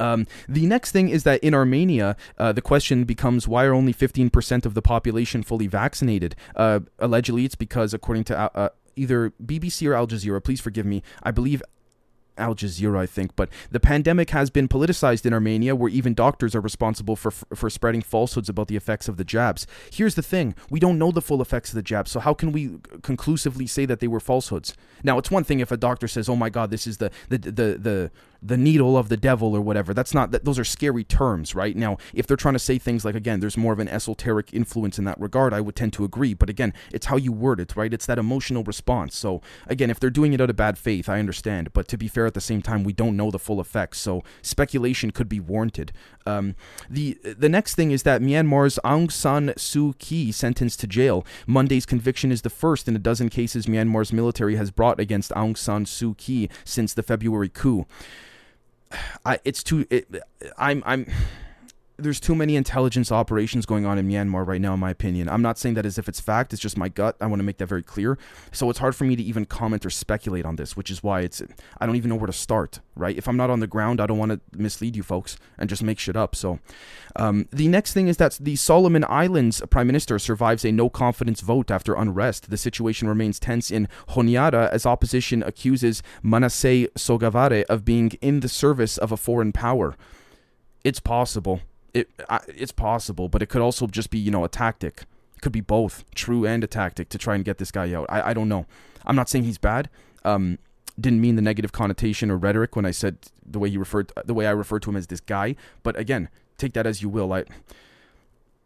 Um, 0.00 0.26
the 0.48 0.66
next 0.66 0.92
thing 0.92 1.08
is 1.08 1.24
that 1.24 1.42
in 1.42 1.54
Armenia, 1.54 2.16
uh, 2.38 2.52
the 2.52 2.62
question 2.62 3.04
becomes 3.04 3.46
why 3.46 3.64
are 3.64 3.74
only 3.74 3.94
15% 3.94 4.66
of 4.66 4.74
the 4.74 4.82
population 4.82 5.42
fully 5.42 5.66
vaccinated? 5.66 6.34
Uh, 6.54 6.80
allegedly, 6.98 7.44
it's 7.44 7.54
because, 7.54 7.94
according 7.94 8.24
to 8.24 8.38
uh, 8.38 8.68
either 8.96 9.32
BBC 9.42 9.88
or 9.88 9.94
Al 9.94 10.06
Jazeera, 10.06 10.42
please 10.42 10.60
forgive 10.60 10.86
me, 10.86 11.02
I 11.22 11.30
believe 11.30 11.62
Al 12.38 12.54
Jazeera, 12.54 12.98
I 12.98 13.06
think. 13.06 13.34
But 13.36 13.48
the 13.70 13.80
pandemic 13.80 14.30
has 14.30 14.50
been 14.50 14.68
politicized 14.68 15.26
in 15.26 15.32
Armenia, 15.32 15.74
where 15.74 15.90
even 15.90 16.14
doctors 16.14 16.54
are 16.54 16.60
responsible 16.60 17.16
for 17.16 17.30
for 17.30 17.70
spreading 17.70 18.02
falsehoods 18.02 18.48
about 18.48 18.68
the 18.68 18.76
effects 18.76 19.08
of 19.08 19.16
the 19.16 19.24
jabs. 19.24 19.66
Here's 19.90 20.14
the 20.14 20.22
thing: 20.22 20.54
we 20.70 20.80
don't 20.80 20.98
know 20.98 21.10
the 21.10 21.22
full 21.22 21.40
effects 21.40 21.70
of 21.70 21.76
the 21.76 21.82
jabs, 21.82 22.10
so 22.10 22.20
how 22.20 22.34
can 22.34 22.52
we 22.52 22.78
conclusively 23.02 23.66
say 23.66 23.86
that 23.86 24.00
they 24.00 24.08
were 24.08 24.20
falsehoods? 24.20 24.74
Now, 25.02 25.18
it's 25.18 25.30
one 25.30 25.44
thing 25.44 25.60
if 25.60 25.70
a 25.70 25.76
doctor 25.76 26.08
says, 26.08 26.28
"Oh 26.28 26.36
my 26.36 26.50
God, 26.50 26.70
this 26.70 26.86
is 26.86 26.98
the 26.98 27.10
the 27.28 27.38
the 27.38 27.78
the 27.78 28.10
the 28.42 28.56
needle 28.56 28.96
of 28.96 29.08
the 29.08 29.16
devil 29.16 29.54
or 29.54 29.60
whatever. 29.60 29.94
That's 29.94 30.14
not 30.14 30.30
that 30.30 30.44
those 30.44 30.58
are 30.58 30.64
scary 30.64 31.04
terms, 31.04 31.54
right? 31.54 31.76
Now, 31.76 31.98
if 32.14 32.26
they're 32.26 32.36
trying 32.36 32.54
to 32.54 32.60
say 32.60 32.78
things 32.78 33.04
like 33.04 33.14
again, 33.14 33.40
there's 33.40 33.56
more 33.56 33.72
of 33.72 33.78
an 33.78 33.88
esoteric 33.88 34.52
influence 34.52 34.98
in 34.98 35.04
that 35.04 35.20
regard, 35.20 35.52
I 35.52 35.60
would 35.60 35.76
tend 35.76 35.92
to 35.94 36.04
agree. 36.04 36.34
But 36.34 36.50
again, 36.50 36.72
it's 36.92 37.06
how 37.06 37.16
you 37.16 37.32
word 37.32 37.60
it, 37.60 37.76
right? 37.76 37.92
It's 37.92 38.06
that 38.06 38.18
emotional 38.18 38.64
response. 38.64 39.16
So 39.16 39.40
again, 39.66 39.90
if 39.90 40.00
they're 40.00 40.10
doing 40.10 40.32
it 40.32 40.40
out 40.40 40.50
of 40.50 40.56
bad 40.56 40.78
faith, 40.78 41.08
I 41.08 41.18
understand. 41.18 41.72
But 41.72 41.88
to 41.88 41.98
be 41.98 42.08
fair, 42.08 42.26
at 42.26 42.34
the 42.34 42.40
same 42.40 42.62
time, 42.62 42.84
we 42.84 42.92
don't 42.92 43.16
know 43.16 43.30
the 43.30 43.38
full 43.38 43.60
effects, 43.60 43.98
so 43.98 44.22
speculation 44.42 45.10
could 45.10 45.28
be 45.28 45.40
warranted. 45.40 45.92
Um, 46.26 46.56
the 46.90 47.18
the 47.22 47.48
next 47.48 47.74
thing 47.74 47.92
is 47.92 48.02
that 48.02 48.20
Myanmar's 48.20 48.78
Aung 48.84 49.10
San 49.10 49.48
Suu 49.50 49.96
Kyi 49.98 50.32
sentenced 50.32 50.80
to 50.80 50.86
jail. 50.86 51.24
Monday's 51.46 51.86
conviction 51.86 52.32
is 52.32 52.42
the 52.42 52.50
first 52.50 52.88
in 52.88 52.96
a 52.96 52.98
dozen 52.98 53.28
cases 53.28 53.66
Myanmar's 53.66 54.12
military 54.12 54.56
has 54.56 54.70
brought 54.70 54.98
against 54.98 55.30
Aung 55.32 55.56
San 55.56 55.84
Suu 55.84 56.16
Kyi 56.16 56.50
since 56.64 56.94
the 56.94 57.02
February 57.02 57.48
coup. 57.48 57.86
I 59.24 59.38
it's 59.44 59.62
too 59.62 59.86
it, 59.90 60.06
I'm 60.58 60.82
I'm 60.86 61.06
there's 61.98 62.20
too 62.20 62.34
many 62.34 62.56
intelligence 62.56 63.10
operations 63.10 63.64
going 63.64 63.86
on 63.86 63.98
in 63.98 64.08
Myanmar 64.08 64.46
right 64.46 64.60
now, 64.60 64.74
in 64.74 64.80
my 64.80 64.90
opinion. 64.90 65.28
I'm 65.28 65.42
not 65.42 65.58
saying 65.58 65.74
that 65.76 65.86
as 65.86 65.96
if 65.98 66.08
it's 66.08 66.20
fact. 66.20 66.52
It's 66.52 66.60
just 66.60 66.76
my 66.76 66.88
gut. 66.88 67.16
I 67.20 67.26
want 67.26 67.40
to 67.40 67.44
make 67.44 67.56
that 67.58 67.66
very 67.66 67.82
clear. 67.82 68.18
So 68.52 68.68
it's 68.68 68.78
hard 68.78 68.94
for 68.94 69.04
me 69.04 69.16
to 69.16 69.22
even 69.22 69.46
comment 69.46 69.86
or 69.86 69.90
speculate 69.90 70.44
on 70.44 70.56
this, 70.56 70.76
which 70.76 70.90
is 70.90 71.02
why 71.02 71.20
it's 71.20 71.42
I 71.80 71.86
don't 71.86 71.96
even 71.96 72.10
know 72.10 72.16
where 72.16 72.26
to 72.26 72.32
start. 72.32 72.80
Right? 72.94 73.16
If 73.16 73.28
I'm 73.28 73.36
not 73.36 73.50
on 73.50 73.60
the 73.60 73.66
ground, 73.66 74.00
I 74.00 74.06
don't 74.06 74.18
want 74.18 74.32
to 74.32 74.40
mislead 74.52 74.96
you 74.96 75.02
folks 75.02 75.36
and 75.58 75.68
just 75.70 75.82
make 75.82 75.98
shit 75.98 76.16
up. 76.16 76.36
So 76.36 76.58
um, 77.16 77.48
the 77.50 77.68
next 77.68 77.94
thing 77.94 78.08
is 78.08 78.18
that 78.18 78.38
the 78.40 78.56
Solomon 78.56 79.04
Islands 79.08 79.62
prime 79.70 79.86
minister 79.86 80.18
survives 80.18 80.64
a 80.64 80.72
no 80.72 80.90
confidence 80.90 81.40
vote 81.40 81.70
after 81.70 81.94
unrest. 81.94 82.50
The 82.50 82.56
situation 82.58 83.08
remains 83.08 83.38
tense 83.38 83.70
in 83.70 83.88
Honiara 84.10 84.70
as 84.70 84.84
opposition 84.84 85.42
accuses 85.42 86.02
Manasseh 86.22 86.88
Sogavare 86.96 87.64
of 87.64 87.84
being 87.84 88.10
in 88.20 88.40
the 88.40 88.48
service 88.48 88.98
of 88.98 89.12
a 89.12 89.16
foreign 89.16 89.52
power. 89.52 89.96
It's 90.84 91.00
possible 91.00 91.62
it 91.96 92.10
it's 92.48 92.72
possible, 92.72 93.28
but 93.28 93.42
it 93.42 93.46
could 93.46 93.62
also 93.62 93.86
just 93.86 94.10
be 94.10 94.18
you 94.18 94.30
know 94.30 94.44
a 94.44 94.48
tactic. 94.48 95.04
It 95.36 95.42
could 95.42 95.52
be 95.52 95.60
both, 95.60 96.04
true 96.14 96.46
and 96.46 96.64
a 96.64 96.66
tactic 96.66 97.08
to 97.10 97.18
try 97.18 97.34
and 97.34 97.44
get 97.44 97.58
this 97.58 97.70
guy 97.70 97.92
out. 97.92 98.06
I, 98.08 98.30
I 98.30 98.34
don't 98.34 98.48
know. 98.48 98.66
I'm 99.04 99.16
not 99.16 99.28
saying 99.28 99.44
he's 99.44 99.58
bad. 99.58 99.90
Um, 100.24 100.58
didn't 100.98 101.20
mean 101.20 101.36
the 101.36 101.42
negative 101.42 101.72
connotation 101.72 102.30
or 102.30 102.38
rhetoric 102.38 102.74
when 102.74 102.86
I 102.86 102.90
said 102.90 103.18
the 103.44 103.58
way 103.58 103.68
he 103.70 103.76
referred 103.76 104.12
the 104.24 104.34
way 104.34 104.46
I 104.46 104.50
referred 104.50 104.82
to 104.82 104.90
him 104.90 104.96
as 104.96 105.08
this 105.08 105.20
guy. 105.20 105.56
But 105.82 105.98
again, 105.98 106.28
take 106.58 106.72
that 106.74 106.86
as 106.86 107.02
you 107.02 107.08
will. 107.08 107.32
I 107.32 107.44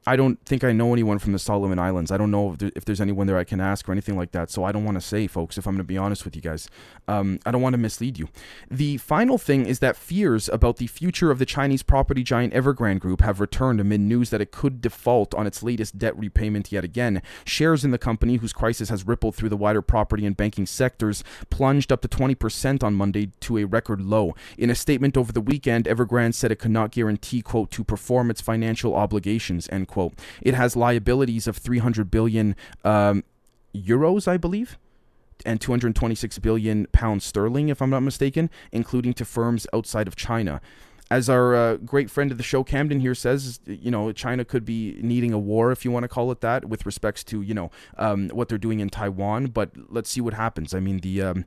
I 0.06 0.16
don't 0.16 0.42
think 0.46 0.64
I 0.64 0.72
know 0.72 0.94
anyone 0.94 1.18
from 1.18 1.32
the 1.32 1.38
Solomon 1.38 1.78
Islands. 1.78 2.10
I 2.10 2.16
don't 2.16 2.30
know 2.30 2.52
if, 2.52 2.58
there, 2.58 2.72
if 2.74 2.84
there's 2.86 3.02
anyone 3.02 3.26
there 3.26 3.36
I 3.36 3.44
can 3.44 3.60
ask 3.60 3.86
or 3.86 3.92
anything 3.92 4.16
like 4.16 4.32
that. 4.32 4.50
So 4.50 4.64
I 4.64 4.72
don't 4.72 4.84
want 4.84 4.96
to 4.96 5.00
say, 5.00 5.26
folks, 5.26 5.58
if 5.58 5.66
I'm 5.66 5.74
going 5.74 5.78
to 5.78 5.84
be 5.84 5.98
honest 5.98 6.24
with 6.24 6.34
you 6.34 6.40
guys. 6.40 6.70
Um, 7.06 7.38
I 7.44 7.50
don't 7.50 7.60
want 7.60 7.74
to 7.74 7.78
mislead 7.78 8.18
you. 8.18 8.28
The 8.70 8.96
final 8.96 9.36
thing 9.36 9.66
is 9.66 9.80
that 9.80 9.96
fears 9.96 10.48
about 10.48 10.78
the 10.78 10.86
future 10.86 11.30
of 11.30 11.38
the 11.38 11.44
Chinese 11.44 11.82
property 11.82 12.22
giant 12.22 12.54
Evergrande 12.54 13.00
Group 13.00 13.20
have 13.20 13.40
returned 13.40 13.78
amid 13.78 14.00
news 14.00 14.30
that 14.30 14.40
it 14.40 14.52
could 14.52 14.80
default 14.80 15.34
on 15.34 15.46
its 15.46 15.62
latest 15.62 15.98
debt 15.98 16.18
repayment 16.18 16.72
yet 16.72 16.82
again. 16.82 17.20
Shares 17.44 17.84
in 17.84 17.90
the 17.90 17.98
company, 17.98 18.36
whose 18.36 18.54
crisis 18.54 18.88
has 18.88 19.06
rippled 19.06 19.34
through 19.34 19.50
the 19.50 19.56
wider 19.56 19.82
property 19.82 20.24
and 20.24 20.36
banking 20.36 20.64
sectors, 20.64 21.22
plunged 21.50 21.92
up 21.92 22.00
to 22.00 22.08
20% 22.08 22.82
on 22.82 22.94
Monday 22.94 23.32
to 23.40 23.58
a 23.58 23.64
record 23.64 24.00
low. 24.00 24.34
In 24.56 24.70
a 24.70 24.74
statement 24.74 25.18
over 25.18 25.30
the 25.30 25.42
weekend, 25.42 25.84
Evergrande 25.84 26.34
said 26.34 26.50
it 26.50 26.58
could 26.58 26.70
not 26.70 26.90
guarantee, 26.90 27.42
quote, 27.42 27.70
to 27.72 27.84
perform 27.84 28.30
its 28.30 28.40
financial 28.40 28.94
obligations, 28.94 29.68
end 29.70 29.89
quote. 29.90 30.14
It 30.40 30.54
has 30.54 30.76
liabilities 30.76 31.46
of 31.46 31.56
300 31.56 32.10
billion 32.10 32.56
um, 32.84 33.24
euros, 33.74 34.26
I 34.26 34.36
believe 34.36 34.78
and 35.44 35.60
226 35.60 36.38
billion 36.38 36.86
pounds 36.92 37.24
sterling, 37.24 37.68
if 37.68 37.80
I'm 37.80 37.90
not 37.90 38.00
mistaken, 38.00 38.50
including 38.72 39.14
to 39.14 39.24
firms 39.24 39.66
outside 39.72 40.06
of 40.06 40.16
China. 40.16 40.60
As 41.10 41.28
our 41.28 41.56
uh, 41.56 41.76
great 41.78 42.08
friend 42.08 42.30
of 42.30 42.38
the 42.38 42.44
show, 42.44 42.62
Camden 42.62 43.00
here 43.00 43.16
says, 43.16 43.58
you 43.66 43.90
know, 43.90 44.12
China 44.12 44.44
could 44.44 44.64
be 44.64 44.96
needing 45.02 45.32
a 45.32 45.38
war, 45.38 45.72
if 45.72 45.84
you 45.84 45.90
want 45.90 46.04
to 46.04 46.08
call 46.08 46.30
it 46.30 46.40
that, 46.40 46.66
with 46.66 46.86
respects 46.86 47.24
to, 47.24 47.42
you 47.42 47.52
know, 47.52 47.70
um, 47.98 48.28
what 48.28 48.48
they're 48.48 48.58
doing 48.58 48.78
in 48.78 48.90
Taiwan. 48.90 49.46
But 49.46 49.70
let's 49.88 50.08
see 50.08 50.20
what 50.20 50.34
happens. 50.34 50.74
I 50.74 50.80
mean, 50.80 50.98
the. 50.98 51.22
Um, 51.22 51.44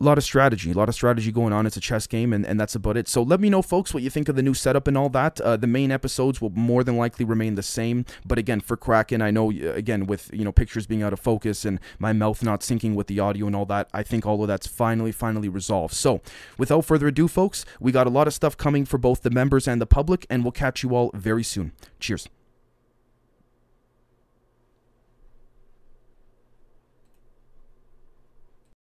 a 0.00 0.04
lot 0.04 0.16
of 0.16 0.24
strategy, 0.24 0.70
a 0.70 0.74
lot 0.74 0.88
of 0.88 0.94
strategy 0.94 1.30
going 1.30 1.52
on. 1.52 1.66
It's 1.66 1.76
a 1.76 1.80
chess 1.80 2.06
game, 2.06 2.32
and, 2.32 2.46
and 2.46 2.58
that's 2.58 2.74
about 2.74 2.96
it. 2.96 3.06
So 3.06 3.22
let 3.22 3.38
me 3.38 3.50
know, 3.50 3.60
folks, 3.60 3.92
what 3.92 4.02
you 4.02 4.08
think 4.08 4.28
of 4.28 4.36
the 4.36 4.42
new 4.42 4.54
setup 4.54 4.88
and 4.88 4.96
all 4.96 5.10
that. 5.10 5.40
Uh, 5.40 5.56
the 5.56 5.66
main 5.66 5.90
episodes 5.90 6.40
will 6.40 6.50
more 6.50 6.82
than 6.82 6.96
likely 6.96 7.24
remain 7.24 7.54
the 7.54 7.62
same, 7.62 8.06
but 8.24 8.38
again, 8.38 8.60
for 8.60 8.76
Kraken, 8.76 9.20
I 9.20 9.30
know 9.30 9.52
uh, 9.52 9.72
again 9.72 10.06
with 10.06 10.30
you 10.32 10.44
know 10.44 10.52
pictures 10.52 10.86
being 10.86 11.02
out 11.02 11.12
of 11.12 11.20
focus 11.20 11.64
and 11.64 11.78
my 11.98 12.12
mouth 12.12 12.42
not 12.42 12.60
syncing 12.60 12.94
with 12.94 13.08
the 13.08 13.20
audio 13.20 13.46
and 13.46 13.54
all 13.54 13.66
that, 13.66 13.88
I 13.92 14.02
think 14.02 14.24
all 14.24 14.40
of 14.42 14.48
that's 14.48 14.66
finally 14.66 15.12
finally 15.12 15.48
resolved. 15.48 15.94
So 15.94 16.22
without 16.56 16.84
further 16.84 17.08
ado, 17.08 17.28
folks, 17.28 17.64
we 17.78 17.92
got 17.92 18.06
a 18.06 18.10
lot 18.10 18.26
of 18.26 18.34
stuff 18.34 18.56
coming 18.56 18.84
for 18.86 18.98
both 18.98 19.22
the 19.22 19.30
members 19.30 19.68
and 19.68 19.80
the 19.80 19.86
public, 19.86 20.26
and 20.30 20.42
we'll 20.42 20.52
catch 20.52 20.82
you 20.82 20.94
all 20.94 21.10
very 21.14 21.44
soon. 21.44 21.72
Cheers. 21.98 22.28